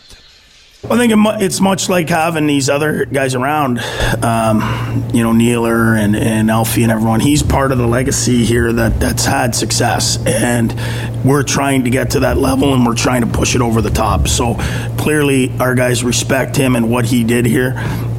I 0.85 0.97
think 0.97 1.12
it's 1.41 1.61
much 1.61 1.89
like 1.89 2.09
having 2.09 2.47
these 2.47 2.69
other 2.69 3.07
guys 3.07 3.35
around, 3.35 3.81
um, 4.23 5.11
you 5.12 5.23
know, 5.23 5.33
Neeler 5.33 5.95
and, 5.97 6.15
and 6.15 6.49
Alfie 6.49 6.85
and 6.85 6.93
everyone. 6.93 7.19
He's 7.19 7.43
part 7.43 7.73
of 7.73 7.79
the 7.79 7.87
legacy 7.87 8.45
here 8.45 8.73
that, 8.73 9.01
that's 9.01 9.25
had 9.25 9.55
success. 9.55 10.25
And 10.25 10.73
we're 11.25 11.43
trying 11.43 11.85
to 11.85 11.91
get 11.91 12.11
to 12.11 12.21
that 12.21 12.37
level 12.37 12.73
and 12.73 12.87
we're 12.87 12.95
trying 12.95 13.23
to 13.23 13.27
push 13.27 13.57
it 13.57 13.62
over 13.62 13.83
the 13.83 13.91
top. 13.91 14.29
So 14.29 14.55
clearly, 14.97 15.53
our 15.59 15.75
guys 15.75 16.05
respect 16.05 16.55
him 16.55 16.77
and 16.77 16.89
what 16.89 17.07
he 17.07 17.25
did 17.25 17.47
here. 17.47 17.75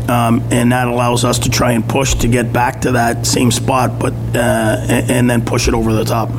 Um, 0.09 0.41
and 0.51 0.71
that 0.73 0.87
allows 0.87 1.23
us 1.23 1.39
to 1.39 1.49
try 1.49 1.71
and 1.71 1.87
push 1.87 2.15
to 2.15 2.27
get 2.27 2.51
back 2.51 2.81
to 2.81 2.93
that 2.93 3.25
same 3.25 3.51
spot, 3.51 3.99
but 3.99 4.13
uh, 4.35 4.85
and, 4.89 5.11
and 5.11 5.29
then 5.29 5.45
push 5.45 5.67
it 5.67 5.73
over 5.73 5.93
the 5.93 6.05
top. 6.05 6.29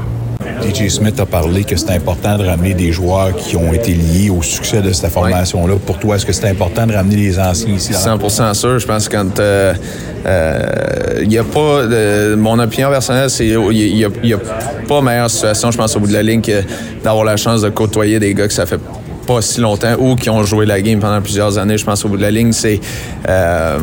DJ 0.62 0.88
Smith 0.88 1.18
a 1.20 1.26
parlé 1.26 1.64
que 1.64 1.76
c'est 1.76 1.90
important 1.90 2.36
de 2.36 2.44
ramener 2.46 2.74
des 2.74 2.92
joueurs 2.92 3.34
qui 3.36 3.56
ont 3.56 3.72
été 3.72 3.92
liés 3.94 4.28
au 4.30 4.42
succès 4.42 4.80
de 4.82 4.92
cette 4.92 5.10
formation-là. 5.10 5.74
Pour 5.86 5.98
toi, 5.98 6.16
est-ce 6.16 6.26
que 6.26 6.32
c'est 6.32 6.48
important 6.48 6.86
de 6.86 6.94
ramener 6.94 7.16
les 7.16 7.38
anciens 7.38 7.74
ici? 7.74 7.92
100% 7.92 8.54
sûr. 8.54 8.78
Je 8.78 8.86
pense 8.86 9.08
que 9.08 9.16
quand 9.16 9.38
euh, 9.40 9.72
euh, 10.26 11.24
y 11.26 11.38
a 11.38 11.44
pas 11.44 11.86
de, 11.86 12.34
mon 12.34 12.58
opinion 12.58 12.90
personnelle, 12.90 13.30
c'est 13.30 13.46
il 13.46 13.52
y, 13.96 14.04
a- 14.04 14.08
il 14.22 14.28
y 14.30 14.34
a 14.34 14.38
pas 14.88 15.00
meilleure 15.00 15.30
situation, 15.30 15.70
je 15.70 15.78
pense 15.78 15.96
au 15.96 16.00
bout 16.00 16.08
de 16.08 16.12
la 16.14 16.22
ligne 16.22 16.40
que 16.42 16.62
d'avoir 17.02 17.24
la 17.24 17.36
chance 17.36 17.62
de 17.62 17.68
côtoyer 17.70 18.18
des 18.18 18.34
gars 18.34 18.48
que 18.48 18.52
ça 18.54 18.66
fait 18.66 18.80
pas 19.26 19.40
si 19.42 19.60
longtemps 19.60 19.94
ou 19.98 20.16
qui 20.16 20.30
ont 20.30 20.42
joué 20.44 20.66
la 20.66 20.80
game 20.80 20.98
pendant 21.00 21.20
plusieurs 21.20 21.56
années. 21.58 21.78
Je 21.78 21.84
pense 21.84 22.04
au 22.04 22.08
bout 22.08 22.16
de 22.16 22.22
la 22.22 22.30
ligne, 22.30 22.52
c'est 22.52 22.80
euh, 23.28 23.78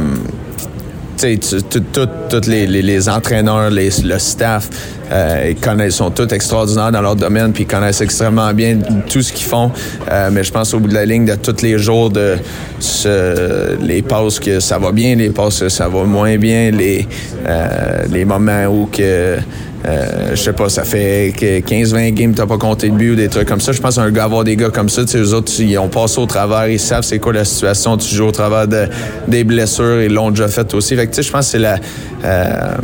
tous 1.17 2.47
les, 2.47 2.67
les- 2.67 2.81
les 2.81 3.09
entraîneurs, 3.09 3.69
les- 3.69 3.89
le 4.03 4.19
staff, 4.19 4.69
euh, 5.11 5.47
ils 5.51 5.55
connaissent, 5.55 5.95
sont 5.95 6.11
tous 6.11 6.33
extraordinaires 6.33 6.91
dans 6.91 7.01
leur 7.01 7.15
domaine, 7.15 7.51
puis 7.53 7.63
ils 7.63 7.67
connaissent 7.67 8.01
extrêmement 8.01 8.53
bien 8.53 8.77
tout 9.09 9.21
ce 9.21 9.31
qu'ils 9.31 9.45
font. 9.47 9.71
Euh, 10.11 10.29
mais 10.31 10.43
je 10.43 10.51
pense 10.51 10.73
au 10.73 10.79
bout 10.79 10.87
de 10.89 10.93
la 10.93 11.05
ligne 11.05 11.25
de 11.25 11.35
tous 11.35 11.61
les 11.61 11.77
jours 11.77 12.09
de 12.09 12.35
ce- 12.79 13.77
les 13.81 14.01
passes 14.01 14.39
que 14.39 14.59
ça 14.59 14.77
va 14.77 14.91
bien, 14.91 15.15
les 15.15 15.29
passes 15.29 15.59
que 15.59 15.69
ça 15.69 15.87
va 15.87 16.03
moins 16.03 16.37
bien, 16.37 16.71
les, 16.71 17.07
euh, 17.47 18.03
les 18.11 18.25
moments 18.25 18.65
où 18.65 18.87
que 18.91 19.37
euh, 19.85 20.31
je 20.31 20.35
sais 20.35 20.53
pas, 20.53 20.69
ça 20.69 20.83
fait 20.83 21.33
que 21.37 21.59
15-20 21.59 22.11
games, 22.11 22.33
t'as 22.33 22.45
pas 22.45 22.57
compté 22.57 22.89
de 22.89 22.95
but 22.95 23.11
ou 23.11 23.15
des 23.15 23.29
trucs 23.29 23.47
comme 23.47 23.61
ça. 23.61 23.71
Je 23.71 23.81
pense 23.81 23.95
qu'un 23.95 24.09
gars, 24.11 24.23
avoir 24.23 24.43
des 24.43 24.55
gars 24.55 24.69
comme 24.69 24.89
ça, 24.89 25.03
tu 25.03 25.11
sais, 25.11 25.17
eux 25.19 25.33
autres, 25.33 25.51
ils 25.59 25.77
ont 25.77 25.89
passé 25.89 26.19
au 26.19 26.25
travers, 26.25 26.67
ils 26.67 26.79
savent 26.79 27.03
c'est 27.03 27.19
quoi 27.19 27.33
la 27.33 27.45
situation, 27.45 27.97
tu 27.97 28.13
joues 28.13 28.25
au 28.25 28.31
travers 28.31 28.67
de, 28.67 28.87
des 29.27 29.43
blessures, 29.43 30.01
ils 30.01 30.13
l'ont 30.13 30.31
déjà 30.31 30.47
fait 30.47 30.73
aussi. 30.73 30.95
Fait 30.95 31.05
que, 31.05 31.11
tu 31.11 31.17
sais, 31.17 31.23
je 31.23 31.31
pense 31.31 31.45
que 31.45 31.51
c'est 31.51 31.59
la, 31.59 31.77
euh, 32.23 32.75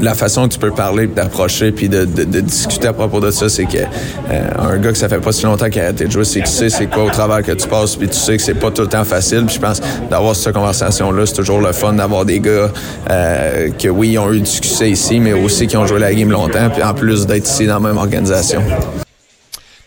la 0.00 0.14
façon 0.14 0.48
que 0.48 0.52
tu 0.54 0.58
peux 0.58 0.70
parler, 0.70 1.06
d'approcher, 1.06 1.72
puis 1.72 1.88
de, 1.88 2.04
de- 2.04 2.24
de 2.24 2.40
discuter 2.40 2.88
à 2.88 2.92
propos 2.92 3.20
de 3.20 3.30
ça, 3.30 3.48
c'est 3.48 3.64
que 3.66 3.78
euh, 3.78 4.48
un 4.58 4.76
gars 4.78 4.92
que 4.92 4.98
ça 4.98 5.08
fait 5.08 5.18
pas 5.18 5.32
si 5.32 5.44
longtemps 5.44 5.68
qu'il 5.68 5.80
a 5.80 5.84
arrêté 5.84 6.04
de 6.06 6.10
jouer, 6.10 6.24
c'est 6.24 6.40
qu'il 6.40 6.46
sait 6.50 6.68
c'est 6.70 6.86
quoi 6.86 7.04
au 7.04 7.10
travers 7.10 7.42
que 7.42 7.52
tu 7.52 7.66
passes, 7.68 7.96
puis 7.96 8.08
tu 8.08 8.16
sais 8.16 8.36
que 8.36 8.42
c'est 8.42 8.54
pas 8.54 8.70
tout 8.70 8.82
le 8.82 8.88
temps 8.88 9.04
facile. 9.04 9.44
Puis 9.46 9.56
je 9.56 9.60
pense 9.60 9.80
d'avoir 10.10 10.34
cette 10.36 10.54
conversation-là, 10.54 11.26
c'est 11.26 11.34
toujours 11.34 11.60
le 11.60 11.72
fun 11.72 11.92
d'avoir 11.94 12.24
des 12.24 12.40
gars 12.40 12.70
euh, 13.10 13.70
que 13.78 13.88
oui, 13.88 14.10
ils 14.10 14.18
ont 14.18 14.32
eu 14.32 14.40
du 14.40 14.46
succès 14.46 14.90
ici, 14.90 15.20
mais 15.20 15.32
aussi 15.32 15.66
qui 15.66 15.76
ont 15.76 15.86
joué 15.86 15.98
la 15.98 16.14
game 16.14 16.30
longtemps, 16.30 16.70
puis 16.72 16.82
en 16.82 16.94
plus 16.94 17.26
d'être 17.26 17.48
ici 17.48 17.66
dans 17.66 17.74
la 17.80 17.88
même 17.88 17.96
organisation. 17.98 18.62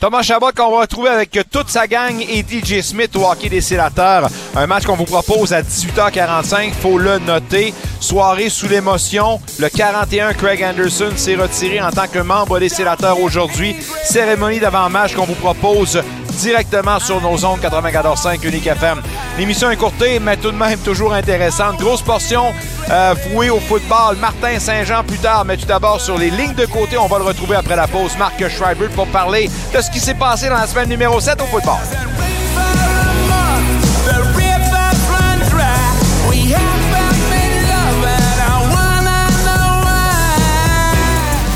Thomas 0.01 0.23
Chabot 0.23 0.49
qu'on 0.51 0.71
va 0.71 0.81
retrouver 0.81 1.09
avec 1.09 1.39
toute 1.51 1.69
sa 1.69 1.85
gang 1.85 2.19
et 2.27 2.39
DJ 2.39 2.81
Smith 2.81 3.15
au 3.15 3.23
hockey 3.23 3.49
des 3.49 3.61
sénateurs. 3.61 4.29
Un 4.55 4.65
match 4.65 4.83
qu'on 4.83 4.95
vous 4.95 5.05
propose 5.05 5.53
à 5.53 5.61
18h45, 5.61 6.71
faut 6.73 6.97
le 6.97 7.19
noter. 7.19 7.71
Soirée 7.99 8.49
sous 8.49 8.67
l'émotion. 8.67 9.39
Le 9.59 9.69
41 9.69 10.33
Craig 10.33 10.63
Anderson 10.63 11.11
s'est 11.15 11.35
retiré 11.35 11.79
en 11.79 11.91
tant 11.91 12.07
que 12.07 12.17
membre 12.17 12.57
des 12.59 12.69
sénateurs 12.69 13.21
aujourd'hui. 13.21 13.75
Cérémonie 14.03 14.59
d'avant-match 14.59 15.13
qu'on 15.13 15.25
vous 15.25 15.35
propose 15.35 16.01
directement 16.39 16.99
sur 16.99 17.21
nos 17.21 17.45
ondes 17.45 17.59
94.5 17.59 18.43
Unique 18.47 18.65
FM. 18.65 19.03
L'émission 19.37 19.69
est 19.69 19.77
courtée, 19.77 20.19
mais 20.19 20.35
tout 20.35 20.49
de 20.49 20.57
même 20.57 20.79
toujours 20.79 21.13
intéressante. 21.13 21.77
Grosse 21.77 22.01
portion 22.01 22.53
euh, 22.89 23.15
au 23.51 23.59
football. 23.59 24.17
Martin 24.17 24.59
Saint-Jean 24.59 25.03
plus 25.03 25.17
tard, 25.17 25.45
mais 25.45 25.57
tout 25.57 25.65
d'abord 25.65 25.99
sur 25.99 26.17
les 26.17 26.29
lignes 26.29 26.55
de 26.55 26.65
côté, 26.65 26.97
on 26.97 27.07
va 27.07 27.17
le 27.17 27.25
retrouver 27.25 27.55
après 27.55 27.75
la 27.75 27.87
pause. 27.87 28.17
Marc 28.17 28.47
Schreiber 28.49 28.87
pour 28.95 29.07
parler 29.07 29.49
de 29.73 29.81
ce 29.81 29.89
qui 29.89 29.99
s'est 29.99 30.13
passé 30.13 30.49
dans 30.49 30.55
la 30.55 30.67
semaine 30.67 30.89
numéro 30.89 31.19
7 31.19 31.41
au 31.41 31.45
football. 31.45 31.79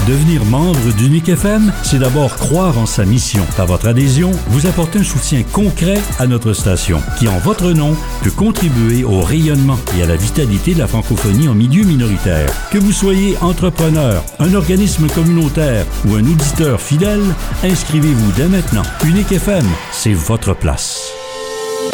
Devenir 0.07 0.45
membre 0.45 0.93
d'Unique 0.97 1.29
FM, 1.29 1.73
c'est 1.81 1.97
d'abord 1.97 2.35
croire 2.35 2.77
en 2.77 2.85
sa 2.85 3.05
mission. 3.05 3.43
Par 3.57 3.65
votre 3.65 3.87
adhésion, 3.87 4.29
vous 4.49 4.67
apportez 4.67 4.99
un 4.99 5.03
soutien 5.03 5.41
concret 5.41 5.99
à 6.19 6.27
notre 6.27 6.53
station, 6.53 7.01
qui 7.17 7.27
en 7.27 7.39
votre 7.39 7.71
nom 7.71 7.95
peut 8.21 8.29
contribuer 8.29 9.03
au 9.03 9.21
rayonnement 9.21 9.79
et 9.97 10.03
à 10.03 10.05
la 10.05 10.15
vitalité 10.15 10.75
de 10.75 10.79
la 10.79 10.87
francophonie 10.87 11.47
en 11.47 11.55
milieu 11.55 11.83
minoritaire. 11.83 12.47
Que 12.69 12.77
vous 12.77 12.91
soyez 12.91 13.35
entrepreneur, 13.41 14.23
un 14.37 14.53
organisme 14.53 15.07
communautaire 15.07 15.87
ou 16.07 16.13
un 16.13 16.23
auditeur 16.23 16.79
fidèle, 16.79 17.23
inscrivez-vous 17.63 18.31
dès 18.33 18.47
maintenant. 18.47 18.83
Unique 19.05 19.31
FM, 19.31 19.65
c'est 19.91 20.13
votre 20.13 20.53
place. 20.53 21.09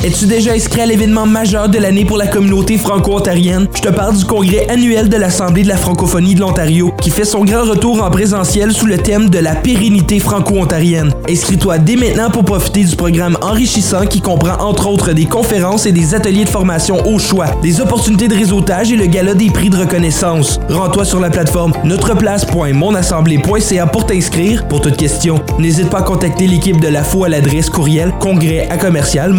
Es-tu 0.04 0.26
déjà 0.26 0.54
inscrit 0.54 0.82
à 0.82 0.88
l'événement 0.88 1.28
majeur 1.28 1.70
de 1.70 1.78
l'année 1.78 2.06
pour 2.06 2.18
la 2.18 2.26
communauté 2.26 2.80
franco-ontarienne? 2.80 3.68
Je 3.76 3.82
te 3.82 3.89
parle 3.89 4.18
du 4.18 4.26
congrès 4.26 4.68
annuel 4.68 5.10
de 5.10 5.18
l'Assemblée 5.18 5.62
de 5.62 5.68
la 5.68 5.78
francophonie 5.78 6.34
de 6.34 6.39
l'Ontario 6.39 6.91
qui 6.99 7.12
fait 7.12 7.24
son 7.24 7.45
grand 7.45 7.70
retour 7.70 8.02
en 8.02 8.10
présentiel 8.10 8.72
sous 8.72 8.88
le 8.88 8.97
thème 8.97 9.30
de 9.30 9.38
la 9.38 9.54
pérennité 9.54 10.20
franco-ontarienne. 10.20 11.14
Inscris-toi 11.30 11.78
dès 11.78 11.97
maintenant 11.97 12.32
pour 12.32 12.45
profiter 12.45 12.84
du 12.84 12.95
programme 12.95 13.38
enrichissant 13.43 14.08
qui 14.08 14.22
comprend 14.22 14.60
entre 14.60 14.89
autres 14.89 15.14
des 15.14 15.26
conférences 15.26 15.86
et 15.86 15.91
des 15.91 16.16
ateliers 16.16 16.45
de 16.45 16.49
formation 16.49 17.06
au 17.06 17.20
choix, 17.20 17.49
des 17.62 17.80
opportunités 17.80 18.28
de 18.28 18.34
réseautage 18.34 18.91
et 18.91 18.95
le 18.95 19.06
gala 19.06 19.36
des 19.36 19.52
prix 19.52 19.70
de 19.70 19.78
reconnaissance. 19.78 20.60
Rends-toi 20.68 21.06
sur 21.06 21.20
la 21.20 21.30
plateforme 21.30 21.74
notreplace.monassemblée.ca 21.84 23.86
pour 23.86 24.08
t'inscrire. 24.08 24.68
Pour 24.68 24.82
toute 24.82 24.97
question, 24.97 25.43
n'hésite 25.60 25.91
pas 25.91 25.99
à 25.99 26.04
contacter 26.04 26.47
l'équipe 26.47 26.82
de 26.82 26.88
la 26.88 27.04
FO 27.04 27.26
à 27.26 27.30
l'adresse 27.30 27.70
courriel 27.70 28.12
congrès 28.20 28.68
à 28.72 28.78
commercial 28.78 29.32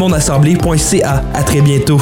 À 1.35 1.43
très 1.43 1.61
bientôt. 1.61 2.01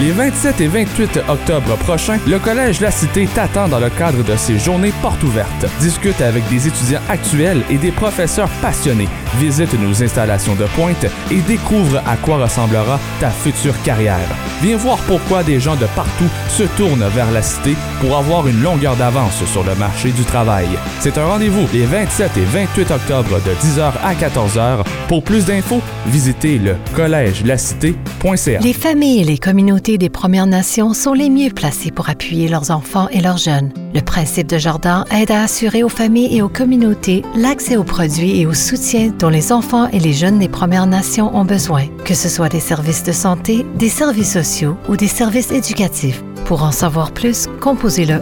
Les 0.00 0.12
27 0.12 0.60
et 0.62 0.66
28 0.66 1.20
octobre 1.28 1.76
prochains, 1.76 2.18
le 2.26 2.38
Collège 2.38 2.80
La 2.80 2.90
Cité 2.90 3.26
t'attend 3.26 3.68
dans 3.68 3.80
le 3.80 3.90
cadre 3.90 4.24
de 4.24 4.34
ses 4.36 4.58
journées 4.58 4.94
portes 5.02 5.22
ouvertes. 5.22 5.66
Discute 5.78 6.20
avec 6.22 6.48
des 6.48 6.68
étudiants 6.68 7.02
actuels 7.08 7.62
et 7.68 7.76
des 7.76 7.90
professeurs 7.90 8.48
passionnés. 8.62 9.08
Visite 9.38 9.74
nos 9.78 10.02
installations 10.02 10.54
de 10.54 10.64
pointe 10.74 11.04
et 11.30 11.40
découvre 11.42 11.98
à 12.06 12.16
quoi 12.16 12.38
ressemblera 12.38 12.98
ta 13.20 13.30
future 13.30 13.74
carrière. 13.82 14.28
Viens 14.62 14.78
voir 14.78 14.96
pourquoi 15.06 15.42
des 15.42 15.60
gens 15.60 15.76
de 15.76 15.86
partout 15.94 16.28
se 16.48 16.62
tournent 16.62 17.08
vers 17.14 17.30
la 17.30 17.42
Cité 17.42 17.76
pour 18.00 18.16
avoir 18.16 18.48
une 18.48 18.62
longueur 18.62 18.96
d'avance 18.96 19.44
sur 19.44 19.64
le 19.64 19.74
marché 19.74 20.12
du 20.12 20.24
travail. 20.24 20.68
C'est 21.00 21.18
un 21.18 21.26
rendez-vous 21.26 21.66
les 21.74 21.84
27 21.84 22.38
et 22.38 22.44
28 22.44 22.90
octobre 22.90 23.40
de 23.42 23.52
10h 23.52 23.92
à 24.02 24.14
14h. 24.14 24.84
Pour 25.10 25.24
plus 25.24 25.44
d'infos, 25.44 25.80
visitez 26.06 26.56
le 26.60 26.76
collège-la-cité.ca. 26.94 28.60
Les 28.60 28.72
familles 28.72 29.22
et 29.22 29.24
les 29.24 29.38
communautés 29.38 29.98
des 29.98 30.08
Premières 30.08 30.46
Nations 30.46 30.94
sont 30.94 31.14
les 31.14 31.28
mieux 31.28 31.50
placées 31.50 31.90
pour 31.90 32.08
appuyer 32.08 32.46
leurs 32.46 32.70
enfants 32.70 33.08
et 33.10 33.20
leurs 33.20 33.36
jeunes. 33.36 33.72
Le 33.92 34.02
principe 34.02 34.46
de 34.46 34.56
Jardin 34.56 35.04
aide 35.10 35.32
à 35.32 35.42
assurer 35.42 35.82
aux 35.82 35.88
familles 35.88 36.36
et 36.36 36.42
aux 36.42 36.48
communautés 36.48 37.24
l'accès 37.34 37.76
aux 37.76 37.82
produits 37.82 38.40
et 38.40 38.46
au 38.46 38.54
soutien 38.54 39.12
dont 39.18 39.30
les 39.30 39.50
enfants 39.50 39.88
et 39.88 39.98
les 39.98 40.12
jeunes 40.12 40.38
des 40.38 40.48
Premières 40.48 40.86
Nations 40.86 41.36
ont 41.36 41.44
besoin, 41.44 41.86
que 42.04 42.14
ce 42.14 42.28
soit 42.28 42.48
des 42.48 42.60
services 42.60 43.02
de 43.02 43.10
santé, 43.10 43.66
des 43.74 43.88
services 43.88 44.34
sociaux 44.34 44.76
ou 44.88 44.96
des 44.96 45.08
services 45.08 45.50
éducatifs. 45.50 46.22
Pour 46.50 46.64
en 46.64 46.72
savoir 46.72 47.12
plus, 47.12 47.46
composez 47.60 48.04
le 48.04 48.16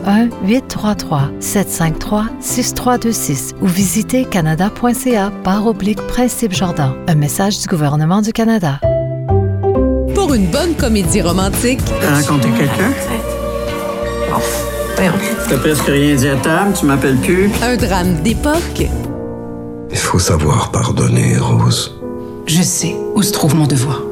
1-833-753-6326 1.41 3.55
ou 3.63 3.67
visitez 3.67 4.27
canada.ca 4.27 5.33
par 5.43 5.67
oblique 5.67 6.07
Principe 6.09 6.53
Jardin. 6.53 6.95
Un 7.07 7.15
message 7.15 7.59
du 7.59 7.67
gouvernement 7.67 8.21
du 8.21 8.35
Canada. 8.35 8.81
Pour 10.15 10.35
une 10.35 10.51
bonne 10.51 10.75
comédie 10.75 11.23
romantique. 11.23 11.81
T'as 12.03 12.21
rencontré 12.21 12.51
quelqu'un? 12.51 12.93
T'as 15.49 15.57
presque 15.57 15.87
rien 15.87 16.15
dit 16.15 16.29
à 16.29 16.37
table, 16.37 16.75
tu 16.79 16.85
m'appelles 16.85 17.17
plus. 17.17 17.51
Un 17.63 17.79
drame 17.79 18.17
d'époque. 18.17 18.91
Il 19.91 19.97
faut 19.97 20.19
savoir 20.19 20.71
pardonner, 20.71 21.39
Rose. 21.39 21.99
Je 22.45 22.61
sais 22.61 22.95
où 23.15 23.23
se 23.23 23.33
trouve 23.33 23.55
mon 23.55 23.67
devoir. 23.67 24.03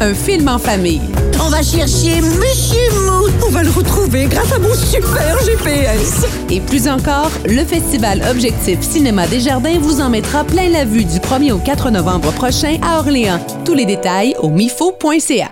Un 0.00 0.14
film 0.14 0.48
en 0.48 0.58
famille. 0.58 1.00
On 1.40 1.48
va 1.48 1.62
chercher 1.62 2.20
Monsieur 2.20 2.90
Mou. 3.06 3.28
On 3.46 3.50
va 3.50 3.62
le 3.62 3.70
retrouver 3.70 4.26
grâce 4.26 4.52
à 4.52 4.58
mon 4.58 4.74
super 4.74 5.38
GPS. 5.44 6.26
Et 6.50 6.60
plus 6.60 6.88
encore, 6.88 7.30
le 7.46 7.64
festival 7.64 8.22
Objectif 8.30 8.80
Cinéma 8.80 9.26
des 9.26 9.40
Jardins 9.40 9.78
vous 9.78 10.00
en 10.00 10.10
mettra 10.10 10.44
plein 10.44 10.68
la 10.68 10.84
vue 10.84 11.04
du 11.04 11.18
1er 11.18 11.52
au 11.52 11.58
4 11.58 11.90
novembre 11.90 12.32
prochain 12.32 12.78
à 12.82 12.98
Orléans. 12.98 13.40
Tous 13.64 13.74
les 13.74 13.86
détails 13.86 14.34
au 14.40 14.48
mifo.ca. 14.48 15.48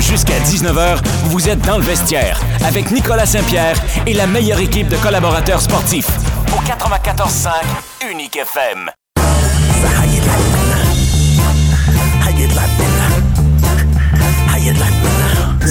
Jusqu'à 0.00 0.38
19h, 0.40 0.98
vous 1.26 1.48
êtes 1.48 1.60
dans 1.62 1.78
le 1.78 1.84
vestiaire 1.84 2.40
avec 2.64 2.90
Nicolas 2.90 3.26
Saint-Pierre 3.26 3.76
et 4.06 4.14
la 4.14 4.26
meilleure 4.26 4.60
équipe 4.60 4.88
de 4.88 4.96
collaborateurs 4.96 5.60
sportifs 5.60 6.10
au 6.52 6.60
94.5 6.60 7.50
Unique 8.10 8.36
FM. 8.36 8.90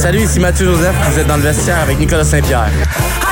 Salut, 0.06 0.22
ici 0.22 0.40
Mathieu 0.40 0.68
Joseph, 0.68 0.96
vous 1.10 1.20
êtes 1.20 1.26
dans 1.26 1.38
le 1.38 1.42
vestiaire 1.42 1.80
avec 1.80 1.98
Nicolas 1.98 2.24
Saint-Pierre. 2.24 2.70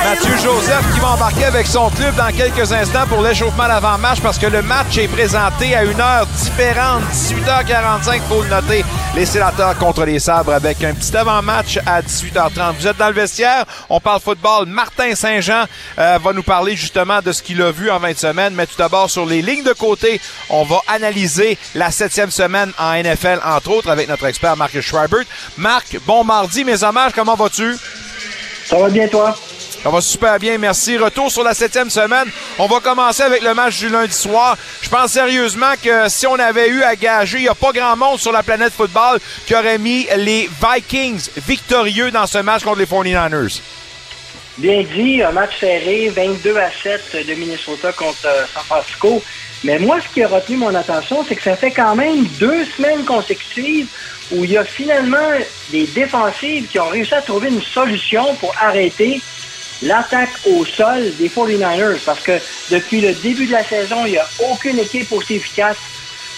Mathieu 0.04 0.36
Joseph 0.42 0.92
qui 0.92 1.00
va 1.00 1.12
embarquer 1.12 1.44
avec 1.44 1.66
son 1.66 1.88
club 1.88 2.14
dans 2.16 2.30
quelques 2.30 2.72
instants 2.72 3.06
pour 3.08 3.22
l'échauffement 3.22 3.68
d'avant-match 3.68 4.20
parce 4.20 4.38
que 4.38 4.46
le 4.46 4.60
match 4.60 4.98
est 4.98 5.08
présenté 5.08 5.74
à 5.74 5.84
une 5.84 6.00
heure 6.00 6.26
différente, 6.26 7.02
18h45 7.12 8.20
pour 8.28 8.42
le 8.42 8.48
noter. 8.48 8.84
Les 9.14 9.24
sénateurs 9.24 9.78
contre 9.78 10.04
les 10.04 10.18
sabres 10.18 10.52
avec 10.52 10.82
un 10.82 10.92
petit 10.92 11.16
avant-match 11.16 11.78
à 11.86 12.02
18h30. 12.02 12.74
Vous 12.80 12.86
êtes 12.88 12.96
dans 12.96 13.08
le 13.08 13.14
vestiaire, 13.14 13.64
on 13.88 14.00
parle 14.00 14.20
football. 14.20 14.66
Martin 14.66 15.14
Saint-Jean 15.14 15.64
euh, 15.98 16.18
va 16.22 16.32
nous 16.32 16.42
parler 16.42 16.74
justement 16.74 17.22
de 17.22 17.30
ce 17.30 17.42
qu'il 17.42 17.62
a 17.62 17.70
vu 17.70 17.90
en 17.90 18.00
20 18.00 18.18
semaines. 18.18 18.54
Mais 18.54 18.66
tout 18.66 18.76
d'abord, 18.76 19.08
sur 19.08 19.24
les 19.24 19.40
lignes 19.40 19.62
de 19.62 19.72
côté, 19.72 20.20
on 20.50 20.64
va 20.64 20.80
analyser 20.88 21.56
la 21.76 21.92
septième 21.92 22.32
semaine 22.32 22.72
en 22.78 22.92
NFL, 22.94 23.38
entre 23.44 23.70
autres, 23.70 23.90
avec 23.90 24.08
notre 24.08 24.26
expert 24.26 24.56
Marcus 24.56 24.84
Schreibert. 24.84 25.24
Marc, 25.56 25.96
bon 26.06 26.24
mardi, 26.24 26.63
mes 26.64 26.82
hommages, 26.82 27.12
comment 27.14 27.34
vas-tu? 27.34 27.76
Ça 28.66 28.78
va 28.78 28.88
bien, 28.88 29.06
toi? 29.08 29.36
Ça 29.82 29.90
va 29.90 30.00
super 30.00 30.38
bien, 30.38 30.56
merci. 30.56 30.96
Retour 30.96 31.30
sur 31.30 31.44
la 31.44 31.52
septième 31.52 31.90
semaine. 31.90 32.26
On 32.58 32.66
va 32.66 32.80
commencer 32.80 33.22
avec 33.22 33.42
le 33.42 33.52
match 33.52 33.78
du 33.78 33.90
lundi 33.90 34.14
soir. 34.14 34.56
Je 34.80 34.88
pense 34.88 35.12
sérieusement 35.12 35.74
que 35.82 36.08
si 36.08 36.26
on 36.26 36.38
avait 36.38 36.68
eu 36.68 36.82
à 36.82 36.96
gager, 36.96 37.36
il 37.36 37.42
n'y 37.42 37.48
a 37.48 37.54
pas 37.54 37.70
grand 37.70 37.94
monde 37.94 38.18
sur 38.18 38.32
la 38.32 38.42
planète 38.42 38.72
football 38.72 39.20
qui 39.46 39.54
aurait 39.54 39.76
mis 39.76 40.06
les 40.16 40.48
Vikings 40.62 41.28
victorieux 41.46 42.10
dans 42.10 42.26
ce 42.26 42.38
match 42.38 42.62
contre 42.62 42.78
les 42.78 42.86
49ers. 42.86 43.60
Bien 44.56 44.84
dit, 44.84 45.22
un 45.22 45.32
match 45.32 45.60
serré, 45.60 46.10
22 46.16 46.56
à 46.56 46.70
7 46.82 47.26
de 47.28 47.34
Minnesota 47.34 47.92
contre 47.92 48.24
euh, 48.24 48.44
San 48.54 48.62
Francisco. 48.62 49.22
Mais 49.64 49.78
moi, 49.78 49.98
ce 50.00 50.14
qui 50.14 50.22
a 50.22 50.28
retenu 50.28 50.56
mon 50.56 50.74
attention, 50.74 51.24
c'est 51.28 51.34
que 51.34 51.42
ça 51.42 51.56
fait 51.56 51.72
quand 51.72 51.96
même 51.96 52.24
deux 52.38 52.64
semaines 52.66 53.04
consécutives 53.04 53.88
où 54.32 54.44
il 54.44 54.52
y 54.52 54.56
a 54.56 54.64
finalement 54.64 55.30
des 55.70 55.86
défensives 55.86 56.66
qui 56.68 56.78
ont 56.78 56.88
réussi 56.88 57.14
à 57.14 57.22
trouver 57.22 57.48
une 57.48 57.62
solution 57.62 58.34
pour 58.36 58.54
arrêter 58.60 59.20
l'attaque 59.82 60.32
au 60.46 60.64
sol 60.64 61.12
des 61.18 61.28
49ers. 61.28 61.98
Parce 62.04 62.20
que 62.20 62.38
depuis 62.70 63.00
le 63.00 63.12
début 63.14 63.46
de 63.46 63.52
la 63.52 63.64
saison, 63.64 64.06
il 64.06 64.12
n'y 64.12 64.18
a 64.18 64.28
aucune 64.50 64.78
équipe 64.78 65.10
aussi 65.12 65.34
efficace 65.34 65.76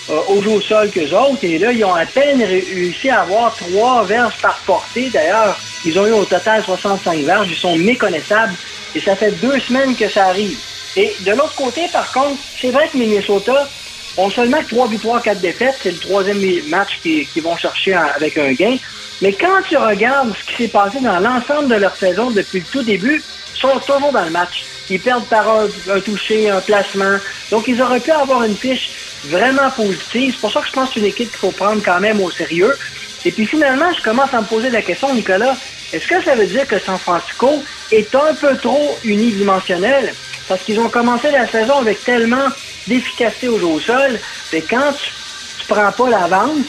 euh, 0.08 0.20
au 0.28 0.42
jeu 0.42 0.50
au 0.50 0.60
sol 0.60 0.90
qu'eux 0.90 1.12
autres. 1.12 1.42
Et 1.42 1.58
là, 1.58 1.72
ils 1.72 1.84
ont 1.84 1.94
à 1.94 2.06
peine 2.06 2.42
réussi 2.42 3.10
à 3.10 3.22
avoir 3.22 3.54
trois 3.56 4.04
verges 4.04 4.36
par 4.40 4.58
portée. 4.60 5.10
D'ailleurs, 5.10 5.58
ils 5.84 5.98
ont 5.98 6.06
eu 6.06 6.12
au 6.12 6.24
total 6.24 6.62
65 6.64 7.24
verges. 7.24 7.48
Ils 7.50 7.56
sont 7.56 7.76
méconnaissables. 7.76 8.54
Et 8.94 9.00
ça 9.00 9.16
fait 9.16 9.32
deux 9.32 9.58
semaines 9.60 9.94
que 9.94 10.08
ça 10.08 10.26
arrive. 10.26 10.58
Et 10.96 11.14
de 11.20 11.30
l'autre 11.32 11.54
côté, 11.54 11.88
par 11.92 12.10
contre, 12.12 12.40
c'est 12.58 12.70
vrai 12.70 12.88
que 12.88 12.96
Minnesota 12.96 13.68
ont 14.16 14.30
seulement 14.30 14.62
trois 14.68 14.88
victoires, 14.88 15.22
quatre 15.22 15.40
défaites. 15.40 15.76
C'est 15.82 15.92
le 15.92 15.98
troisième 15.98 16.40
match 16.68 17.00
qu'ils 17.02 17.42
vont 17.42 17.56
chercher 17.56 17.94
avec 17.94 18.36
un 18.38 18.52
gain. 18.52 18.76
Mais 19.22 19.32
quand 19.32 19.62
tu 19.68 19.76
regardes 19.76 20.34
ce 20.34 20.44
qui 20.44 20.62
s'est 20.62 20.68
passé 20.68 21.00
dans 21.00 21.18
l'ensemble 21.18 21.68
de 21.68 21.76
leur 21.76 21.96
saison 21.96 22.30
depuis 22.30 22.60
le 22.60 22.66
tout 22.66 22.82
début, 22.82 23.22
ils 23.54 23.58
sont 23.58 23.78
toujours 23.80 24.12
dans 24.12 24.24
le 24.24 24.30
match. 24.30 24.64
Ils 24.90 25.00
perdent 25.00 25.26
par 25.26 25.48
un, 25.48 25.66
un 25.90 26.00
toucher, 26.00 26.50
un 26.50 26.60
placement. 26.60 27.18
Donc, 27.50 27.66
ils 27.66 27.80
auraient 27.80 28.00
pu 28.00 28.10
avoir 28.10 28.42
une 28.44 28.56
fiche 28.56 28.90
vraiment 29.24 29.70
positive. 29.70 30.34
C'est 30.34 30.40
pour 30.40 30.52
ça 30.52 30.60
que 30.60 30.66
je 30.66 30.72
pense 30.72 30.88
que 30.88 30.94
c'est 30.94 31.00
une 31.00 31.06
équipe 31.06 31.30
qu'il 31.30 31.38
faut 31.38 31.50
prendre 31.50 31.82
quand 31.82 32.00
même 32.00 32.20
au 32.20 32.30
sérieux. 32.30 32.76
Et 33.24 33.32
puis 33.32 33.46
finalement, 33.46 33.92
je 33.92 34.02
commence 34.02 34.32
à 34.32 34.40
me 34.40 34.46
poser 34.46 34.70
la 34.70 34.82
question, 34.82 35.12
Nicolas, 35.12 35.56
est-ce 35.92 36.06
que 36.06 36.22
ça 36.22 36.34
veut 36.36 36.46
dire 36.46 36.66
que 36.66 36.78
San 36.78 36.98
Francisco 36.98 37.64
est 37.90 38.14
un 38.14 38.34
peu 38.34 38.56
trop 38.58 38.96
unidimensionnel? 39.02 40.14
Parce 40.48 40.62
qu'ils 40.62 40.78
ont 40.78 40.88
commencé 40.88 41.30
la 41.30 41.50
saison 41.50 41.78
avec 41.80 42.04
tellement 42.04 42.48
d'efficacité 42.86 43.48
au 43.48 43.58
jeu 43.58 43.66
au 43.66 43.80
sol, 43.80 44.20
mais 44.52 44.62
quand 44.62 44.92
tu, 44.92 45.10
tu 45.60 45.66
prends 45.66 45.90
pas 45.90 46.08
l'avance, 46.08 46.66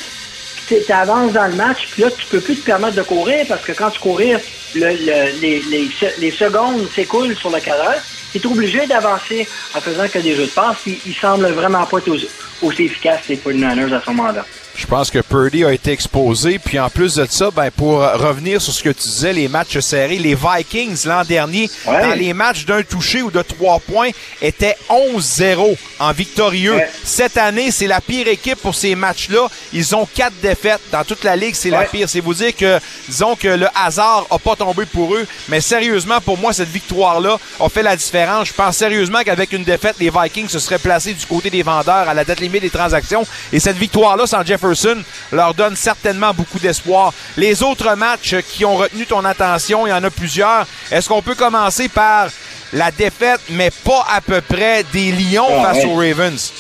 tu 0.68 0.92
avances 0.92 1.32
dans 1.32 1.48
le 1.48 1.56
match, 1.56 1.88
puis 1.92 2.04
là, 2.04 2.12
tu 2.12 2.26
peux 2.28 2.42
plus 2.42 2.58
te 2.58 2.66
permettre 2.66 2.96
de 2.96 3.04
courir 3.04 3.46
parce 3.48 3.64
que 3.64 3.72
quand 3.72 3.92
tu 3.92 4.00
courir, 4.00 4.40
le, 4.74 4.92
le, 4.92 6.20
les, 6.20 6.32
secondes 6.32 6.88
s'écoulent 6.96 7.36
sur 7.36 7.50
le 7.50 7.60
carreur. 7.60 8.02
Tu 8.32 8.40
es 8.40 8.46
obligé 8.46 8.86
d'avancer 8.88 9.48
en 9.74 9.82
faisant 9.82 10.08
que 10.10 10.20
des 10.20 10.36
jeux 10.36 10.48
de 10.48 10.52
passe, 10.52 10.78
puis 10.84 11.00
ils 11.06 11.16
semblent 11.16 11.50
vraiment 11.54 11.86
pas 11.86 12.00
être 12.00 12.10
aussi, 12.10 12.28
aussi 12.62 12.84
efficaces, 12.84 13.22
les 13.30 13.38
49ers, 13.38 13.94
à 13.94 14.02
ce 14.02 14.10
moment-là. 14.12 14.46
Je 14.78 14.86
pense 14.86 15.10
que 15.10 15.18
Purdy 15.20 15.66
a 15.66 15.74
été 15.74 15.92
exposé. 15.92 16.60
Puis 16.60 16.80
en 16.80 16.90
plus 16.92 17.16
de 17.16 17.26
ça, 17.28 17.50
ben, 17.50 17.72
pour 17.72 18.00
revenir 18.00 18.62
sur 18.62 18.72
ce 18.72 18.84
que 18.84 18.92
tu 18.92 19.08
disais, 19.08 19.34
les 19.34 19.48
matchs 19.48 19.80
serrés, 19.80 20.20
les 20.20 20.36
Vikings 20.36 21.06
l'an 21.06 21.24
dernier, 21.24 21.68
ouais. 21.88 22.02
dans 22.02 22.14
les 22.14 22.32
matchs 22.32 22.66
d'un 22.66 22.84
touché 22.84 23.24
ou 23.24 23.32
de 23.32 23.42
trois 23.42 23.80
points, 23.80 24.10
étaient 24.40 24.78
11-0 24.88 25.76
en 26.00 26.12
victorieux. 26.12 26.76
Ouais. 26.76 26.90
Cette 27.04 27.38
année, 27.38 27.72
c'est 27.72 27.88
la 27.88 28.02
pire 28.02 28.28
équipe 28.28 28.60
pour 28.60 28.76
ces 28.76 28.94
matchs-là. 28.94 29.48
Ils 29.74 29.96
ont 29.96 30.08
quatre 30.14 30.40
défaites. 30.44 30.82
Dans 30.92 31.04
toute 31.04 31.24
la 31.24 31.36
ligue, 31.36 31.56
c'est 31.56 31.72
ouais. 31.72 31.80
la 31.80 31.86
pire. 31.86 32.08
C'est 32.08 32.20
vous 32.20 32.36
dire 32.36 32.56
que, 32.56 32.80
disons 33.10 33.36
que 33.36 33.48
le 33.48 33.68
hasard 33.74 34.28
a 34.30 34.38
pas 34.38 34.56
tombé 34.56 34.86
pour 34.86 35.16
eux. 35.16 35.26
Mais 35.50 35.60
sérieusement, 35.60 36.22
pour 36.22 36.38
moi, 36.38 36.54
cette 36.54 36.70
victoire-là 36.70 37.40
a 37.60 37.70
fait 37.70 37.84
la 37.84 37.96
différence. 37.96 38.50
Je 38.50 38.54
pense 38.54 38.78
sérieusement 38.78 39.24
qu'avec 39.26 39.52
une 39.54 39.64
défaite, 39.64 39.96
les 40.00 40.12
Vikings 40.12 40.50
se 40.50 40.60
seraient 40.60 40.78
placés 40.78 41.16
du 41.16 41.26
côté 41.26 41.50
des 41.50 41.64
vendeurs 41.64 42.08
à 42.08 42.14
la 42.14 42.24
date 42.24 42.42
limite 42.42 42.62
des 42.62 42.70
transactions. 42.70 43.26
Et 43.52 43.60
cette 43.60 43.78
victoire-là, 43.78 44.28
sans 44.28 44.46
Jefferson 44.46 44.67
Jefferson 44.74 45.04
leur 45.32 45.54
donne 45.54 45.76
certainement 45.76 46.34
beaucoup 46.34 46.60
d'espoir. 46.60 47.14
Les 47.38 47.64
autres 47.64 47.96
matchs 47.96 48.36
qui 48.52 48.66
ont 48.66 48.76
retenu 48.76 49.06
ton 49.06 49.24
attention, 49.26 49.86
il 49.88 49.90
y 49.90 49.94
en 49.94 50.04
a 50.04 50.10
plusieurs. 50.10 50.66
Est-ce 50.92 51.08
qu'on 51.10 51.22
peut 51.22 51.36
commencer 51.36 51.90
par 51.90 52.28
la 52.74 52.92
défaite, 52.92 53.42
mais 53.50 53.72
pas 53.72 54.06
à 54.12 54.22
peu 54.22 54.42
près 54.42 54.84
des 54.92 55.12
Lions 55.12 55.48
Ah, 55.64 55.74
face 55.74 55.84
ouais. 55.84 55.92
aux 55.92 55.96
Ravens? 55.96 56.54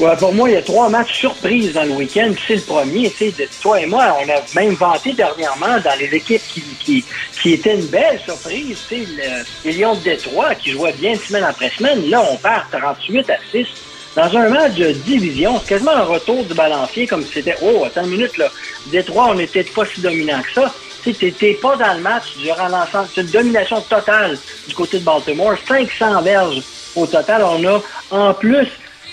Ouais, 0.00 0.16
pour 0.16 0.34
moi, 0.34 0.50
il 0.50 0.54
y 0.54 0.56
a 0.56 0.62
trois 0.62 0.88
matchs 0.88 1.20
surprises 1.20 1.72
dans 1.72 1.84
le 1.84 1.92
week-end. 1.92 2.32
C'est 2.48 2.56
le 2.56 2.62
premier. 2.62 3.10
tu 3.12 3.30
sais, 3.30 3.30
de- 3.30 3.48
Toi 3.62 3.80
et 3.80 3.86
moi, 3.86 4.16
on 4.20 4.28
a 4.28 4.42
même 4.60 4.74
vanté 4.74 5.12
dernièrement 5.12 5.78
dans 5.84 5.96
les 6.00 6.06
équipes 6.06 6.42
qui, 6.52 6.62
qui, 6.84 7.04
qui 7.40 7.52
étaient 7.52 7.76
une 7.76 7.86
belle 7.86 8.20
surprise. 8.24 8.76
tu 8.88 8.96
sais, 8.96 9.06
le- 9.16 9.44
Les 9.64 9.72
Lions 9.78 9.94
de 9.94 10.00
Détroit 10.02 10.56
qui 10.56 10.72
jouaient 10.72 10.94
bien 10.94 11.16
semaine 11.28 11.44
après 11.44 11.70
semaine. 11.78 12.10
Là, 12.10 12.24
on 12.28 12.36
perd 12.36 12.64
38 12.72 13.30
à 13.30 13.36
6 13.52 13.66
dans 14.16 14.36
un 14.36 14.48
match 14.48 14.74
de 14.74 14.92
division. 14.92 15.58
C'est 15.60 15.70
quasiment 15.70 15.92
un 15.92 16.04
retour 16.04 16.44
du 16.44 16.54
balancier 16.54 17.06
comme 17.06 17.24
si 17.26 17.34
c'était 17.34 17.56
Oh, 17.62 17.84
attends 17.84 18.04
une 18.04 18.10
minute, 18.10 18.36
là. 18.38 18.50
Détroit, 18.86 19.28
on 19.30 19.34
n'était 19.34 19.64
pas 19.64 19.84
si 19.86 20.00
dominant 20.00 20.42
que 20.42 20.52
ça. 20.60 20.74
Tu 21.02 21.10
sais, 21.12 21.18
t'étais 21.18 21.54
pas 21.54 21.76
dans 21.76 21.94
le 21.94 22.00
match 22.00 22.36
durant 22.38 22.68
l'ensemble. 22.68 23.08
C'est 23.14 23.22
une 23.22 23.28
domination 23.28 23.80
totale 23.82 24.38
du 24.66 24.74
côté 24.74 24.98
de 24.98 25.04
Baltimore. 25.04 25.54
500 25.66 26.22
verges 26.22 26.62
au 26.94 27.06
total. 27.06 27.42
On 27.44 27.64
a, 27.66 27.82
en 28.10 28.34
plus, 28.34 28.68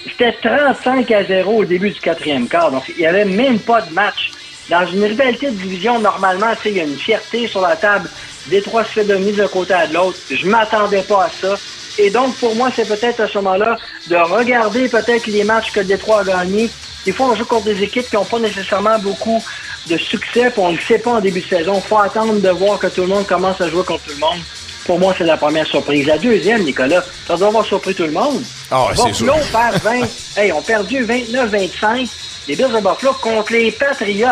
c'était 0.05 0.33
35 0.41 1.11
à 1.11 1.23
0 1.23 1.51
au 1.51 1.65
début 1.65 1.91
du 1.91 1.99
quatrième 1.99 2.47
quart. 2.47 2.71
Donc, 2.71 2.83
il 2.89 2.97
n'y 2.97 3.07
avait 3.07 3.25
même 3.25 3.59
pas 3.59 3.81
de 3.81 3.93
match. 3.93 4.31
Dans 4.69 4.85
une 4.85 5.03
rivalité 5.03 5.47
de 5.47 5.55
division, 5.57 5.99
normalement, 5.99 6.53
il 6.63 6.71
y 6.71 6.79
a 6.79 6.83
une 6.83 6.97
fierté 6.97 7.47
sur 7.47 7.61
la 7.61 7.75
table. 7.75 8.09
Détroit 8.47 8.85
se 8.85 8.91
fait 8.91 9.03
dominer 9.03 9.33
d'un 9.33 9.47
côté 9.47 9.73
à 9.73 9.87
de 9.87 9.93
l'autre. 9.93 10.17
Je 10.29 10.47
m'attendais 10.47 11.03
pas 11.03 11.25
à 11.25 11.29
ça. 11.29 11.57
Et 11.97 12.09
donc, 12.09 12.35
pour 12.37 12.55
moi, 12.55 12.69
c'est 12.75 12.87
peut-être 12.87 13.19
à 13.21 13.27
ce 13.27 13.37
moment-là 13.39 13.77
de 14.07 14.15
regarder 14.15 14.87
peut-être 14.87 15.27
les 15.27 15.43
matchs 15.43 15.71
que 15.71 15.81
Détroit 15.81 16.21
a 16.21 16.23
gagnés. 16.23 16.69
Des 17.05 17.11
fois, 17.11 17.27
on 17.31 17.35
joue 17.35 17.45
contre 17.45 17.65
des 17.65 17.83
équipes 17.83 18.09
qui 18.09 18.15
n'ont 18.15 18.25
pas 18.25 18.39
nécessairement 18.39 18.99
beaucoup 18.99 19.43
de 19.87 19.97
succès, 19.97 20.51
puis 20.51 20.59
on 20.59 20.71
ne 20.71 20.77
le 20.77 20.81
sait 20.81 20.99
pas 20.99 21.13
en 21.13 21.19
début 21.19 21.41
de 21.41 21.47
saison. 21.47 21.81
Il 21.83 21.87
faut 21.87 21.97
attendre 21.97 22.39
de 22.39 22.49
voir 22.49 22.79
que 22.79 22.87
tout 22.87 23.01
le 23.01 23.07
monde 23.07 23.25
commence 23.25 23.59
à 23.61 23.69
jouer 23.69 23.83
contre 23.83 24.03
tout 24.03 24.11
le 24.11 24.19
monde. 24.19 24.39
Pour 24.85 24.99
moi, 24.99 25.13
c'est 25.17 25.25
la 25.25 25.37
première 25.37 25.67
surprise. 25.67 26.05
La 26.07 26.17
deuxième, 26.17 26.63
Nicolas, 26.63 27.03
ça 27.27 27.37
doit 27.37 27.47
avoir 27.47 27.65
surpris 27.65 27.93
tout 27.93 28.03
le 28.03 28.11
monde. 28.11 28.43
Ah 28.71 28.87
c'est 28.95 29.09
Buffalo 29.09 29.35
perd 29.51 29.81
20. 29.83 30.01
hey, 30.37 30.51
on 30.51 30.61
perdu 30.61 31.05
29-25. 31.05 32.09
Les 32.47 32.55
Bills 32.55 32.67
de 32.67 32.79
Buffalo 32.79 33.13
contre 33.21 33.53
les 33.53 33.71
Patriots. 33.71 34.27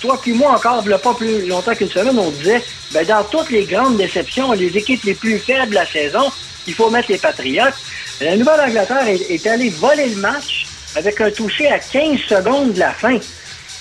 Toi 0.00 0.18
puis 0.20 0.32
moi 0.32 0.52
encore, 0.52 0.82
il 0.84 0.88
n'y 0.88 0.94
a 0.94 0.98
pas 0.98 1.14
plus 1.14 1.46
longtemps 1.46 1.74
qu'une 1.74 1.88
semaine, 1.88 2.18
on 2.18 2.30
disait, 2.30 2.62
ben, 2.92 3.06
dans 3.06 3.24
toutes 3.24 3.50
les 3.50 3.64
grandes 3.64 3.96
déceptions, 3.96 4.52
les 4.52 4.76
équipes 4.76 5.02
les 5.04 5.14
plus 5.14 5.38
faibles 5.38 5.70
de 5.70 5.76
la 5.76 5.86
saison, 5.86 6.30
il 6.66 6.74
faut 6.74 6.90
mettre 6.90 7.10
les 7.10 7.18
Patriots. 7.18 7.74
La 8.20 8.36
Nouvelle-Angleterre 8.36 9.08
est, 9.08 9.30
est 9.30 9.46
allée 9.46 9.70
voler 9.70 10.08
le 10.08 10.16
match 10.16 10.66
avec 10.96 11.20
un 11.20 11.30
touché 11.30 11.68
à 11.68 11.78
15 11.78 12.18
secondes 12.20 12.72
de 12.72 12.78
la 12.78 12.92
fin. 12.92 13.18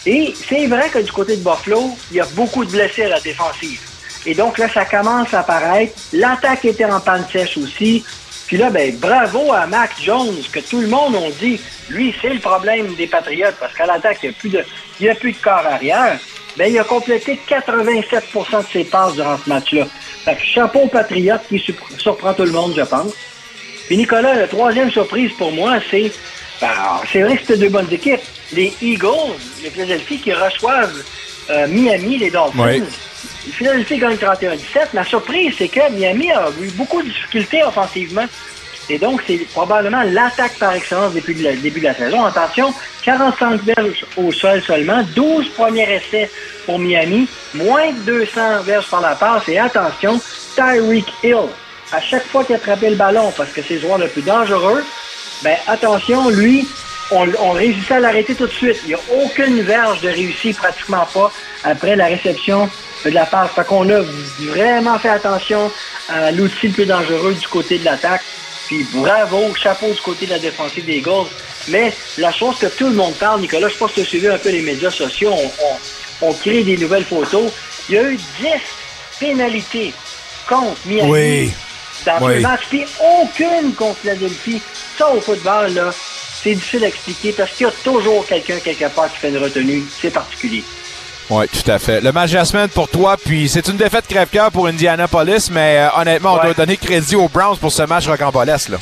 Et 0.06 0.34
c'est 0.50 0.68
vrai 0.68 0.90
que 0.90 1.00
du 1.00 1.12
côté 1.12 1.38
de 1.38 1.44
Buffalo, 1.44 1.96
il 2.12 2.18
y 2.18 2.20
a 2.20 2.26
beaucoup 2.34 2.66
de 2.66 2.72
blessés 2.72 3.04
à 3.04 3.10
la 3.10 3.20
défensive. 3.20 3.80
Et 4.26 4.34
donc 4.34 4.58
là, 4.58 4.68
ça 4.70 4.86
commence 4.86 5.34
à 5.34 5.42
apparaître. 5.42 5.94
L'attaque 6.14 6.66
était 6.66 6.86
en 6.86 7.00
panne 7.00 7.26
sèche 7.32 7.58
aussi. 7.58 8.04
Puis 8.48 8.58
là, 8.58 8.70
ben, 8.70 8.96
bravo 8.98 9.54
à 9.54 9.66
Mac 9.68 9.92
Jones, 10.02 10.36
que 10.52 10.60
tout 10.60 10.82
le 10.82 10.88
monde 10.88 11.16
a 11.16 11.32
dit, 11.40 11.60
lui, 11.90 12.14
c'est 12.22 12.34
le 12.34 12.40
problème 12.40 12.94
des 12.96 13.08
Patriotes, 13.08 13.56
parce 13.60 13.74
qu'à 13.74 13.86
l'attaque, 13.86 14.20
il 14.24 14.30
n'y 15.00 15.10
a 15.10 15.16
plus 15.16 15.32
de 15.32 15.38
corps 15.38 15.66
arrière. 15.66 16.20
Ben, 16.58 16.72
il 16.72 16.78
a 16.80 16.84
complété 16.84 17.40
87% 17.50 18.62
de 18.62 18.66
ses 18.72 18.84
passes 18.84 19.14
durant 19.16 19.38
ce 19.44 19.50
match-là. 19.50 19.88
Fait 20.24 20.36
que 20.36 20.42
chapeau 20.44 20.80
aux 20.82 20.88
Patriotes 20.88 21.42
qui 21.50 21.58
surpr- 21.58 21.98
surprend 22.00 22.34
tout 22.34 22.44
le 22.44 22.52
monde, 22.52 22.74
je 22.78 22.82
pense. 22.84 23.12
Puis 23.88 23.98
Nicolas, 23.98 24.36
la 24.36 24.48
troisième 24.48 24.92
surprise 24.92 25.32
pour 25.38 25.52
moi, 25.52 25.80
c'est 25.90 26.12
ben, 26.62 26.70
c'est 27.12 27.22
vrai 27.22 27.36
que 27.36 27.42
c'était 27.42 27.58
deux 27.58 27.70
bonnes 27.70 27.92
équipes. 27.92 28.22
Les 28.54 28.72
Eagles, 28.82 29.36
les 29.64 29.70
Philadelphie, 29.72 30.20
qui 30.20 30.32
reçoivent 30.32 31.04
euh, 31.50 31.68
Miami, 31.68 32.18
les 32.20 32.30
Dolphins. 32.30 32.64
Oui. 32.64 32.84
Philadelphie 33.52 33.98
gagne 33.98 34.16
31-17. 34.16 34.60
La 34.94 35.04
surprise, 35.04 35.56
c'est 35.58 35.68
que 35.68 35.92
Miami 35.92 36.32
a 36.32 36.48
eu 36.62 36.70
beaucoup 36.72 37.02
de 37.02 37.08
difficultés 37.10 37.64
offensivement. 37.64 38.26
Et 38.90 38.98
donc, 39.00 39.22
c'est 39.26 39.38
probablement 39.54 40.04
l'attaque 40.04 40.58
par 40.60 40.74
excellence 40.74 41.14
depuis 41.14 41.34
le 41.34 41.56
début 41.56 41.80
de 41.80 41.86
la 41.86 41.96
saison. 41.96 42.26
Attention, 42.26 42.74
45 43.04 43.62
verges 43.64 44.06
au 44.18 44.32
sol 44.32 44.62
seulement, 44.62 45.04
12 45.16 45.50
premiers 45.50 45.90
essais 45.96 46.30
pour 46.66 46.80
Miami, 46.80 47.28
moins 47.54 47.92
de 47.92 48.26
200 48.26 48.64
verges 48.64 48.90
par 48.90 49.02
la 49.02 49.16
passe. 49.16 49.48
Et 49.48 49.58
attention, 49.58 50.20
Tyreek 50.56 51.06
Hill, 51.24 51.48
à 51.92 52.02
chaque 52.02 52.26
fois 52.28 52.44
qu'il 52.44 52.56
attrapait 52.56 52.90
le 52.90 52.96
ballon, 52.96 53.32
parce 53.36 53.52
que 53.52 53.62
c'est 53.62 53.76
le 53.76 53.82
joueur 53.82 53.98
le 53.98 54.08
plus 54.08 54.22
dangereux, 54.22 54.84
ben 55.44 55.56
attention, 55.68 56.30
lui, 56.30 56.68
on, 57.12 57.28
on 57.40 57.52
réussissait 57.52 57.96
à 57.96 58.00
l'arrêter 58.00 58.36
tout 58.36 58.48
de 58.48 58.52
suite. 58.52 58.78
Il 58.84 58.90
n'y 58.90 58.94
a 58.96 59.00
aucune 59.24 59.62
verge 59.62 60.02
de 60.02 60.10
réussite, 60.10 60.58
pratiquement 60.58 61.08
pas, 61.14 61.32
après 61.64 61.96
la 61.96 62.08
réception 62.08 62.70
de 63.06 63.10
la 63.12 63.26
passe. 63.26 63.52
Fait 63.52 63.66
qu'on 63.66 63.90
a 63.90 64.02
vraiment 64.40 64.98
fait 65.00 65.10
attention 65.10 65.72
à 66.10 66.32
l'outil 66.32 66.68
le 66.68 66.74
plus 66.74 66.86
dangereux 66.86 67.34
du 67.34 67.48
côté 67.48 67.78
de 67.80 67.86
l'attaque. 67.86 68.24
Puis 68.68 68.86
bravo, 68.94 69.54
chapeau 69.56 69.92
du 69.92 70.02
côté 70.02 70.26
de 70.26 70.32
la 70.32 70.40
défensive 70.40 70.86
des 70.86 70.98
Eagles. 70.98 71.28
Mais 71.68 71.94
la 72.18 72.32
chose 72.32 72.58
que 72.58 72.68
tout 72.68 72.88
le 72.88 72.94
monde 72.96 73.14
parle, 73.16 73.42
Nicolas, 73.42 73.68
je 73.70 73.76
pense 73.78 73.92
que 73.92 73.96
tu 73.96 74.02
as 74.02 74.06
suivi 74.06 74.28
un 74.28 74.38
peu 74.38 74.50
les 74.50 74.62
médias 74.62 74.92
sociaux, 74.92 75.32
on, 75.34 75.52
on, 76.26 76.30
on 76.30 76.34
crée 76.34 76.64
des 76.64 76.78
nouvelles 76.78 77.06
photos. 77.06 77.52
Il 77.90 77.96
y 77.96 77.98
a 77.98 78.04
eu 78.04 78.16
10 78.18 78.22
pénalités 79.20 79.94
contre 80.48 80.78
Miami 80.86 81.10
Oui. 81.12 81.52
dans 82.06 82.26
Oui. 82.26 82.36
le 82.36 82.40
match, 82.42 82.62
puis 82.70 82.86
aucune 83.22 83.74
contre 83.76 84.00
Philadelphie. 84.00 84.62
Ça, 84.98 85.10
au 85.14 85.20
football, 85.22 85.74
là, 85.74 85.94
c'est 86.44 86.56
difficile 86.56 86.84
à 86.84 86.88
expliquer 86.88 87.32
parce 87.32 87.52
qu'il 87.52 87.66
y 87.66 87.70
a 87.70 87.74
toujours 87.84 88.26
quelqu'un 88.28 88.60
quelque 88.60 88.86
part 88.94 89.12
qui 89.12 89.20
fait 89.20 89.30
une 89.30 89.38
retenue. 89.38 89.84
C'est 90.02 90.12
particulier. 90.12 90.64
Oui, 91.30 91.46
tout 91.48 91.72
à 91.72 91.80
fait. 91.80 92.02
Le 92.02 92.12
match 92.12 92.32
de 92.32 92.36
la 92.38 92.46
semaine 92.46 92.68
pour 92.70 92.90
toi, 92.90 93.16
puis 93.18 93.48
c'est 93.48 93.68
une 93.68 93.78
défaite 93.78 94.06
crève-cœur 94.08 94.52
pour 94.52 94.68
Indianapolis, 94.68 95.50
mais 95.52 95.78
euh, 95.80 96.00
honnêtement, 96.02 96.34
on 96.34 96.38
Ouais. 96.38 96.44
doit 96.46 96.54
donner 96.54 96.78
crédit 96.78 97.16
aux 97.16 97.30
Browns 97.30 97.58
pour 97.58 97.72
ce 97.72 97.84
match 97.84 98.08
rocambolesque. 98.08 98.70
Là. 98.70 98.78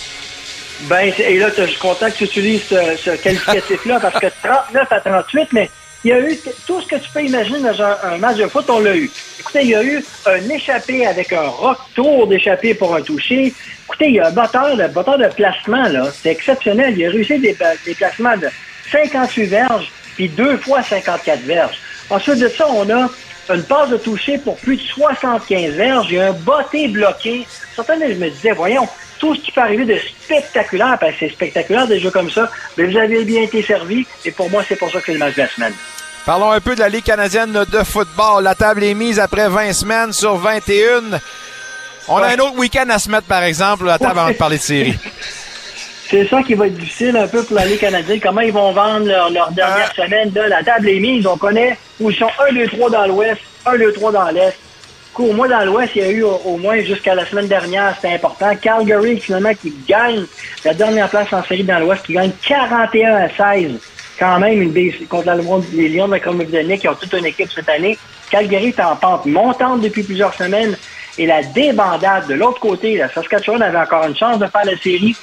Ben, 0.90 1.14
et 1.20 1.38
là, 1.38 1.50
je 1.56 1.64
suis 1.66 1.78
content 1.80 2.08
que 2.10 2.18
tu 2.18 2.24
utilises 2.24 2.64
ce, 2.68 2.76
ce 2.98 3.12
qualificatif-là 3.12 4.00
parce 4.00 4.20
que 4.20 4.28
39 4.44 4.88
à 4.92 5.00
38, 5.00 5.50
mais 5.54 5.70
il 6.04 6.10
y 6.10 6.14
a 6.14 6.20
eu 6.20 6.36
tout 6.66 6.82
ce 6.82 6.88
que 6.88 6.96
tu 6.96 7.08
peux 7.14 7.24
imaginer 7.24 7.60
dans 7.60 7.80
un, 7.80 7.96
un 8.14 8.18
match 8.18 8.38
de 8.38 8.48
foot, 8.48 8.66
on 8.70 8.80
l'a 8.80 8.96
eu. 8.96 9.12
Écoutez, 9.40 9.62
il 9.62 9.70
y 9.70 9.76
a 9.76 9.84
eu 9.84 10.04
un 10.26 10.50
échappé 10.50 11.06
avec 11.06 11.32
un 11.34 11.48
retour 11.48 12.26
d'échappé 12.26 12.74
pour 12.74 12.96
un 12.96 13.02
touché. 13.04 13.54
Écoutez, 13.86 14.08
il 14.08 14.16
y 14.16 14.20
a 14.20 14.28
un 14.30 14.32
batteur 14.32 14.76
de, 14.76 14.88
batteur 14.88 15.20
de 15.20 15.28
placement, 15.28 15.88
là. 15.90 16.08
C'est 16.24 16.30
exceptionnel. 16.32 16.96
Il 16.98 17.06
a 17.06 17.12
réussi 17.12 17.38
des, 17.38 17.56
des 17.86 17.94
placements 17.94 18.36
de 18.38 18.48
58 18.92 19.46
verges, 19.46 19.92
puis 20.16 20.28
deux 20.30 20.58
fois 20.58 20.82
54 20.82 21.42
verges. 21.42 21.78
Ensuite 22.12 22.40
de 22.40 22.50
ça, 22.50 22.68
on 22.70 22.90
a 22.90 23.10
une 23.54 23.64
passe 23.64 23.90
de 23.90 23.98
toucher 23.98 24.38
pour 24.38 24.58
plus 24.58 24.76
de 24.76 24.82
75 24.82 25.74
verges. 25.74 26.08
Il 26.10 26.16
y 26.16 26.20
a 26.20 26.28
un 26.30 26.34
botté 26.34 26.88
bloqué. 26.90 27.48
Certainement, 27.76 28.06
je 28.10 28.16
me 28.16 28.30
disais, 28.30 28.52
voyons, 28.52 28.88
tout 29.18 29.34
ce 29.36 29.40
qui 29.42 29.52
peut 29.52 29.62
arriver 29.62 29.86
de 29.86 29.98
spectaculaire, 30.24 30.98
parce 31.00 31.14
que 31.14 31.20
c'est 31.22 31.30
spectaculaire 31.30 31.88
des 31.88 32.00
jeux 32.00 32.12
comme 32.12 32.30
ça, 32.30 32.50
mais 32.78 32.86
vous 32.86 32.98
avez 32.98 33.24
bien 33.24 33.44
été 33.44 33.62
servi, 33.64 34.06
et 34.26 34.32
pour 34.32 34.50
moi, 34.50 34.64
c'est 34.68 34.76
pour 34.76 34.92
ça 34.92 35.00
que 35.00 35.06
c'est 35.08 35.14
le 35.14 35.20
match 35.20 35.36
de 35.36 35.42
la 35.42 35.48
semaine. 35.48 35.74
Parlons 36.26 36.52
un 36.52 36.60
peu 36.60 36.76
de 36.76 36.82
la 36.82 36.90
Ligue 36.90 37.04
canadienne 37.04 37.52
de 37.52 37.84
football. 37.84 38.44
La 38.44 38.56
table 38.56 38.84
est 38.84 38.94
mise 38.94 39.20
après 39.20 39.50
20 39.50 39.74
semaines 39.74 40.14
sur 40.14 40.36
21. 40.36 41.20
On 42.08 42.18
a 42.18 42.28
un 42.28 42.38
autre 42.38 42.58
week-end 42.58 42.90
à 42.90 43.00
se 43.00 43.10
mettre, 43.10 43.28
par 43.28 43.44
exemple, 43.44 43.86
la 43.86 43.98
table 43.98 44.20
avant 44.20 44.32
de 44.32 44.36
parler 44.36 44.58
de 44.58 44.62
série. 44.62 45.00
C'est 46.12 46.28
ça 46.28 46.44
qui 46.44 46.54
va 46.56 46.68
être 46.68 46.74
difficile 46.76 47.16
un 47.16 47.28
peu 47.28 47.42
pour 47.44 47.56
la 47.56 47.66
Ligue 47.66 47.80
canadienne. 47.80 48.20
Comment 48.22 48.42
ils 48.42 48.52
vont 48.52 48.74
vendre 48.74 49.06
leur, 49.08 49.30
leur 49.32 49.52
dernière 49.52 49.92
semaine. 49.94 50.32
Là, 50.36 50.50
la 50.50 50.62
table 50.64 50.90
est 50.90 51.00
mise. 51.00 51.26
On 51.26 51.38
connaît 51.38 51.78
où 52.02 52.12
ils 52.12 52.18
sont 52.18 52.30
1, 52.50 52.54
2, 52.54 52.68
3 52.68 52.90
dans 52.90 53.08
l'Ouest, 53.08 53.40
1, 53.66 53.78
2, 53.78 53.94
3 53.94 54.12
dans 54.12 54.30
l'Est. 54.30 54.58
Au 55.18 55.34
moins 55.34 55.48
dans 55.48 55.64
l'Ouest, 55.66 55.92
il 55.96 56.02
y 56.02 56.06
a 56.06 56.10
eu 56.12 56.24
au, 56.24 56.58
moins 56.58 56.82
jusqu'à 56.82 57.14
la 57.16 57.26
semaine 57.26 57.48
dernière, 57.48 57.94
c'était 57.96 58.16
important. 58.16 58.56
Calgary, 58.62 59.20
finalement, 59.20 59.54
qui 59.54 59.74
gagne 59.88 60.26
la 60.66 60.74
dernière 60.74 61.10
place 61.10 61.32
en 61.32 61.44
série 61.44 61.64
dans 61.64 61.80
l'Ouest, 61.80 62.06
qui 62.06 62.14
gagne 62.14 62.32
41 62.48 63.16
à 63.16 63.30
16. 63.30 63.72
Quand 64.20 64.40
même, 64.40 64.62
une 64.62 64.72
base 64.72 64.94
contre 65.10 65.28
la- 65.28 65.36
les 65.74 65.90
Lions 65.90 66.08
de 66.08 66.14
la 66.14 66.20
Colombie-Britannique 66.20 66.82
qui 66.82 66.88
ont 66.88 66.96
toute 66.96 67.14
une 67.14 67.26
équipe 67.26 67.50
cette 67.54 67.70
année. 67.70 67.98
Calgary 68.30 68.68
est 68.70 68.80
en 68.82 68.96
pente 68.96 69.26
montante 69.26 69.82
depuis 69.82 70.04
plusieurs 70.04 70.34
semaines. 70.34 70.76
Et 71.18 71.26
la 71.26 71.44
débandade 71.44 72.28
de 72.28 72.34
l'autre 72.34 72.60
côté, 72.60 72.98
la 72.98 73.10
Saskatchewan 73.10 73.62
avait 73.62 73.78
encore 73.78 74.06
une 74.08 74.16
chance 74.16 74.40
de 74.40 74.48
faire 74.48 74.66
la 74.66 74.78
série. 74.78 75.16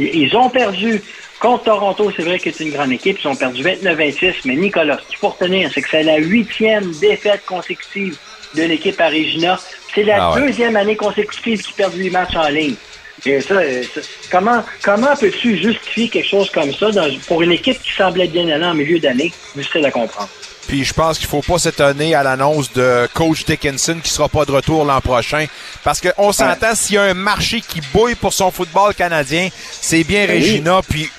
Ils 0.00 0.36
ont 0.36 0.50
perdu 0.50 1.02
contre 1.38 1.64
Toronto, 1.64 2.10
c'est 2.16 2.22
vrai 2.22 2.38
que 2.40 2.50
c'est 2.52 2.64
une 2.64 2.70
grande 2.70 2.92
équipe. 2.92 3.18
Ils 3.22 3.28
ont 3.28 3.36
perdu 3.36 3.62
29-26, 3.62 4.34
mais 4.44 4.56
Nicolas, 4.56 4.98
ce 4.98 5.06
qu'il 5.06 5.18
faut 5.18 5.30
retenir, 5.30 5.70
c'est 5.74 5.82
que 5.82 5.88
c'est 5.90 6.02
la 6.02 6.18
huitième 6.18 6.98
défaite 6.98 7.42
consécutive 7.46 8.16
de 8.54 8.62
l'équipe 8.62 9.00
à 9.00 9.08
Regina. 9.08 9.62
C'est 9.94 10.02
la 10.04 10.20
Ah 10.20 10.32
ouais. 10.34 10.40
deuxième 10.40 10.76
année 10.76 10.96
consécutive 10.96 11.62
qu'ils 11.62 11.74
perdent 11.76 11.96
les 11.96 12.10
matchs 12.10 12.36
en 12.36 12.48
ligne. 12.48 12.78
Et 13.24 13.42
ça, 13.42 13.54
euh, 13.54 13.86
ça- 13.94 14.00
comment, 14.30 14.64
comment 14.82 15.16
peux-tu 15.16 15.56
justifier 15.58 16.08
quelque 16.08 16.28
chose 16.28 16.50
comme 16.50 16.72
ça 16.74 16.90
dans- 16.92 17.20
pour 17.26 17.42
une 17.42 17.52
équipe 17.52 17.80
qui 17.82 17.92
semblait 17.96 18.28
bien 18.28 18.48
aller 18.48 18.64
en 18.64 18.74
milieu 18.74 18.98
d'année? 19.00 19.36
Difficile 19.54 19.84
à 19.84 19.90
comprendre. 19.90 20.30
Puis 20.70 20.84
je 20.84 20.94
pense 20.94 21.18
qu'il 21.18 21.26
faut 21.26 21.42
pas 21.42 21.58
s'étonner 21.58 22.14
à 22.14 22.22
l'annonce 22.22 22.72
de 22.72 23.08
coach 23.12 23.44
Dickinson 23.44 23.96
qui 24.00 24.08
sera 24.08 24.28
pas 24.28 24.44
de 24.44 24.52
retour 24.52 24.84
l'an 24.84 25.00
prochain. 25.00 25.46
Parce 25.82 26.00
qu'on 26.00 26.30
s'entend, 26.30 26.76
s'il 26.76 26.94
y 26.94 26.98
a 26.98 27.02
un 27.02 27.14
marché 27.14 27.60
qui 27.60 27.80
bouille 27.92 28.14
pour 28.14 28.32
son 28.32 28.52
football 28.52 28.94
canadien, 28.94 29.48
c'est 29.72 30.04
bien 30.04 30.26
oui. 30.28 30.38
Regina. 30.38 30.80
Puis 30.88 31.10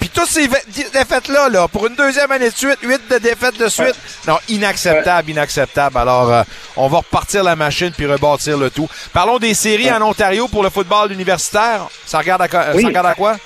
Puis 0.00 0.08
toutes 0.08 0.30
ces 0.30 0.48
défaites-là, 0.94 1.50
là, 1.50 1.68
pour 1.68 1.88
une 1.88 1.94
deuxième 1.94 2.32
année 2.32 2.48
de 2.48 2.54
suite, 2.54 2.78
huit 2.82 3.02
de 3.10 3.18
défaites 3.18 3.58
de 3.58 3.68
suite, 3.68 3.96
non, 4.26 4.38
inacceptable, 4.48 5.28
inacceptable. 5.28 5.98
Alors, 5.98 6.32
euh, 6.32 6.42
on 6.74 6.88
va 6.88 6.98
repartir 6.98 7.44
la 7.44 7.56
machine 7.56 7.92
puis 7.94 8.06
rebâtir 8.06 8.56
le 8.56 8.70
tout. 8.70 8.88
Parlons 9.12 9.38
des 9.38 9.52
séries 9.52 9.92
en 9.92 10.00
Ontario 10.00 10.48
pour 10.48 10.62
le 10.62 10.70
football 10.70 11.12
universitaire. 11.12 11.86
Ça 12.06 12.20
regarde 12.20 12.40
à, 12.40 12.48
ça 12.48 12.72
regarde 12.72 13.08
à 13.08 13.14
quoi? 13.14 13.36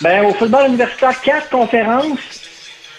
Ben, 0.00 0.24
au 0.24 0.34
football 0.34 0.68
universitaire, 0.68 1.20
quatre 1.20 1.50
conférences. 1.50 2.45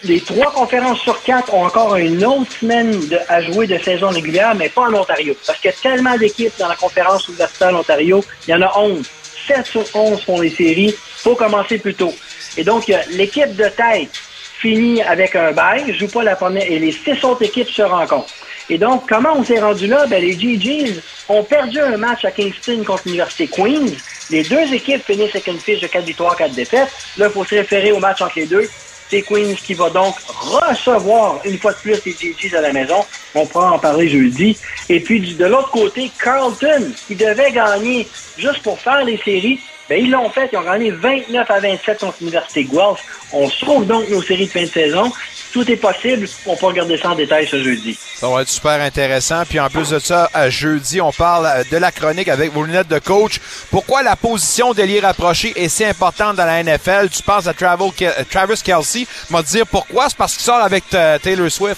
Les 0.04 0.22
trois 0.22 0.52
conférences 0.52 1.00
sur 1.00 1.22
quatre 1.24 1.54
ont 1.54 1.66
encore 1.66 1.96
une 1.96 2.24
autre 2.24 2.52
semaine 2.52 3.02
à 3.28 3.42
jouer 3.42 3.66
de 3.66 3.78
saison 3.80 4.10
régulière, 4.10 4.54
mais 4.56 4.70
pas 4.70 4.84
en 4.84 4.94
Ontario. 4.94 5.36
Parce 5.46 5.60
qu'il 5.60 5.72
y 5.72 5.74
a 5.74 5.78
tellement 5.78 6.16
d'équipes 6.18 6.54
dans 6.60 6.68
la 6.68 6.76
conférence 6.76 7.28
universitaire 7.28 7.74
Ontario. 7.74 8.24
Il 8.48 8.52
y 8.52 8.54
en 8.54 8.62
a 8.62 8.78
11. 8.78 9.04
7 9.48 9.66
sur 9.66 9.84
11 9.94 10.22
font 10.22 10.40
les 10.42 10.50
séries. 10.50 10.94
faut 11.18 11.36
commencer 11.36 11.80
plus 11.80 11.96
tôt. 11.96 12.14
Et 12.58 12.64
donc, 12.64 12.92
l'équipe 13.12 13.56
de 13.56 13.70
tête 13.70 14.12
finit 14.60 15.02
avec 15.02 15.36
un 15.36 15.52
bail, 15.52 15.96
joue 15.98 16.08
pas 16.08 16.24
la 16.24 16.36
première, 16.36 16.64
et 16.64 16.80
les 16.80 16.92
six 16.92 17.24
autres 17.24 17.44
équipes 17.44 17.70
se 17.70 17.82
rencontrent. 17.82 18.34
Et 18.70 18.78
donc, 18.78 19.08
comment 19.08 19.34
on 19.36 19.44
s'est 19.44 19.60
rendu 19.60 19.88
là? 19.88 20.06
Ben, 20.08 20.22
les 20.22 20.38
GGs 20.38 21.00
ont 21.30 21.44
perdu 21.44 21.80
un 21.80 21.98
match 21.98 22.26
à 22.26 22.32
Kingston 22.32 22.84
contre 22.86 23.04
l'Université 23.06 23.48
Queens. 23.48 23.94
Les 24.30 24.44
deux 24.44 24.74
équipes 24.74 25.04
finissent 25.06 25.36
avec 25.36 25.48
une 25.48 25.60
fiche 25.60 25.80
de 25.80 25.88
4 25.88 26.04
victoires, 26.04 26.36
4 26.36 26.54
défaites. 26.54 26.90
Là, 27.18 27.28
il 27.28 27.32
faut 27.32 27.46
se 27.46 27.56
référer 27.56 27.92
au 27.92 28.00
match 28.00 28.22
entre 28.22 28.34
les 28.36 28.46
deux. 28.46 28.68
C'est 29.10 29.22
Queens 29.22 29.56
qui 29.56 29.74
va 29.74 29.90
donc 29.90 30.16
recevoir 30.28 31.40
une 31.46 31.58
fois 31.58 31.72
de 31.74 31.78
plus 31.78 32.06
les 32.06 32.14
GGs 32.14 32.56
à 32.56 32.62
la 32.62 32.74
maison. 32.74 33.06
On 33.36 33.46
pourra 33.46 33.72
en 33.72 33.80
parler 33.80 34.10
jeudi. 34.10 34.58
Et 34.90 35.00
puis, 35.00 35.36
de 35.36 35.46
l'autre 35.46 35.72
côté, 35.72 36.12
Carlton, 36.22 36.92
qui 37.08 37.16
devait 37.16 37.52
gagner 37.52 38.08
juste 38.38 38.62
pour 38.64 38.80
faire 38.80 39.04
les 39.04 39.18
séries, 39.18 39.60
ben, 39.90 40.04
ils 40.04 40.12
l'ont 40.12 40.30
fait. 40.30 40.50
Ils 40.52 40.58
ont 40.58 40.64
gagné 40.64 40.92
29 40.92 41.50
à 41.50 41.60
27 41.60 42.00
contre 42.00 42.18
l'Université 42.20 42.64
Guelph. 42.66 43.04
On 43.32 43.50
sauve 43.50 43.86
donc 43.86 44.10
nos 44.10 44.22
séries 44.22 44.48
de 44.48 44.52
fin 44.52 44.64
de 44.64 44.66
saison. 44.68 45.12
Tout 45.54 45.70
est 45.72 45.78
possible. 45.78 46.28
On 46.46 46.56
peut 46.56 46.66
regarder 46.66 46.98
ça 46.98 47.12
en 47.12 47.16
détail 47.16 47.48
ce 47.48 47.64
jeudi. 47.64 47.98
Ça 48.20 48.28
va 48.28 48.42
être 48.42 48.50
super 48.50 48.82
intéressant. 48.82 49.44
Puis 49.48 49.60
en 49.60 49.70
plus 49.70 49.90
de 49.90 50.00
ça, 50.00 50.28
jeudi, 50.50 51.00
on 51.02 51.12
parle 51.12 51.64
de 51.70 51.78
la 51.78 51.92
chronique 51.92 52.28
avec 52.30 52.52
vos 52.52 52.64
lunettes 52.64 52.88
de 52.88 52.98
coach. 52.98 53.40
Pourquoi 53.70 54.02
la 54.02 54.16
position 54.16 54.74
d'ailier 54.74 55.02
rapproché 55.02 55.54
est 55.56 55.70
si 55.70 55.86
importante 55.86 56.36
dans 56.36 56.46
la 56.46 56.64
NFL? 56.64 57.10
Tu 57.12 57.22
penses 57.22 57.46
à 57.46 57.54
Travis 57.54 58.62
Kelsey. 58.64 59.06
M'a 59.30 59.44
dire 59.44 59.68
pourquoi? 59.68 60.10
C'est 60.10 60.18
parce 60.18 60.34
qu'il 60.34 60.44
sort 60.44 60.64
avec 60.64 60.86
euh, 60.96 61.20
Taylor 61.20 61.52
Swift. 61.52 61.78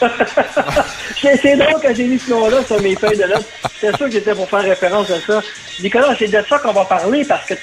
c'est 1.20 1.56
drôle 1.56 1.80
que 1.80 1.94
j'ai 1.94 2.04
mis 2.04 2.18
ce 2.18 2.30
nom-là 2.30 2.62
sur 2.64 2.80
mes 2.80 2.94
feuilles 2.96 3.18
de 3.18 3.24
notes. 3.24 3.46
C'est 3.80 3.96
sûr 3.96 4.06
que 4.06 4.12
j'étais 4.12 4.34
pour 4.34 4.48
faire 4.48 4.62
référence 4.62 5.10
à 5.10 5.20
ça. 5.20 5.40
Nicolas, 5.80 6.14
c'est 6.18 6.28
de 6.28 6.44
ça 6.46 6.58
qu'on 6.58 6.72
va 6.72 6.84
parler 6.84 7.24
parce 7.24 7.46
que 7.46 7.54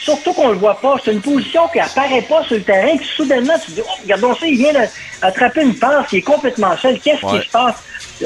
surtout 0.00 0.32
qu'on 0.32 0.48
le 0.48 0.58
voit 0.58 0.80
pas, 0.80 0.96
c'est 1.04 1.12
une 1.12 1.20
position 1.20 1.68
qui 1.68 1.80
apparaît 1.80 2.22
pas 2.22 2.42
sur 2.44 2.56
le 2.56 2.62
terrain, 2.62 2.96
que 2.96 3.04
soudainement 3.04 3.58
tu 3.64 3.72
dis, 3.72 3.82
oh, 3.84 3.90
regardons 4.02 4.34
ça, 4.34 4.46
il 4.46 4.56
vient 4.56 4.72
d'attraper 5.20 5.62
une 5.62 5.74
passe 5.74 6.08
qui 6.08 6.18
est 6.18 6.22
complètement 6.22 6.76
seule. 6.76 6.98
Qu'est-ce 6.98 7.20
qui 7.20 7.46
se 7.46 7.50
passe? 7.50 7.76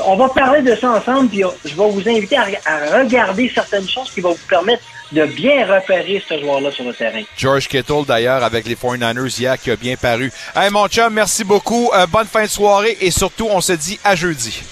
On 0.05 0.17
va 0.17 0.29
parler 0.29 0.63
de 0.63 0.75
ça 0.75 0.91
ensemble, 0.91 1.29
puis 1.29 1.43
je 1.65 1.75
vais 1.75 1.91
vous 1.91 2.09
inviter 2.09 2.37
à, 2.37 2.47
à 2.67 2.99
regarder 2.99 3.51
certaines 3.55 3.89
choses 3.89 4.11
qui 4.11 4.21
vont 4.21 4.33
vous 4.33 4.49
permettre 4.49 4.83
de 5.13 5.25
bien 5.27 5.67
repérer 5.67 6.23
ce 6.29 6.41
joueur-là 6.41 6.73
sur 6.73 6.85
le 6.85 6.93
terrain. 6.93 7.23
George 7.37 7.69
Kittle, 7.69 8.05
d'ailleurs, 8.07 8.43
avec 8.43 8.67
les 8.67 8.75
49ers 8.75 9.41
hier, 9.41 9.61
qui 9.61 9.71
a 9.71 9.77
bien 9.77 9.97
paru. 9.97 10.33
Hey, 10.57 10.71
mon 10.71 10.89
chum, 10.89 11.13
merci 11.13 11.45
beaucoup. 11.45 11.91
Euh, 11.95 12.07
bonne 12.07 12.27
fin 12.27 12.45
de 12.45 12.49
soirée 12.49 12.97
et 13.01 13.11
surtout, 13.11 13.47
on 13.51 13.61
se 13.61 13.73
dit 13.73 13.99
à 14.03 14.17
jeudi. 14.17 14.63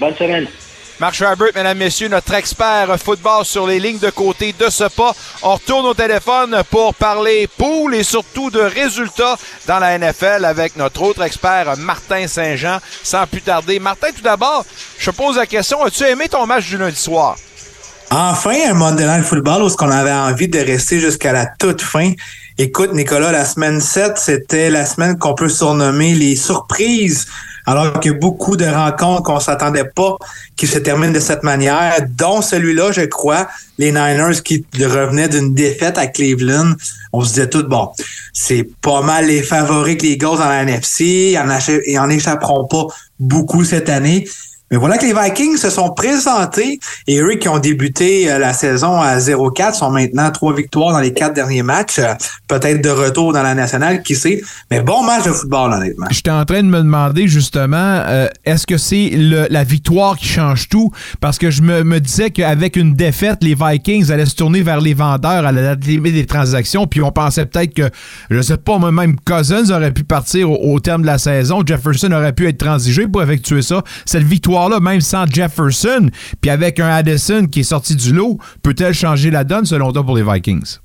Bonne 0.00 0.14
semaine. 0.16 0.46
Marc 1.00 1.14
Schreiber, 1.14 1.46
mesdames, 1.54 1.78
messieurs, 1.78 2.08
notre 2.08 2.34
expert 2.34 2.98
football 2.98 3.44
sur 3.44 3.68
les 3.68 3.78
lignes 3.78 4.00
de 4.00 4.10
côté 4.10 4.52
de 4.58 4.68
ce 4.68 4.84
pas. 4.84 5.14
On 5.42 5.54
retourne 5.54 5.86
au 5.86 5.94
téléphone 5.94 6.60
pour 6.70 6.92
parler 6.92 7.48
poules 7.56 7.94
et 7.94 8.02
surtout 8.02 8.50
de 8.50 8.58
résultats 8.58 9.38
dans 9.68 9.78
la 9.78 9.96
NFL 9.96 10.44
avec 10.44 10.74
notre 10.76 11.02
autre 11.02 11.22
expert, 11.22 11.76
Martin 11.76 12.26
Saint-Jean. 12.26 12.78
Sans 13.04 13.28
plus 13.28 13.42
tarder. 13.42 13.78
Martin, 13.78 14.08
tout 14.14 14.22
d'abord, 14.22 14.64
je 14.98 15.12
pose 15.12 15.36
la 15.36 15.46
question, 15.46 15.84
as-tu 15.84 16.02
aimé 16.02 16.28
ton 16.28 16.46
match 16.46 16.66
du 16.66 16.76
lundi 16.76 16.96
soir? 16.96 17.36
Enfin, 18.10 18.56
un 18.70 18.74
Monday 18.74 19.06
Night 19.06 19.24
Football 19.24 19.62
où 19.62 19.70
qu'on 19.76 19.90
avait 19.90 20.10
envie 20.10 20.48
de 20.48 20.58
rester 20.58 20.98
jusqu'à 20.98 21.32
la 21.32 21.46
toute 21.46 21.82
fin. 21.82 22.12
Écoute, 22.56 22.92
Nicolas, 22.92 23.30
la 23.30 23.44
semaine 23.44 23.80
7, 23.80 24.16
c'était 24.16 24.70
la 24.70 24.84
semaine 24.84 25.16
qu'on 25.16 25.34
peut 25.34 25.48
surnommer 25.48 26.14
les 26.14 26.34
surprises, 26.34 27.26
alors 27.68 28.00
que 28.00 28.08
beaucoup 28.08 28.56
de 28.56 28.64
rencontres 28.64 29.24
qu'on 29.24 29.40
s'attendait 29.40 29.84
pas 29.84 30.16
qui 30.56 30.66
se 30.66 30.78
terminent 30.78 31.12
de 31.12 31.20
cette 31.20 31.42
manière, 31.42 31.98
dont 32.08 32.40
celui-là, 32.40 32.92
je 32.92 33.02
crois, 33.02 33.46
les 33.76 33.92
Niners 33.92 34.42
qui 34.42 34.64
revenaient 34.80 35.28
d'une 35.28 35.52
défaite 35.52 35.98
à 35.98 36.06
Cleveland. 36.06 36.72
On 37.12 37.20
se 37.22 37.28
disait 37.28 37.50
tout, 37.50 37.68
bon, 37.68 37.90
c'est 38.32 38.66
pas 38.80 39.02
mal 39.02 39.26
les 39.26 39.42
favoris 39.42 39.98
que 39.98 40.04
les 40.04 40.12
Eagles 40.12 40.38
dans 40.38 40.48
la 40.48 40.62
NFC, 40.62 41.36
ils 41.86 41.98
en 41.98 42.08
échapperont 42.08 42.66
pas 42.66 42.86
beaucoup 43.20 43.64
cette 43.64 43.90
année. 43.90 44.26
Mais 44.70 44.76
voilà 44.76 44.98
que 44.98 45.06
les 45.06 45.14
Vikings 45.14 45.56
se 45.56 45.70
sont 45.70 45.90
présentés 45.90 46.78
et 47.06 47.20
eux 47.20 47.36
qui 47.36 47.48
ont 47.48 47.58
débuté 47.58 48.30
euh, 48.30 48.38
la 48.38 48.52
saison 48.52 49.00
à 49.00 49.16
0-4 49.18 49.74
sont 49.74 49.90
maintenant 49.90 50.30
trois 50.30 50.54
victoires 50.54 50.92
dans 50.92 51.00
les 51.00 51.14
quatre 51.14 51.34
derniers 51.34 51.62
matchs. 51.62 51.98
Euh, 51.98 52.12
peut-être 52.48 52.82
de 52.82 52.90
retour 52.90 53.32
dans 53.32 53.42
la 53.42 53.54
nationale, 53.54 54.02
qui 54.02 54.14
sait? 54.14 54.42
Mais 54.70 54.80
bon 54.82 55.02
match 55.02 55.24
de 55.24 55.32
football, 55.32 55.72
honnêtement. 55.72 56.06
J'étais 56.10 56.30
en 56.30 56.44
train 56.44 56.62
de 56.62 56.68
me 56.68 56.78
demander 56.78 57.28
justement, 57.28 57.76
euh, 57.76 58.28
est-ce 58.44 58.66
que 58.66 58.76
c'est 58.76 59.10
la 59.14 59.64
victoire 59.64 60.16
qui 60.16 60.26
change 60.26 60.68
tout? 60.68 60.90
Parce 61.20 61.38
que 61.38 61.50
je 61.50 61.62
me, 61.62 61.98
disais 61.98 62.30
qu'avec 62.30 62.76
une 62.76 62.94
défaite, 62.94 63.38
les 63.42 63.54
Vikings 63.54 64.10
allaient 64.12 64.26
se 64.26 64.36
tourner 64.36 64.62
vers 64.62 64.80
les 64.80 64.94
vendeurs 64.94 65.46
à 65.46 65.52
la 65.52 65.76
des 65.76 66.26
transactions. 66.26 66.86
Puis 66.86 67.02
on 67.02 67.10
pensait 67.10 67.46
peut-être 67.46 67.74
que, 67.74 67.90
je 68.30 68.40
sais 68.40 68.56
pas, 68.56 68.78
même 68.78 69.16
Cousins 69.24 69.70
aurait 69.70 69.92
pu 69.92 70.04
partir 70.04 70.50
au, 70.50 70.74
au 70.74 70.80
terme 70.80 71.02
de 71.02 71.06
la 71.06 71.18
saison. 71.18 71.62
Jefferson 71.64 72.12
aurait 72.12 72.32
pu 72.32 72.48
être 72.48 72.58
transigé 72.58 73.08
pour 73.08 73.22
effectuer 73.22 73.62
ça. 73.62 73.82
Cette 74.04 74.24
victoire 74.24 74.57
là 74.66 74.80
même 74.80 75.00
sans 75.00 75.26
Jefferson, 75.26 76.10
puis 76.40 76.50
avec 76.50 76.80
un 76.80 76.88
Addison 76.88 77.46
qui 77.46 77.60
est 77.60 77.64
sorti 77.64 77.94
du 77.94 78.12
lot, 78.12 78.38
peut-elle 78.62 78.94
changer 78.94 79.30
la 79.30 79.44
donne 79.44 79.64
selon 79.64 79.92
toi 79.92 80.04
pour 80.04 80.16
les 80.16 80.24
Vikings? 80.24 80.78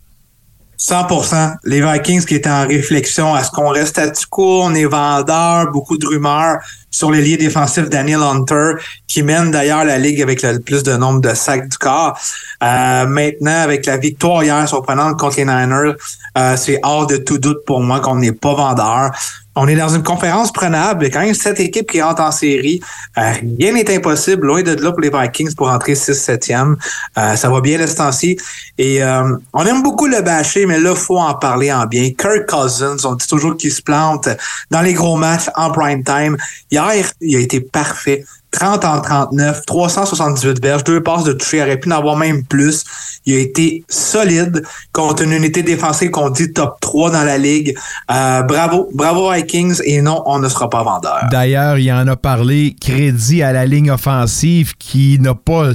100% 0.80 1.56
Les 1.64 1.82
Vikings 1.82 2.26
qui 2.26 2.36
étaient 2.36 2.50
en 2.50 2.68
réflexion, 2.68 3.38
est-ce 3.38 3.52
qu'on 3.52 3.70
reste 3.70 4.00
à 4.00 4.12
quo, 4.30 4.64
on 4.64 4.74
est 4.74 4.86
vendeur, 4.86 5.72
beaucoup 5.72 5.98
de 5.98 6.06
rumeurs 6.06 6.58
sur 6.92 7.10
les 7.10 7.22
liens 7.22 7.38
défensifs 7.38 7.90
Daniel 7.90 8.22
Hunter, 8.22 8.74
qui 9.08 9.24
mène 9.24 9.50
d'ailleurs 9.52 9.86
la 9.86 9.98
ligue 9.98 10.22
avec 10.22 10.42
le 10.42 10.60
plus 10.60 10.84
de 10.84 10.96
nombre 10.98 11.22
de 11.22 11.34
sacs 11.34 11.70
du 11.70 11.78
corps. 11.78 12.20
Euh, 12.62 13.06
maintenant, 13.08 13.62
avec 13.62 13.86
la 13.86 13.98
victoire 13.98 14.44
hier 14.44 14.68
surprenante 14.68 15.18
contre 15.18 15.38
les 15.38 15.46
Niners, 15.46 15.94
euh, 16.38 16.56
c'est 16.58 16.80
hors 16.84 17.08
de 17.08 17.18
tout 17.18 17.38
doute 17.38 17.60
pour 17.66 17.80
moi 17.80 18.00
qu'on 18.00 18.16
n'est 18.16 18.34
pas 18.34 18.54
vendeur. 18.54 19.12
On 19.56 19.68
est 19.68 19.76
dans 19.76 19.90
une 19.90 20.04
conférence 20.04 20.52
prenable. 20.52 21.06
Il 21.06 21.08
y 21.10 21.12
a 21.12 21.14
quand 21.14 21.26
même 21.26 21.34
sept 21.34 21.60
équipes 21.60 21.90
qui 21.92 22.02
rentrent 22.02 22.24
en 22.24 22.32
série. 22.32 22.82
Euh, 23.18 23.34
rien 23.60 23.74
n'est 23.74 23.96
impossible. 23.96 24.48
Loin 24.48 24.64
de 24.64 24.74
là 24.74 24.92
pour 24.92 25.02
les 25.02 25.12
Vikings 25.12 25.54
pour 25.54 25.70
entrer 25.70 25.94
6-7e. 25.94 26.76
Euh, 27.18 27.36
ça 27.36 27.50
va 27.50 27.62
bien 27.62 27.78
le 27.78 27.86
ci 28.12 28.38
Et 28.78 29.04
euh, 29.04 29.36
on 29.54 29.66
aime 29.66 29.84
beaucoup 29.84 30.08
le 30.08 30.22
bâcher, 30.22 30.66
mais 30.66 30.80
là, 30.80 30.96
faut 30.96 31.20
en 31.20 31.36
parler 31.36 31.72
en 31.72 31.86
bien. 31.86 32.10
Kirk 32.18 32.50
Cousins, 32.50 32.98
on 33.04 33.16
dit 33.16 33.28
toujours 33.28 33.56
qu'il 33.56 33.72
se 33.72 33.82
plante 33.82 34.28
dans 34.72 34.82
les 34.82 34.94
gros 34.94 35.18
matchs 35.18 35.50
en 35.56 35.72
prime 35.72 36.04
time. 36.04 36.36
Hier, 36.72 36.92
il 37.22 37.36
a 37.36 37.40
été 37.40 37.60
parfait. 37.60 38.26
30 38.54 38.86
en 38.86 39.02
39, 39.02 39.66
378 39.66 40.62
verges, 40.62 40.84
deux 40.84 41.02
passes 41.02 41.24
de 41.24 41.34
toucher, 41.34 41.62
aurait 41.62 41.80
pu 41.80 41.92
en 41.92 41.98
avoir 41.98 42.16
même 42.16 42.46
plus. 42.46 42.84
Il 43.26 43.36
a 43.36 43.40
été 43.40 43.84
solide 43.90 44.64
contre 44.92 45.24
une 45.24 45.32
unité 45.32 45.64
défensive 45.64 46.12
qu'on 46.12 46.30
dit 46.30 46.54
top 46.54 46.78
3 46.80 47.12
dans 47.12 47.24
la 47.24 47.38
ligue. 47.38 47.76
Euh, 48.12 48.42
bravo, 48.44 48.90
bravo 48.94 49.32
Vikings 49.32 49.82
et 49.84 50.02
non, 50.02 50.24
on 50.26 50.40
ne 50.40 50.48
sera 50.48 50.70
pas 50.70 50.84
vendeur. 50.84 51.26
D'ailleurs, 51.32 51.78
il 51.78 51.92
en 51.92 52.08
a 52.08 52.16
parlé, 52.16 52.76
crédit 52.80 53.42
à 53.42 53.52
la 53.52 53.66
ligne 53.66 53.92
offensive 53.92 54.74
qui 54.78 55.18
n'a 55.20 55.34
pas 55.34 55.72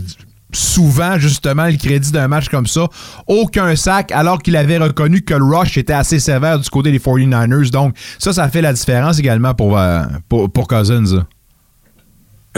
souvent 0.53 1.19
justement 1.19 1.67
le 1.67 1.77
crédit 1.77 2.13
d'un 2.13 2.29
match 2.29 2.49
comme 2.49 2.67
ça. 2.67 2.87
Aucun 3.27 3.75
sac 3.77 4.13
alors 4.13 4.39
qu'il 4.39 4.57
avait 4.57 4.79
reconnu 4.79 5.23
que 5.23 5.35
le 5.35 5.45
rush 5.45 5.77
était 5.77 5.93
assez 5.93 6.21
sévère 6.21 6.59
du 6.59 6.71
côté 6.71 6.91
des 6.91 6.99
49ers. 6.99 7.71
Donc 7.71 7.95
ça, 8.19 8.33
ça 8.33 8.49
fait 8.49 8.63
la 8.63 8.73
différence 8.73 9.19
également 9.19 9.55
pour, 9.55 9.79
euh, 9.79 10.05
pour 10.29 10.69
Cousins. 10.69 11.27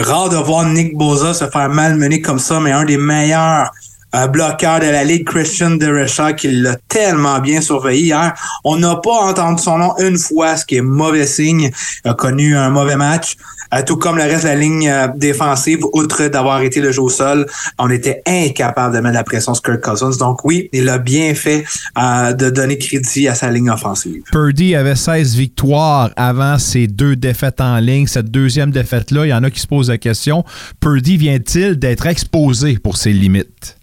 Rare 0.00 0.30
de 0.30 0.36
voir 0.36 0.64
Nick 0.64 0.96
Boza 0.96 1.34
se 1.34 1.46
faire 1.48 1.68
malmener 1.68 2.22
comme 2.22 2.38
ça, 2.38 2.58
mais 2.58 2.72
un 2.72 2.84
des 2.84 2.96
meilleurs 2.96 3.70
euh, 4.14 4.26
bloqueurs 4.26 4.80
de 4.80 4.86
la 4.86 5.04
Ligue, 5.04 5.26
Christian 5.26 5.70
DeRecha, 5.72 6.32
qui 6.32 6.50
l'a 6.50 6.76
tellement 6.88 7.38
bien 7.40 7.60
surveillé 7.60 8.04
hier. 8.04 8.34
On 8.64 8.76
n'a 8.76 8.96
pas 8.96 9.30
entendu 9.30 9.62
son 9.62 9.78
nom 9.78 9.94
une 9.98 10.18
fois, 10.18 10.56
ce 10.56 10.64
qui 10.64 10.76
est 10.76 10.82
mauvais 10.82 11.26
signe. 11.26 11.70
Il 12.04 12.10
a 12.10 12.14
connu 12.14 12.56
un 12.56 12.70
mauvais 12.70 12.96
match. 12.96 13.36
Euh, 13.72 13.82
tout 13.86 13.96
comme 13.96 14.16
le 14.16 14.24
reste 14.24 14.42
de 14.42 14.48
la 14.48 14.56
ligne 14.56 14.88
euh, 14.88 15.08
défensive, 15.14 15.78
outre 15.92 16.26
d'avoir 16.26 16.60
été 16.62 16.80
le 16.80 16.90
jeu 16.90 17.02
au 17.02 17.08
sol, 17.08 17.46
on 17.78 17.88
était 17.88 18.20
incapable 18.26 18.96
de 18.96 19.00
mettre 19.00 19.14
la 19.14 19.24
pression 19.24 19.54
sur 19.54 19.62
Kirk 19.62 19.80
Cousins. 19.80 20.16
Donc 20.18 20.44
oui, 20.44 20.68
il 20.72 20.88
a 20.88 20.98
bien 20.98 21.34
fait 21.34 21.64
euh, 21.96 22.32
de 22.32 22.50
donner 22.50 22.78
crédit 22.78 23.28
à 23.28 23.34
sa 23.34 23.50
ligne 23.50 23.70
offensive. 23.70 24.22
Purdy 24.32 24.74
avait 24.74 24.96
16 24.96 25.36
victoires 25.36 26.10
avant 26.16 26.58
ses 26.58 26.88
deux 26.88 27.14
défaites 27.14 27.60
en 27.60 27.78
ligne. 27.78 28.08
Cette 28.08 28.30
deuxième 28.30 28.72
défaite-là, 28.72 29.26
il 29.26 29.28
y 29.28 29.34
en 29.34 29.44
a 29.44 29.50
qui 29.50 29.60
se 29.60 29.68
posent 29.68 29.90
la 29.90 29.98
question, 29.98 30.44
Purdy 30.80 31.16
vient-il 31.16 31.78
d'être 31.78 32.06
exposé 32.06 32.78
pour 32.78 32.96
ses 32.96 33.12
limites? 33.12 33.79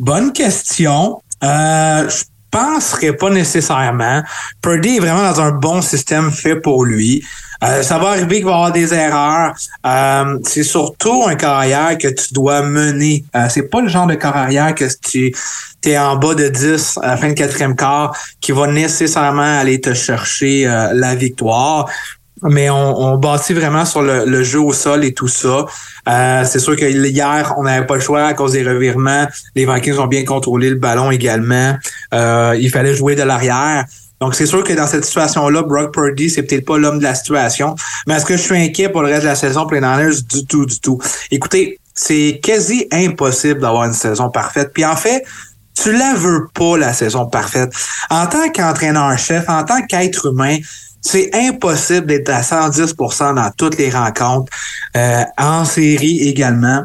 Bonne 0.00 0.32
question. 0.32 1.20
Euh, 1.44 2.08
penserais 2.50 3.12
pas 3.12 3.28
nécessairement. 3.28 4.22
Purdy 4.62 4.96
est 4.96 4.98
vraiment 4.98 5.22
dans 5.22 5.42
un 5.42 5.52
bon 5.52 5.82
système 5.82 6.30
fait 6.30 6.56
pour 6.56 6.86
lui. 6.86 7.22
Euh, 7.62 7.82
ça 7.82 7.98
va 7.98 8.12
arriver 8.12 8.36
qu'il 8.36 8.46
va 8.46 8.52
y 8.52 8.54
avoir 8.54 8.72
des 8.72 8.94
erreurs. 8.94 9.54
Euh, 9.84 10.38
c'est 10.44 10.62
surtout 10.62 11.24
un 11.26 11.34
carrière 11.34 11.98
que 11.98 12.08
tu 12.08 12.32
dois 12.32 12.62
mener. 12.62 13.26
Euh, 13.36 13.48
c'est 13.50 13.68
pas 13.68 13.82
le 13.82 13.88
genre 13.88 14.06
de 14.06 14.14
carrière 14.14 14.74
que 14.74 14.86
tu 15.02 15.34
es 15.84 15.98
en 15.98 16.16
bas 16.16 16.34
de 16.34 16.48
10 16.48 16.98
à 17.02 17.08
la 17.08 17.16
fin 17.18 17.28
de 17.28 17.34
quatrième 17.34 17.76
quart 17.76 18.16
qui 18.40 18.52
va 18.52 18.68
nécessairement 18.68 19.58
aller 19.60 19.82
te 19.82 19.92
chercher 19.92 20.66
euh, 20.66 20.94
la 20.94 21.14
victoire. 21.14 21.90
Mais 22.42 22.70
on, 22.70 22.98
on 22.98 23.18
bâtit 23.18 23.52
vraiment 23.52 23.84
sur 23.84 24.02
le, 24.02 24.24
le, 24.24 24.42
jeu 24.42 24.60
au 24.60 24.72
sol 24.72 25.04
et 25.04 25.12
tout 25.12 25.28
ça. 25.28 25.66
Euh, 26.08 26.44
c'est 26.44 26.58
sûr 26.58 26.76
que 26.76 26.84
hier, 26.84 27.54
on 27.58 27.64
n'avait 27.64 27.86
pas 27.86 27.96
le 27.96 28.00
choix 28.00 28.24
à 28.24 28.34
cause 28.34 28.52
des 28.52 28.62
revirements. 28.62 29.26
Les 29.54 29.66
Vikings 29.66 29.98
ont 29.98 30.06
bien 30.06 30.24
contrôlé 30.24 30.70
le 30.70 30.76
ballon 30.76 31.10
également. 31.10 31.76
Euh, 32.14 32.56
il 32.58 32.70
fallait 32.70 32.94
jouer 32.94 33.14
de 33.14 33.22
l'arrière. 33.22 33.84
Donc, 34.20 34.34
c'est 34.34 34.46
sûr 34.46 34.62
que 34.62 34.72
dans 34.74 34.86
cette 34.86 35.04
situation-là, 35.04 35.62
Brock 35.62 35.94
Purdy, 35.94 36.28
c'est 36.28 36.42
peut-être 36.42 36.66
pas 36.66 36.76
l'homme 36.76 36.98
de 36.98 37.04
la 37.04 37.14
situation. 37.14 37.74
Mais 38.06 38.14
est-ce 38.14 38.26
que 38.26 38.36
je 38.36 38.42
suis 38.42 38.56
inquiet 38.56 38.90
pour 38.90 39.02
le 39.02 39.08
reste 39.08 39.22
de 39.22 39.28
la 39.28 39.34
saison 39.34 39.62
pour 39.62 39.72
les? 39.72 40.22
Du 40.28 40.44
tout, 40.44 40.66
du 40.66 40.78
tout. 40.78 40.98
Écoutez, 41.30 41.78
c'est 41.94 42.40
quasi 42.42 42.86
impossible 42.92 43.60
d'avoir 43.60 43.84
une 43.84 43.94
saison 43.94 44.28
parfaite. 44.28 44.72
Puis 44.74 44.84
en 44.84 44.96
fait, 44.96 45.24
tu 45.74 45.92
la 45.92 46.14
veux 46.14 46.48
pas, 46.52 46.76
la 46.76 46.92
saison 46.92 47.26
parfaite. 47.26 47.72
En 48.10 48.26
tant 48.26 48.50
qu'entraîneur-chef, 48.50 49.48
en 49.48 49.64
tant 49.64 49.84
qu'être 49.86 50.26
humain, 50.26 50.58
c'est 51.00 51.30
impossible 51.34 52.06
d'être 52.06 52.30
à 52.30 52.42
110% 52.42 53.34
dans 53.34 53.50
toutes 53.56 53.78
les 53.78 53.90
rencontres, 53.90 54.52
euh, 54.96 55.24
en 55.38 55.64
série 55.64 56.20
également. 56.28 56.84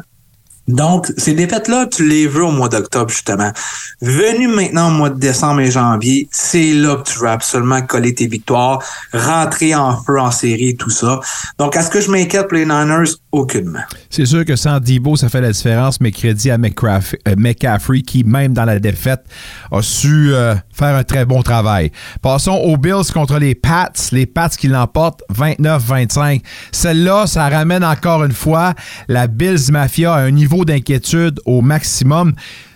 Donc, 0.68 1.12
ces 1.16 1.32
défaites-là, 1.32 1.86
tu 1.86 2.08
les 2.08 2.26
veux 2.26 2.44
au 2.44 2.50
mois 2.50 2.68
d'octobre, 2.68 3.10
justement. 3.10 3.52
Venu 4.00 4.48
maintenant 4.48 4.88
au 4.88 4.90
mois 4.90 5.10
de 5.10 5.18
décembre 5.18 5.60
et 5.60 5.70
janvier, 5.70 6.28
c'est 6.32 6.72
là 6.72 6.96
que 6.96 7.10
tu 7.10 7.18
veux 7.18 7.28
absolument 7.28 7.82
coller 7.82 8.14
tes 8.14 8.26
victoires, 8.26 8.82
rentrer 9.12 9.74
en 9.74 9.96
feu 10.02 10.18
en 10.18 10.30
série 10.30 10.76
tout 10.76 10.90
ça. 10.90 11.20
Donc, 11.58 11.76
est-ce 11.76 11.90
que 11.90 12.00
je 12.00 12.10
m'inquiète 12.10 12.48
pour 12.48 12.58
les 12.58 12.64
Niners? 12.64 13.12
Aucunement. 13.32 13.82
C'est 14.08 14.24
sûr 14.24 14.46
que 14.46 14.56
sans 14.56 14.80
Debo, 14.80 15.14
ça 15.14 15.28
fait 15.28 15.42
la 15.42 15.52
différence, 15.52 16.00
mais 16.00 16.10
crédit 16.10 16.50
à 16.50 16.56
McCaffrey, 16.56 17.18
euh, 17.28 17.34
McCaffrey 17.36 18.00
qui, 18.00 18.24
même 18.24 18.54
dans 18.54 18.64
la 18.64 18.78
défaite, 18.78 19.24
a 19.70 19.82
su 19.82 20.32
euh, 20.32 20.54
faire 20.72 20.96
un 20.96 21.04
très 21.04 21.26
bon 21.26 21.42
travail. 21.42 21.92
Passons 22.22 22.54
aux 22.54 22.78
Bills 22.78 23.12
contre 23.12 23.38
les 23.38 23.54
Pats. 23.54 23.92
Les 24.12 24.24
Pats 24.24 24.48
qui 24.48 24.68
l'emportent 24.68 25.22
29-25. 25.34 26.40
Celle-là, 26.72 27.26
ça 27.26 27.48
ramène 27.50 27.84
encore 27.84 28.24
une 28.24 28.32
fois 28.32 28.72
la 29.08 29.26
Bills 29.26 29.70
Mafia 29.70 30.14
à 30.14 30.20
un 30.20 30.30
niveau 30.30 30.55
d'inquiétude 30.64 31.40
au 31.44 31.60
maximum. 31.60 32.34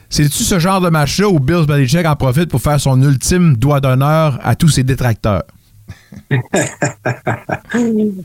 C'est-tu 0.08 0.42
ce 0.42 0.58
genre 0.58 0.80
de 0.80 0.90
match-là 0.90 1.28
où 1.28 1.38
Bills 1.38 1.66
Belichick 1.66 2.04
en 2.04 2.16
profite 2.16 2.48
pour 2.50 2.60
faire 2.60 2.80
son 2.80 3.00
ultime 3.00 3.56
doigt 3.56 3.80
d'honneur 3.80 4.38
à 4.42 4.56
tous 4.56 4.68
ses 4.68 4.82
détracteurs? 4.82 5.44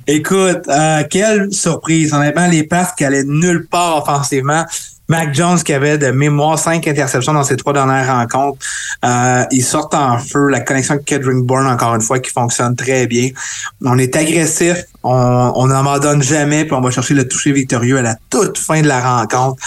Écoute, 0.08 0.68
euh, 0.68 1.03
quelle 1.10 1.51
surprise. 1.53 2.14
Honnêtement, 2.14 2.47
les 2.47 2.64
passes 2.64 2.93
qui 2.95 3.03
allaient 3.06 3.24
nulle 3.24 3.68
part 3.68 3.97
offensivement. 3.97 4.66
Mac 5.08 5.34
Jones 5.34 5.62
qui 5.62 5.74
avait 5.74 5.97
de 5.97 6.12
mémoire 6.12 6.58
cinq 6.58 6.88
interceptions 6.88 7.34
dans 7.34 7.43
ses 7.43 7.58
trois 7.58 7.74
dernières 7.74 8.08
rencontres. 8.08 8.66
Euh, 9.03 9.43
ils 9.51 9.64
sortent 9.64 9.93
en 9.93 10.18
feu. 10.18 10.47
La 10.49 10.62
connexion 10.62 10.95
avec 10.95 11.06
Kedring 11.06 11.45
Bourne, 11.45 11.68
encore 11.68 11.95
une 11.95 12.01
fois, 12.01 12.20
qui 12.20 12.32
fonctionne 12.32 12.76
très 12.76 13.08
bien. 13.08 13.30
On 13.84 13.97
est 13.97 14.16
agressif. 14.16 14.86
On 15.03 15.68
n'abandonne 15.68 16.24
jamais. 16.24 16.66
Puis 16.66 16.74
on 16.74 16.82
va 16.82 16.89
chercher 16.89 17.14
le 17.14 17.28
toucher 17.28 17.51
victorieux 17.51 17.97
à 17.97 18.01
la 18.01 18.16
toute 18.30 18.58
fin 18.58 18.82
de 18.82 18.88
la 18.88 19.01
rencontre. 19.01 19.62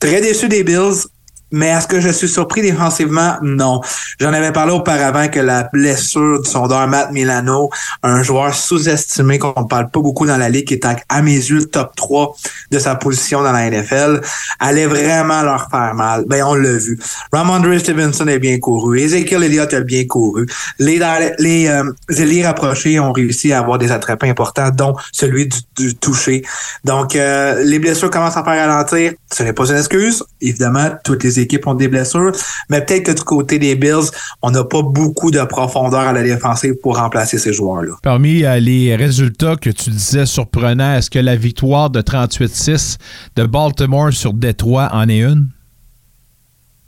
Très 0.00 0.20
déçu 0.20 0.48
des 0.48 0.64
Bills. 0.64 1.06
Mais 1.52 1.68
est-ce 1.68 1.86
que 1.86 2.00
je 2.00 2.08
suis 2.10 2.28
surpris 2.28 2.62
défensivement? 2.62 3.36
Non. 3.42 3.80
J'en 4.20 4.32
avais 4.32 4.52
parlé 4.52 4.72
auparavant 4.72 5.28
que 5.28 5.40
la 5.40 5.64
blessure 5.72 6.42
du 6.42 6.48
sondeur 6.48 6.86
Matt 6.86 7.12
Milano, 7.12 7.70
un 8.02 8.22
joueur 8.22 8.54
sous-estimé 8.54 9.38
qu'on 9.38 9.54
ne 9.56 9.66
parle 9.66 9.90
pas 9.90 10.00
beaucoup 10.00 10.26
dans 10.26 10.36
la 10.36 10.48
ligue, 10.48 10.66
qui 10.66 10.74
est 10.74 10.86
à 11.08 11.22
mes 11.22 11.34
yeux 11.34 11.58
le 11.58 11.64
top 11.66 11.94
3 11.96 12.34
de 12.70 12.78
sa 12.78 12.94
position 12.94 13.42
dans 13.42 13.52
la 13.52 13.70
NFL, 13.70 14.20
allait 14.58 14.86
vraiment 14.86 15.42
leur 15.42 15.68
faire 15.70 15.94
mal. 15.94 16.24
Ben, 16.26 16.44
on 16.44 16.54
l'a 16.54 16.72
vu. 16.72 16.98
Ramondre 17.32 17.78
Stevenson 17.78 18.28
a 18.28 18.38
bien 18.38 18.58
couru. 18.58 19.00
Ezekiel 19.00 19.44
Elliott 19.44 19.72
a 19.74 19.80
bien 19.80 20.04
couru. 20.06 20.46
Les, 20.78 21.00
les 21.38 21.68
euh, 21.68 22.46
rapprochés 22.46 23.00
ont 23.00 23.12
réussi 23.12 23.52
à 23.52 23.58
avoir 23.58 23.78
des 23.78 23.92
attrapés 23.92 24.28
importants, 24.28 24.70
dont 24.70 24.94
celui 25.12 25.48
du, 25.48 25.58
du 25.76 25.94
toucher. 25.94 26.42
Donc, 26.84 27.16
euh, 27.16 27.62
les 27.64 27.78
blessures 27.78 28.10
commencent 28.10 28.36
à 28.36 28.44
faire 28.44 28.68
ralentir. 28.68 29.12
Ce 29.32 29.42
n'est 29.42 29.52
pas 29.52 29.68
une 29.68 29.76
excuse. 29.76 30.22
Évidemment, 30.40 30.90
toutes 31.04 31.24
les 31.24 31.39
équipes 31.40 31.66
ont 31.66 31.74
des 31.74 31.88
blessures, 31.88 32.32
mais 32.68 32.84
peut-être 32.84 33.04
que 33.04 33.12
du 33.12 33.22
côté 33.22 33.58
des 33.58 33.74
Bills, 33.74 34.10
on 34.42 34.50
n'a 34.50 34.64
pas 34.64 34.82
beaucoup 34.82 35.30
de 35.30 35.42
profondeur 35.44 36.00
à 36.00 36.12
la 36.12 36.22
défensive 36.22 36.74
pour 36.82 36.96
remplacer 36.96 37.38
ces 37.38 37.52
joueurs-là. 37.52 37.94
Parmi 38.02 38.44
euh, 38.44 38.58
les 38.60 38.94
résultats 38.96 39.56
que 39.56 39.70
tu 39.70 39.90
disais 39.90 40.26
surprenants, 40.26 40.96
est-ce 40.96 41.10
que 41.10 41.18
la 41.18 41.36
victoire 41.36 41.90
de 41.90 42.00
38-6 42.02 42.96
de 43.36 43.44
Baltimore 43.44 44.12
sur 44.12 44.32
Détroit 44.32 44.88
en 44.92 45.08
est 45.08 45.20
une? 45.20 45.48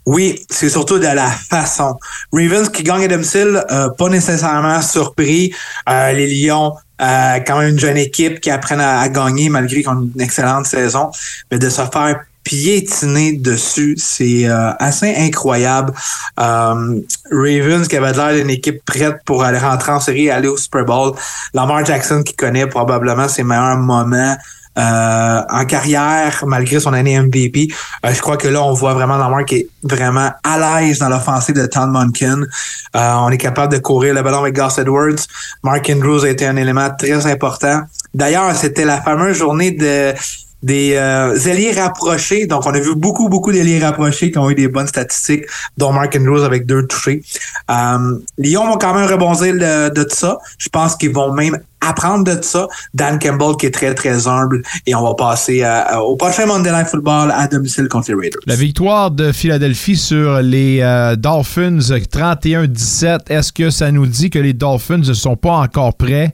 Oui, 0.04 0.44
c'est 0.50 0.68
surtout 0.68 0.98
de 0.98 1.04
la 1.04 1.28
façon. 1.28 1.96
Ravens 2.32 2.68
qui 2.68 2.82
gagne 2.82 3.04
à 3.04 3.08
domicile, 3.08 3.64
euh, 3.70 3.88
pas 3.90 4.08
nécessairement 4.08 4.82
surpris. 4.82 5.54
Euh, 5.88 6.12
les 6.12 6.26
Lions, 6.26 6.74
euh, 7.00 7.38
quand 7.46 7.58
même 7.58 7.70
une 7.70 7.78
jeune 7.78 7.96
équipe 7.96 8.40
qui 8.40 8.50
apprennent 8.50 8.80
à, 8.80 9.00
à 9.00 9.08
gagner 9.08 9.48
malgré 9.48 9.82
qu'on 9.82 9.92
a 9.92 10.02
une 10.14 10.20
excellente 10.20 10.66
saison, 10.66 11.10
mais 11.50 11.58
de 11.58 11.68
se 11.68 11.82
faire 11.82 12.20
piétiner 12.44 13.34
dessus. 13.34 13.96
C'est 13.98 14.48
euh, 14.48 14.72
assez 14.78 15.14
incroyable. 15.14 15.92
Euh, 16.40 17.00
Ravens 17.30 17.88
qui 17.88 17.96
avait 17.96 18.12
l'air 18.12 18.34
d'une 18.34 18.50
équipe 18.50 18.84
prête 18.84 19.18
pour 19.24 19.44
aller 19.44 19.58
rentrer 19.58 19.92
en 19.92 20.00
série 20.00 20.30
aller 20.30 20.48
au 20.48 20.56
Super 20.56 20.84
Bowl. 20.84 21.14
Lamar 21.54 21.84
Jackson 21.84 22.22
qui 22.22 22.34
connaît 22.34 22.66
probablement 22.66 23.28
ses 23.28 23.44
meilleurs 23.44 23.76
moments. 23.76 24.36
Euh, 24.78 25.42
en 25.50 25.66
carrière, 25.66 26.44
malgré 26.46 26.80
son 26.80 26.94
année 26.94 27.20
MVP, 27.20 27.68
je 28.10 28.20
crois 28.22 28.38
que 28.38 28.48
là, 28.48 28.62
on 28.62 28.72
voit 28.72 28.94
vraiment 28.94 29.18
Lamar 29.18 29.44
qui 29.44 29.56
est 29.56 29.68
vraiment 29.82 30.30
à 30.42 30.80
l'aise 30.80 30.98
dans 30.98 31.10
l'offensive 31.10 31.54
de 31.54 31.66
Tom 31.66 31.90
Monken. 31.90 32.46
on 32.94 33.28
est 33.28 33.36
capable 33.36 33.74
de 33.74 33.78
courir 33.80 34.14
le 34.14 34.22
ballon 34.22 34.38
avec 34.38 34.54
Gus 34.54 34.78
Edwards. 34.78 35.26
Mark 35.62 35.90
Andrews 35.90 36.24
a 36.24 36.30
été 36.30 36.46
un 36.46 36.56
élément 36.56 36.88
très 36.96 37.26
important. 37.26 37.82
D'ailleurs, 38.14 38.54
c'était 38.56 38.86
la 38.86 39.02
fameuse 39.02 39.36
journée 39.36 39.72
de 39.72 40.14
des 40.62 40.94
euh, 40.94 41.72
rapprochés. 41.76 42.46
Donc, 42.46 42.66
on 42.66 42.70
a 42.74 42.80
vu 42.80 42.94
beaucoup, 42.94 43.28
beaucoup 43.28 43.52
d'ailiers 43.52 43.80
rapprochés 43.80 44.30
qui 44.30 44.38
ont 44.38 44.50
eu 44.50 44.54
des 44.54 44.68
bonnes 44.68 44.86
statistiques, 44.86 45.44
dont 45.76 45.92
Mark 45.92 46.14
Andrews 46.16 46.42
avec 46.42 46.66
deux 46.66 46.86
touchés. 46.86 47.22
Euh, 47.70 48.18
Lyon 48.38 48.66
vont 48.66 48.78
quand 48.78 48.94
même 48.94 49.10
rebondir 49.10 49.54
de, 49.54 49.92
de 49.92 50.08
ça. 50.08 50.38
Je 50.58 50.68
pense 50.68 50.96
qu'ils 50.96 51.12
vont 51.12 51.32
même 51.32 51.58
apprendre 51.86 52.24
de 52.24 52.42
ça. 52.42 52.68
Dan 52.94 53.18
Campbell 53.18 53.56
qui 53.58 53.66
est 53.66 53.70
très, 53.70 53.94
très 53.94 54.26
humble. 54.26 54.62
Et 54.86 54.94
on 54.94 55.02
va 55.02 55.14
passer 55.14 55.64
au 56.00 56.16
prochain 56.16 56.46
Monday 56.46 56.70
Night 56.70 56.88
Football 56.88 57.32
à 57.34 57.46
domicile 57.46 57.88
contre 57.88 58.10
les 58.10 58.14
Raiders. 58.14 58.40
La 58.46 58.56
victoire 58.56 59.10
de 59.10 59.32
Philadelphie 59.32 59.96
sur 59.96 60.40
les 60.40 60.80
euh, 60.80 61.16
Dolphins 61.16 61.78
31-17, 61.78 63.20
est-ce 63.28 63.52
que 63.52 63.70
ça 63.70 63.90
nous 63.90 64.06
dit 64.06 64.30
que 64.30 64.38
les 64.38 64.52
Dolphins 64.52 64.98
ne 64.98 65.12
sont 65.12 65.36
pas 65.36 65.56
encore 65.56 65.94
prêts 65.96 66.32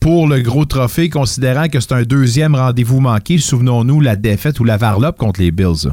pour 0.00 0.26
le 0.28 0.40
gros 0.40 0.64
trophée, 0.64 1.08
considérant 1.10 1.68
que 1.68 1.80
c'est 1.80 1.92
un 1.92 2.02
deuxième 2.02 2.54
rendez-vous 2.54 3.00
manqué? 3.00 3.38
Souvenons-nous 3.38 4.00
la 4.00 4.16
défaite 4.16 4.60
ou 4.60 4.64
la 4.64 4.76
varlope 4.76 5.18
contre 5.18 5.40
les 5.40 5.50
Bills. 5.50 5.92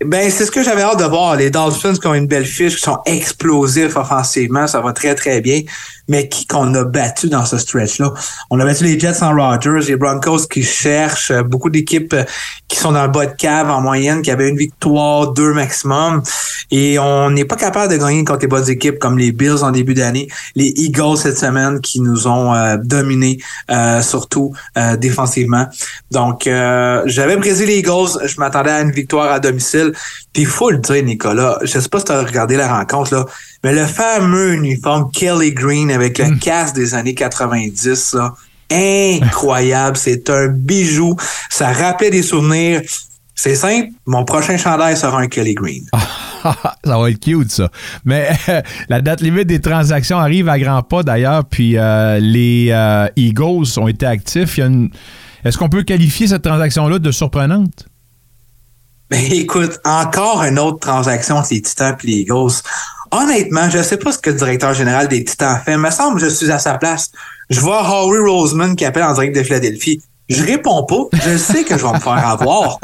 Ben, 0.00 0.28
c'est 0.28 0.44
ce 0.44 0.50
que 0.50 0.62
j'avais 0.62 0.82
hâte 0.82 0.98
de 0.98 1.04
voir. 1.04 1.36
Les 1.36 1.50
Dolphins 1.50 1.94
qui 1.94 2.06
ont 2.06 2.14
une 2.14 2.26
belle 2.26 2.44
fiche, 2.44 2.76
qui 2.76 2.82
sont 2.82 2.98
explosifs 3.06 3.96
offensivement, 3.96 4.66
ça 4.66 4.80
va 4.80 4.92
très, 4.92 5.14
très 5.14 5.40
bien. 5.40 5.60
Mais 6.08 6.28
qui 6.28 6.46
qu'on 6.46 6.74
a 6.74 6.84
battu 6.84 7.28
dans 7.28 7.44
ce 7.44 7.56
stretch-là? 7.56 8.12
On 8.50 8.58
a 8.60 8.64
battu 8.64 8.84
les 8.84 8.98
Jets 8.98 9.14
sans 9.14 9.34
Rodgers, 9.34 9.86
les 9.86 9.96
Broncos 9.96 10.46
qui 10.50 10.62
cherchent, 10.62 11.30
euh, 11.30 11.42
beaucoup 11.42 11.70
d'équipes 11.70 12.12
euh, 12.12 12.24
qui 12.68 12.76
sont 12.76 12.92
dans 12.92 13.04
le 13.04 13.10
bas 13.10 13.26
de 13.26 13.36
cave 13.36 13.70
en 13.70 13.80
moyenne, 13.80 14.20
qui 14.20 14.30
avaient 14.30 14.48
une 14.48 14.56
victoire, 14.56 15.32
deux 15.32 15.54
maximum. 15.54 16.22
Et 16.70 16.98
on 16.98 17.30
n'est 17.30 17.44
pas 17.44 17.56
capable 17.56 17.92
de 17.92 17.98
gagner 17.98 18.24
contre 18.24 18.40
les 18.40 18.48
bonnes 18.48 18.68
équipes 18.68 18.98
comme 18.98 19.18
les 19.18 19.32
Bills 19.32 19.62
en 19.62 19.70
début 19.70 19.94
d'année, 19.94 20.28
les 20.54 20.72
Eagles 20.76 21.18
cette 21.18 21.38
semaine 21.38 21.80
qui 21.80 22.00
nous 22.00 22.26
ont 22.26 22.54
euh, 22.54 22.76
dominés, 22.82 23.38
euh, 23.70 24.02
surtout 24.02 24.52
euh, 24.76 24.96
défensivement. 24.96 25.66
Donc, 26.10 26.42
j'avais 26.44 27.36
brisé 27.36 27.66
les 27.66 27.78
Eagles, 27.78 28.18
je 28.24 28.40
m'attendais 28.40 28.70
à 28.70 28.80
une 28.80 28.90
victoire 28.90 29.30
à 29.30 29.40
domicile. 29.40 29.83
Puis 30.32 30.42
il 30.42 30.46
faut 30.46 30.70
le 30.70 30.78
dire, 30.78 31.02
Nicolas, 31.04 31.58
je 31.62 31.78
sais 31.78 31.88
pas 31.88 31.98
si 31.98 32.06
tu 32.06 32.12
as 32.12 32.22
regardé 32.22 32.56
la 32.56 32.68
rencontre, 32.68 33.14
là, 33.14 33.26
mais 33.62 33.72
le 33.72 33.86
fameux 33.86 34.54
uniforme 34.54 35.10
Kelly 35.10 35.52
Green 35.52 35.90
avec 35.90 36.18
le 36.18 36.36
casque 36.36 36.74
des 36.74 36.94
années 36.94 37.14
90, 37.14 38.14
là, 38.14 38.34
incroyable, 38.70 39.96
c'est 39.96 40.28
un 40.30 40.48
bijou, 40.48 41.16
ça 41.50 41.72
rappelait 41.72 42.10
des 42.10 42.22
souvenirs. 42.22 42.82
C'est 43.36 43.56
simple, 43.56 43.88
mon 44.06 44.24
prochain 44.24 44.56
chandail 44.56 44.96
sera 44.96 45.18
un 45.18 45.26
Kelly 45.26 45.54
Green. 45.54 45.84
ça 46.84 46.98
va 46.98 47.10
être 47.10 47.20
cute, 47.20 47.50
ça. 47.50 47.68
Mais 48.04 48.30
la 48.88 49.00
date 49.00 49.20
limite 49.20 49.46
des 49.46 49.60
transactions 49.60 50.18
arrive 50.18 50.48
à 50.48 50.58
grands 50.58 50.82
pas, 50.82 51.02
d'ailleurs, 51.02 51.44
puis 51.44 51.76
euh, 51.76 52.18
les 52.20 52.68
euh, 52.70 53.08
Eagles 53.16 53.78
ont 53.78 53.88
été 53.88 54.06
actifs. 54.06 54.58
Une... 54.58 54.90
Est-ce 55.44 55.58
qu'on 55.58 55.68
peut 55.68 55.82
qualifier 55.82 56.28
cette 56.28 56.42
transaction-là 56.42 56.98
de 56.98 57.10
surprenante? 57.10 57.86
Écoute, 59.10 59.78
encore 59.84 60.42
une 60.42 60.58
autre 60.58 60.80
transaction 60.80 61.36
entre 61.36 61.48
les 61.52 61.62
Titans 61.62 61.96
et 62.02 62.06
les 62.06 62.12
Eagles. 62.20 62.52
Honnêtement, 63.10 63.70
je 63.70 63.78
ne 63.78 63.82
sais 63.82 63.98
pas 63.98 64.12
ce 64.12 64.18
que 64.18 64.30
le 64.30 64.36
directeur 64.36 64.74
général 64.74 65.08
des 65.08 65.22
Titans 65.22 65.60
fait. 65.64 65.72
Il 65.72 65.78
me 65.78 65.90
semble 65.90 66.18
que 66.18 66.24
je 66.24 66.30
suis 66.30 66.50
à 66.50 66.58
sa 66.58 66.78
place. 66.78 67.10
Je 67.50 67.60
vois 67.60 67.82
Howie 67.82 68.18
Roseman 68.18 68.74
qui 68.74 68.84
appelle 68.84 69.04
en 69.04 69.12
direct 69.12 69.36
de 69.36 69.42
Philadelphie. 69.42 70.00
Je 70.30 70.42
réponds 70.42 70.84
pas. 70.84 71.18
Je 71.26 71.36
sais 71.36 71.64
que 71.64 71.76
je 71.76 71.84
vais 71.84 71.92
me 71.92 71.98
faire 71.98 72.26
avoir. 72.26 72.78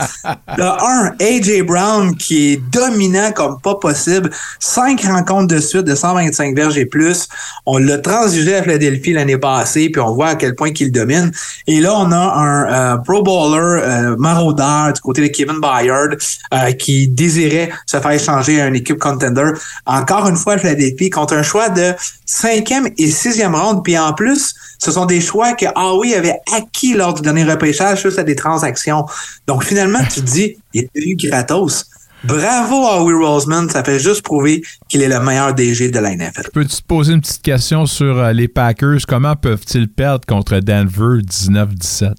Le 0.59 0.65
1, 0.65 1.13
AJ 1.21 1.63
Brown 1.63 2.15
qui 2.15 2.53
est 2.53 2.57
dominant 2.71 3.33
comme 3.33 3.59
pas 3.61 3.77
possible. 3.77 4.31
Cinq 4.59 5.05
rencontres 5.05 5.55
de 5.55 5.59
suite 5.59 5.85
de 5.85 5.95
125 5.95 6.55
verges 6.55 6.77
et 6.77 6.85
plus. 6.85 7.29
On 7.65 7.79
l'a 7.79 7.97
transigé 7.97 8.57
à 8.57 8.63
Philadelphie 8.63 9.15
l'année 9.15 9.39
passée, 9.39 9.89
puis 9.89 10.03
on 10.03 10.13
voit 10.13 10.29
à 10.29 10.35
quel 10.35 10.55
point 10.55 10.73
qu'il 10.73 10.93
domine. 10.93 11.33
Et 11.67 11.81
là, 11.81 11.95
on 11.97 12.13
a 12.13 12.17
un 12.19 12.97
euh, 12.97 12.97
Pro 12.99 13.23
Bowler 13.23 13.83
euh, 13.85 14.17
maraudeur 14.19 14.93
du 14.93 15.01
côté 15.01 15.23
de 15.23 15.29
Kevin 15.29 15.61
Byard 15.61 16.17
euh, 16.53 16.73
qui 16.73 17.09
désirait 17.09 17.71
se 17.87 17.99
faire 17.99 18.11
échanger 18.11 18.61
à 18.61 18.67
une 18.67 18.77
équipe 18.77 18.99
contender. 18.99 19.53
Encore 19.87 20.29
une 20.29 20.37
fois, 20.37 20.59
Philadelphie 20.59 21.09
contre 21.09 21.35
un 21.35 21.43
choix 21.43 21.71
de 21.71 21.95
cinquième 22.27 22.89
et 22.99 23.11
sixième 23.11 23.55
ronde. 23.55 23.83
Puis 23.83 23.99
en 23.99 24.13
plus, 24.13 24.55
ce 24.79 24.91
sont 24.91 25.07
des 25.07 25.21
choix 25.21 25.53
que 25.55 25.67
Howie 25.77 26.15
avait 26.15 26.39
acquis 26.57 26.95
lors 26.95 27.15
du 27.15 27.23
repêchage 27.39 28.03
juste 28.03 28.19
à 28.19 28.23
des 28.23 28.37
transactions. 28.37 29.07
Donc 29.47 29.65
finalement, 29.65 30.01
tu 30.05 30.21
te 30.21 30.27
dis, 30.27 30.57
il 30.75 30.83
est 30.83 30.91
devenu 30.95 31.17
gratos. 31.17 31.87
Bravo 32.23 32.87
Howie 32.87 33.15
Roseman, 33.15 33.71
ça 33.71 33.83
fait 33.83 33.99
juste 33.99 34.23
prouver 34.23 34.63
qu'il 34.89 35.01
est 35.01 35.09
le 35.09 35.21
meilleur 35.21 35.55
DG 35.55 35.91
de 35.91 35.99
la 35.99 36.15
NFL. 36.15 36.51
Peux-tu 36.53 36.77
te 36.77 36.87
poser 36.87 37.15
une 37.15 37.23
petite 37.23 37.43
question 37.43 37.87
sur 37.87 38.19
euh, 38.19 38.33
les 38.33 38.47
Packers? 38.47 39.01
Comment 39.09 39.37
peuvent-ils 39.37 39.89
perdre 39.89 40.27
contre 40.27 40.59
Denver 40.61 41.23
19-17? 41.23 42.13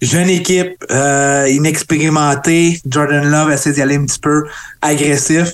Jeune 0.00 0.30
équipe, 0.30 0.82
euh, 0.90 1.46
inexpérimentée. 1.50 2.80
Jordan 2.86 3.30
Love 3.30 3.50
essaie 3.50 3.72
d'y 3.72 3.82
aller 3.82 3.96
un 3.96 4.06
petit 4.06 4.18
peu 4.18 4.46
agressif. 4.80 5.52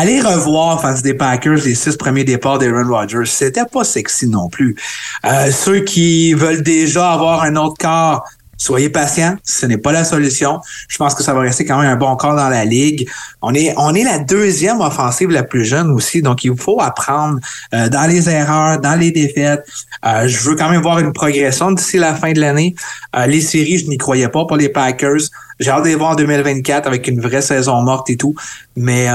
Allez 0.00 0.20
revoir 0.20 0.80
face 0.80 1.02
des 1.02 1.12
Packers 1.12 1.64
les 1.64 1.74
six 1.74 1.96
premiers 1.96 2.22
départs 2.22 2.60
d'Aaron 2.60 2.86
Rodgers. 2.88 3.26
C'était 3.26 3.64
pas 3.64 3.82
sexy 3.82 4.28
non 4.28 4.48
plus. 4.48 4.76
Euh, 5.24 5.50
ceux 5.50 5.80
qui 5.80 6.34
veulent 6.34 6.62
déjà 6.62 7.14
avoir 7.14 7.42
un 7.42 7.56
autre 7.56 7.74
corps, 7.80 8.22
soyez 8.58 8.90
patients. 8.90 9.36
Ce 9.42 9.64
n'est 9.64 9.78
pas 9.78 9.92
la 9.92 10.04
solution. 10.04 10.60
Je 10.88 10.98
pense 10.98 11.14
que 11.14 11.22
ça 11.22 11.32
va 11.32 11.40
rester 11.40 11.64
quand 11.64 11.80
même 11.80 11.90
un 11.90 11.96
bon 11.96 12.14
corps 12.16 12.36
dans 12.36 12.48
la 12.48 12.64
ligue. 12.64 13.08
On 13.40 13.54
est, 13.54 13.72
on 13.78 13.94
est 13.94 14.04
la 14.04 14.18
deuxième 14.18 14.80
offensive 14.80 15.30
la 15.30 15.44
plus 15.44 15.64
jeune 15.64 15.90
aussi. 15.90 16.20
Donc, 16.20 16.44
il 16.44 16.54
faut 16.58 16.80
apprendre 16.80 17.38
euh, 17.74 17.88
dans 17.88 18.06
les 18.06 18.28
erreurs, 18.28 18.80
dans 18.80 18.98
les 18.98 19.12
défaites. 19.12 19.64
Euh, 20.04 20.28
je 20.28 20.38
veux 20.40 20.56
quand 20.56 20.70
même 20.70 20.82
voir 20.82 20.98
une 20.98 21.12
progression 21.12 21.72
d'ici 21.72 21.96
la 21.96 22.14
fin 22.14 22.32
de 22.32 22.40
l'année. 22.40 22.74
Euh, 23.16 23.26
les 23.26 23.40
séries, 23.40 23.78
je 23.78 23.86
n'y 23.86 23.96
croyais 23.96 24.28
pas 24.28 24.44
pour 24.44 24.56
les 24.56 24.68
Packers. 24.68 25.30
J'ai 25.60 25.70
hâte 25.70 25.82
de 25.82 25.88
les 25.88 25.96
voir 25.96 26.12
en 26.12 26.14
2024 26.14 26.86
avec 26.86 27.08
une 27.08 27.20
vraie 27.20 27.42
saison 27.42 27.82
morte 27.82 28.08
et 28.10 28.16
tout. 28.16 28.32
Mais 28.76 29.08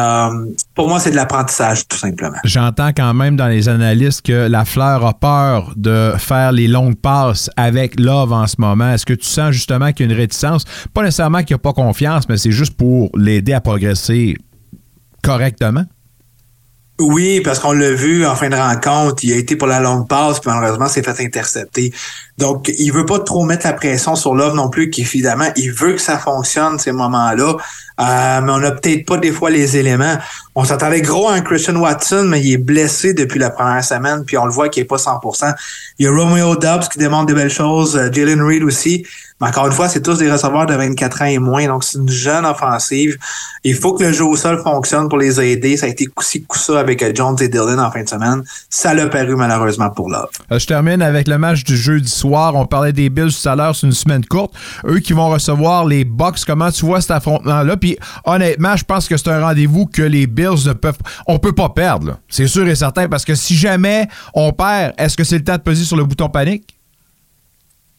pour 0.76 0.89
moi, 0.89 1.00
c'est 1.00 1.12
de 1.12 1.16
l'apprentissage, 1.16 1.88
tout 1.88 1.96
simplement. 1.96 2.36
J'entends 2.44 2.89
quand 2.89 3.14
même 3.14 3.38
dans 3.38 3.48
les 3.48 3.70
analystes 3.70 4.24
que 4.26 4.50
la 4.50 4.66
fleur 4.66 5.06
a 5.06 5.14
peur 5.14 5.72
de 5.78 6.12
faire 6.18 6.52
les 6.52 6.68
longues 6.68 6.98
passes 6.98 7.50
avec 7.56 7.98
Love 7.98 8.34
en 8.34 8.46
ce 8.46 8.56
moment. 8.58 8.91
Est-ce 8.91 9.06
que 9.06 9.14
tu 9.14 9.26
sens 9.34 9.52
justement 9.52 9.92
qu'il 9.92 10.08
y 10.08 10.10
a 10.10 10.14
une 10.14 10.20
réticence? 10.20 10.66
Pas 10.94 11.04
nécessairement 11.04 11.40
qu'il 11.40 11.56
n'y 11.56 11.60
a 11.60 11.60
pas 11.60 11.74
confiance, 11.74 12.28
mais 12.30 12.38
c'est 12.38 12.52
juste 12.52 12.78
pour 12.78 13.10
l'aider 13.16 13.54
à 13.54 13.62
progresser 13.62 14.36
correctement? 15.22 15.86
Oui, 17.00 17.42
parce 17.44 17.58
qu'on 17.58 17.72
l'a 17.72 17.92
vu 17.92 18.24
en 18.24 18.36
fin 18.36 18.50
de 18.50 18.56
rencontre, 18.56 19.24
il 19.24 19.34
a 19.34 19.36
été 19.36 19.56
pour 19.56 19.68
la 19.68 19.80
longue 19.80 20.08
passe, 20.08 20.40
puis 20.40 20.52
malheureusement, 20.52 20.88
s'est 20.88 21.02
fait 21.02 21.20
intercepter. 21.22 21.92
Donc, 22.38 22.72
il 22.78 22.92
veut 22.92 23.06
pas 23.06 23.20
trop 23.20 23.44
mettre 23.46 23.66
la 23.66 23.74
pression 23.74 24.16
sur 24.16 24.36
l'homme 24.36 24.56
non 24.56 24.70
plus, 24.70 24.92
qu'évidemment, 24.92 25.48
il 25.56 25.72
veut 25.72 25.94
que 25.94 26.02
ça 26.02 26.20
fonctionne 26.20 26.78
ces 26.78 26.92
moments-là. 26.92 27.56
Euh, 28.04 28.41
mais 28.41 28.51
on 28.51 28.60
n'a 28.60 28.72
peut-être 28.72 29.06
pas 29.06 29.18
des 29.18 29.32
fois 29.32 29.49
les 29.49 29.78
éléments. 29.78 30.18
On 30.56 30.64
s'attendait 30.64 31.01
gros 31.01 31.30
à 31.30 31.39
Christian 31.41 31.76
Watson, 31.76 32.26
mais 32.28 32.41
il 32.41 32.54
est 32.54 32.58
blessé 32.58 33.14
depuis 33.14 33.39
la 33.39 33.49
première 33.49 33.84
semaine, 33.84 34.24
puis 34.26 34.38
on 34.38 34.45
le 34.45 34.51
voit 34.51 34.70
qu'il 34.70 34.84
est 34.84 34.88
pas 34.88 34.97
100%. 34.97 35.54
Il 35.97 36.06
y 36.06 36.08
a 36.08 36.12
Romeo 36.12 36.56
Dobbs 36.56 36.88
qui 36.91 36.99
demande 36.99 37.28
des 37.28 37.34
belles 37.34 37.49
choses, 37.49 37.95
euh, 37.97 38.12
Jalen 38.12 38.41
Reed 38.41 38.64
aussi. 38.64 39.06
Mais 39.41 39.47
encore 39.47 39.66
une 39.66 39.74
fois, 39.74 39.89
c'est 39.89 40.01
tous 40.01 40.20
des 40.20 40.32
receveurs 40.32 40.68
de 40.68 40.76
24 40.76 41.22
ans 41.24 41.26
et 41.26 41.39
moins, 41.39 41.66
donc 41.68 41.84
c'est 41.84 41.97
une 41.97 42.10
jeune 42.10 42.45
offensive. 42.45 43.18
Il 43.64 43.76
faut 43.76 43.93
que 43.93 44.04
le 44.04 44.14
jeu 44.14 44.24
au 44.24 44.36
sol 44.36 44.62
fonctionne 44.62 45.10
pour 45.10 45.18
les 45.18 45.41
aider. 45.41 45.76
Ça 45.76 45.88
a 45.88 45.89
été 45.89 46.06
coup-ci, 46.06 46.43
coup-ça 46.43 46.80
avec 46.80 47.01
euh, 47.01 47.12
Jones 47.16 47.36
et 47.41 47.47
Dylan 47.47 47.80
en 47.80 47.91
fin 47.91 48.04
de 48.04 48.10
semaine. 48.10 48.43
Ça 48.70 48.93
l'a 48.93 49.08
paru 49.08 49.36
malheureusement 49.36 49.89
pour 49.89 50.10
Love. 50.10 50.30
Je 50.51 50.66
termine 50.66 51.01
avec 51.01 51.28
le 51.28 51.38
match 51.38 51.64
du 51.64 51.76
jeudi 51.76 52.10
soir. 52.10 52.56
On 52.56 52.66
parlait 52.68 52.93
des 52.93 53.10
Bills 53.10 53.34
tout 53.34 53.49
à 53.49 53.56
l'heure, 53.56 53.76
c'est 53.76 53.88
une 53.88 53.93
semaine 53.93 54.24
courte. 54.26 54.54
Eux 54.86 54.99
qui 54.99 55.14
vont 55.14 55.30
recevoir 55.30 55.86
les 55.86 56.06
Bucks. 56.06 56.45
Comment 56.45 56.72
tu 56.72 56.86
vois 56.86 57.01
cet 57.01 57.12
affrontement-là? 57.12 57.76
Puis 57.78 57.93
honnêtement, 58.26 58.76
je 58.76 58.84
pense 58.84 59.08
que 59.08 59.18
c'est 59.18 59.30
un 59.30 59.41
rendez-vous 59.41 59.86
que 59.86 60.02
les 60.02 60.28
Bills 60.28 60.68
ne 60.68 60.74
peuvent. 60.74 60.98
On 61.28 61.39
peut 61.39 61.54
pas 61.54 61.70
perdre, 61.70 62.20
c'est 62.30 62.48
sûr 62.48 62.68
et 62.68 62.76
certain, 62.76 63.08
parce 63.08 63.26
que 63.26 63.36
si 63.36 63.56
jamais 63.56 64.08
on 64.34 64.52
perd, 64.52 64.94
est-ce 64.98 65.18
que 65.18 65.24
c'est 65.24 65.38
le 65.38 65.44
temps 65.44 65.58
de 65.58 65.62
peser 65.62 65.84
sur 65.84 65.98
le 65.98 66.04
bouton 66.04 66.30
panique? 66.30 66.78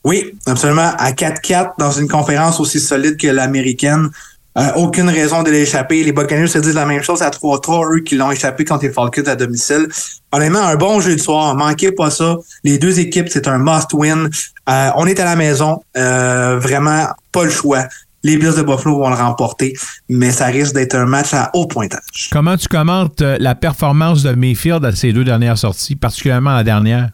Oui, 0.05 0.34
absolument. 0.47 0.92
À 0.99 1.12
4-4 1.12 1.72
dans 1.78 1.90
une 1.90 2.09
conférence 2.09 2.61
aussi 2.61 2.78
solide 2.78 3.16
que 3.16 3.28
l'américaine. 3.28 4.11
Euh, 4.57 4.70
aucune 4.76 5.09
raison 5.09 5.42
de 5.42 5.51
l'échapper. 5.51 6.05
Les 6.05 6.12
Buccaneers 6.12 6.47
se 6.47 6.59
disent 6.59 6.74
la 6.74 6.86
même 6.86 7.03
chose 7.03 7.22
à 7.22 7.30
3-3, 7.30 7.97
eux 7.97 8.01
qui 8.03 8.14
l'ont 8.14 8.30
échappé 8.30 8.64
contre 8.64 8.84
les 8.84 8.92
Falcons 8.92 9.24
à 9.26 9.34
domicile. 9.34 9.88
Honnêtement, 10.30 10.61
un 10.61 10.76
bon 10.76 11.01
jeu 11.01 11.16
de 11.16 11.20
soir. 11.20 11.57
Manquez 11.57 11.90
pas 11.90 12.11
ça. 12.11 12.36
Les 12.62 12.78
deux 12.78 13.01
équipes, 13.01 13.28
c'est 13.28 13.49
un 13.49 13.59
must-win. 13.59 14.30
Euh, 14.68 14.90
on 14.97 15.07
est 15.07 15.18
à 15.18 15.24
la 15.24 15.34
maison. 15.34 15.82
Euh, 15.97 16.59
vraiment, 16.61 17.09
pas 17.32 17.45
le 17.45 17.51
choix. 17.51 17.84
Les 18.25 18.37
Bills 18.37 18.57
de 18.57 18.62
Buffalo 18.62 18.99
vont 18.99 19.11
le 19.11 19.14
remporter, 19.14 19.75
mais 20.09 20.33
ça 20.33 20.47
risque 20.47 20.75
d'être 20.75 20.97
un 20.97 21.07
match 21.07 21.33
à 21.33 21.51
haut 21.55 21.66
pointage. 21.66 22.31
Comment 22.33 22.57
tu 22.57 22.66
commentes 22.66 23.20
la 23.20 23.55
performance 23.55 24.22
de 24.22 24.33
Mayfield 24.33 24.85
à 24.85 24.93
ses 24.93 25.12
deux 25.12 25.25
dernières 25.25 25.59
sorties, 25.59 25.95
particulièrement 25.95 26.55
la 26.55 26.64
dernière? 26.64 27.11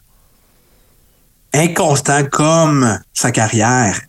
inconstant 1.53 2.23
comme 2.31 2.99
sa 3.13 3.31
carrière. 3.31 3.99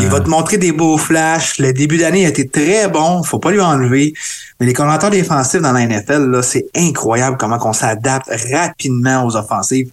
Il 0.00 0.06
va 0.06 0.20
te 0.20 0.30
montrer 0.30 0.56
des 0.56 0.72
beaux 0.72 0.96
flashs. 0.96 1.58
Le 1.58 1.74
début 1.74 1.98
d'année 1.98 2.24
a 2.24 2.30
été 2.30 2.48
très 2.48 2.88
bon, 2.88 3.22
faut 3.22 3.38
pas 3.38 3.50
lui 3.50 3.60
enlever. 3.60 4.14
Mais 4.58 4.66
les 4.66 4.72
commentateurs 4.72 5.10
défensifs 5.10 5.60
dans 5.60 5.72
la 5.72 5.86
NFL, 5.86 6.30
là, 6.30 6.42
c'est 6.42 6.66
incroyable 6.74 7.36
comment 7.38 7.58
on 7.62 7.74
s'adapte 7.74 8.30
rapidement 8.50 9.26
aux 9.26 9.36
offensives. 9.36 9.90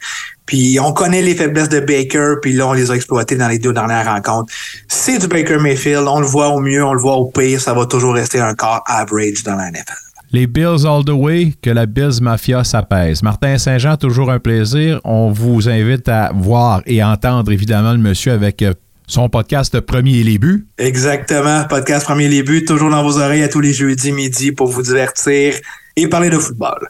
Puis 0.52 0.78
on 0.82 0.92
connaît 0.92 1.22
les 1.22 1.34
faiblesses 1.34 1.70
de 1.70 1.80
Baker, 1.80 2.34
puis 2.42 2.52
là, 2.52 2.68
on 2.68 2.74
les 2.74 2.92
a 2.92 2.96
exploitées 2.96 3.38
dans 3.38 3.48
les 3.48 3.58
deux 3.58 3.72
dernières 3.72 4.06
rencontres. 4.06 4.52
C'est 4.90 5.18
du 5.18 5.30
Baker 5.30 5.60
Mayfield, 5.60 6.06
on 6.06 6.20
le 6.20 6.26
voit 6.26 6.50
au 6.50 6.60
mieux, 6.60 6.84
on 6.84 6.94
le 6.94 7.00
voit 7.00 7.16
au 7.16 7.28
pire, 7.28 7.62
ça 7.62 7.74
va 7.74 7.86
toujours 7.86 8.16
rester 8.16 8.42
un 8.42 8.54
corps 8.54 8.84
average 8.86 9.46
dans 9.46 9.56
la 9.56 9.72
NFL. 9.72 9.96
Les 10.34 10.48
Bills 10.48 10.86
all 10.86 11.06
the 11.06 11.14
way, 11.14 11.54
que 11.62 11.70
la 11.70 11.86
Bills 11.86 12.22
Mafia 12.22 12.66
s'apaise. 12.66 13.24
Martin 13.24 13.58
Saint-Jean, 13.58 13.96
toujours 13.96 14.30
un 14.30 14.40
plaisir. 14.40 15.00
On 15.06 15.32
vous 15.32 15.70
invite 15.70 16.10
à 16.10 16.34
voir 16.36 16.82
et 16.86 17.02
entendre 17.02 17.50
évidemment 17.54 17.94
le 17.94 18.00
monsieur 18.00 18.34
avec 18.34 18.62
euh, 18.62 18.74
son 19.08 19.30
podcast 19.30 19.80
Premier 19.80 20.22
les 20.22 20.38
buts. 20.38 20.68
Exactement, 20.78 21.64
podcast 21.64 22.06
Premier 22.06 22.28
les 22.28 22.44
buts, 22.44 22.66
toujours 22.66 22.90
dans 22.90 23.04
vos 23.04 23.20
oreilles 23.20 23.44
à 23.44 23.48
tous 23.48 23.62
les 23.62 23.72
jeudis 23.72 24.12
midi 24.12 24.52
pour 24.52 24.68
vous 24.68 24.82
divertir 24.82 25.54
et 25.96 26.10
parler 26.10 26.30
de 26.30 26.38
football. 26.38 26.90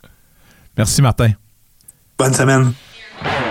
Merci 0.75 1.03
Martin. 1.03 1.33
Bonne 2.17 2.33
semaine. 2.33 2.73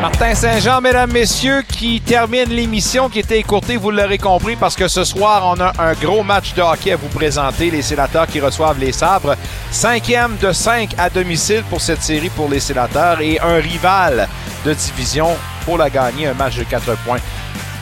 Martin 0.01 0.35
Saint-Jean, 0.35 0.81
mesdames, 0.81 1.12
messieurs, 1.12 1.62
qui 1.62 2.01
termine 2.01 2.49
l'émission 2.49 3.09
qui 3.09 3.18
était 3.18 3.39
écourtée, 3.39 3.77
vous 3.77 3.91
l'aurez 3.91 4.18
compris, 4.18 4.57
parce 4.57 4.75
que 4.75 4.89
ce 4.89 5.05
soir, 5.05 5.43
on 5.45 5.61
a 5.61 5.73
un 5.79 5.93
gros 5.93 6.23
match 6.23 6.55
de 6.55 6.62
hockey 6.62 6.93
à 6.93 6.97
vous 6.97 7.09
présenter. 7.09 7.71
Les 7.71 7.83
sénateurs 7.83 8.27
qui 8.27 8.41
reçoivent 8.41 8.79
les 8.79 8.93
sabres. 8.93 9.37
Cinquième 9.71 10.37
de 10.39 10.53
cinq 10.53 10.95
à 10.97 11.11
domicile 11.11 11.62
pour 11.68 11.81
cette 11.81 12.03
série 12.03 12.31
pour 12.31 12.49
les 12.49 12.61
sénateurs 12.61 13.21
et 13.21 13.39
un 13.41 13.57
rival 13.57 14.29
de 14.64 14.73
division 14.73 15.29
pour 15.64 15.77
la 15.77 15.91
gagner, 15.91 16.29
un 16.29 16.35
match 16.35 16.57
de 16.57 16.64
quatre 16.64 16.97
points. 17.05 17.21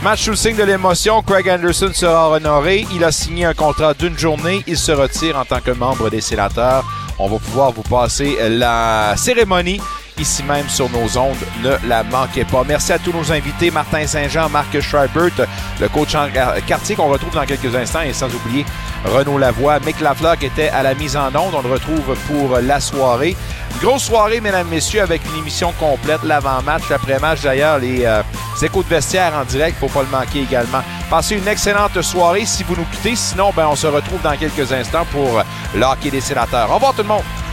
Match 0.03 0.24
sous 0.24 0.30
le 0.30 0.36
signe 0.36 0.57
de 0.57 0.62
l'émotion, 0.64 1.22
Craig 1.22 1.49
Anderson 1.49 1.91
sera 1.93 2.30
honoré. 2.30 2.86
Il 2.95 3.03
a 3.03 3.11
signé 3.11 3.45
un 3.47 3.55
contrat 3.55 3.95
d'une 3.95 4.18
journée. 4.18 4.62
Il 4.66 4.76
se 4.76 4.93
retire 4.93 5.36
en 5.39 5.45
tant 5.45 5.61
que 5.61 5.72
membre 5.72 6.11
des 6.11 6.20
sénateurs. 6.20 6.84
On 7.18 7.28
va 7.28 7.39
pouvoir 7.39 7.72
vous 7.72 7.82
passer 7.82 8.36
la 8.49 9.14
cérémonie 9.16 9.80
ici 10.18 10.42
même 10.42 10.68
sur 10.68 10.88
nos 10.90 11.18
ondes. 11.18 11.36
Ne 11.62 11.76
la 11.86 12.02
manquez 12.02 12.44
pas. 12.44 12.64
Merci 12.66 12.92
à 12.92 12.98
tous 12.98 13.12
nos 13.12 13.32
invités, 13.32 13.70
Martin 13.70 14.06
Saint-Jean, 14.06 14.48
Marc 14.48 14.80
Schreibert, 14.80 15.46
le 15.80 15.88
coach 15.88 16.14
en 16.14 16.28
quartier 16.66 16.96
qu'on 16.96 17.08
retrouve 17.08 17.34
dans 17.34 17.44
quelques 17.44 17.74
instants 17.74 18.02
et 18.02 18.12
sans 18.12 18.28
oublier 18.34 18.64
Renaud 19.04 19.38
Lavoie, 19.38 19.78
Mick 19.80 20.00
Lafleur 20.00 20.36
qui 20.36 20.46
était 20.46 20.68
à 20.68 20.82
la 20.82 20.94
mise 20.94 21.16
en 21.16 21.28
onde. 21.28 21.54
On 21.54 21.62
le 21.62 21.72
retrouve 21.72 22.16
pour 22.26 22.58
la 22.58 22.80
soirée. 22.80 23.36
grosse 23.80 24.04
soirée, 24.04 24.40
mesdames, 24.40 24.68
messieurs, 24.68 25.02
avec 25.02 25.22
une 25.26 25.40
émission 25.40 25.72
complète, 25.78 26.22
l'avant-match, 26.24 26.82
l'après-match 26.90 27.42
d'ailleurs, 27.42 27.78
les, 27.78 28.04
euh, 28.04 28.22
échos 28.62 28.82
de 28.82 28.88
vestiaire 28.88 29.32
en 29.34 29.44
direct, 29.44 29.78
faut 29.78 29.88
pas 29.88 30.02
le 30.02 30.08
manquer 30.08 30.42
également. 30.42 30.82
Passez 31.08 31.36
une 31.36 31.48
excellente 31.48 32.00
soirée 32.02 32.44
si 32.44 32.64
vous 32.64 32.76
nous 32.76 32.86
quittez. 32.92 33.16
Sinon, 33.16 33.52
ben, 33.54 33.68
on 33.70 33.76
se 33.76 33.86
retrouve 33.86 34.20
dans 34.22 34.36
quelques 34.36 34.72
instants 34.72 35.06
pour 35.12 35.42
l'hockey 35.74 36.10
des 36.10 36.20
sénateurs. 36.20 36.70
Au 36.70 36.74
revoir 36.74 36.92
tout 36.94 37.02
le 37.02 37.08
monde! 37.08 37.47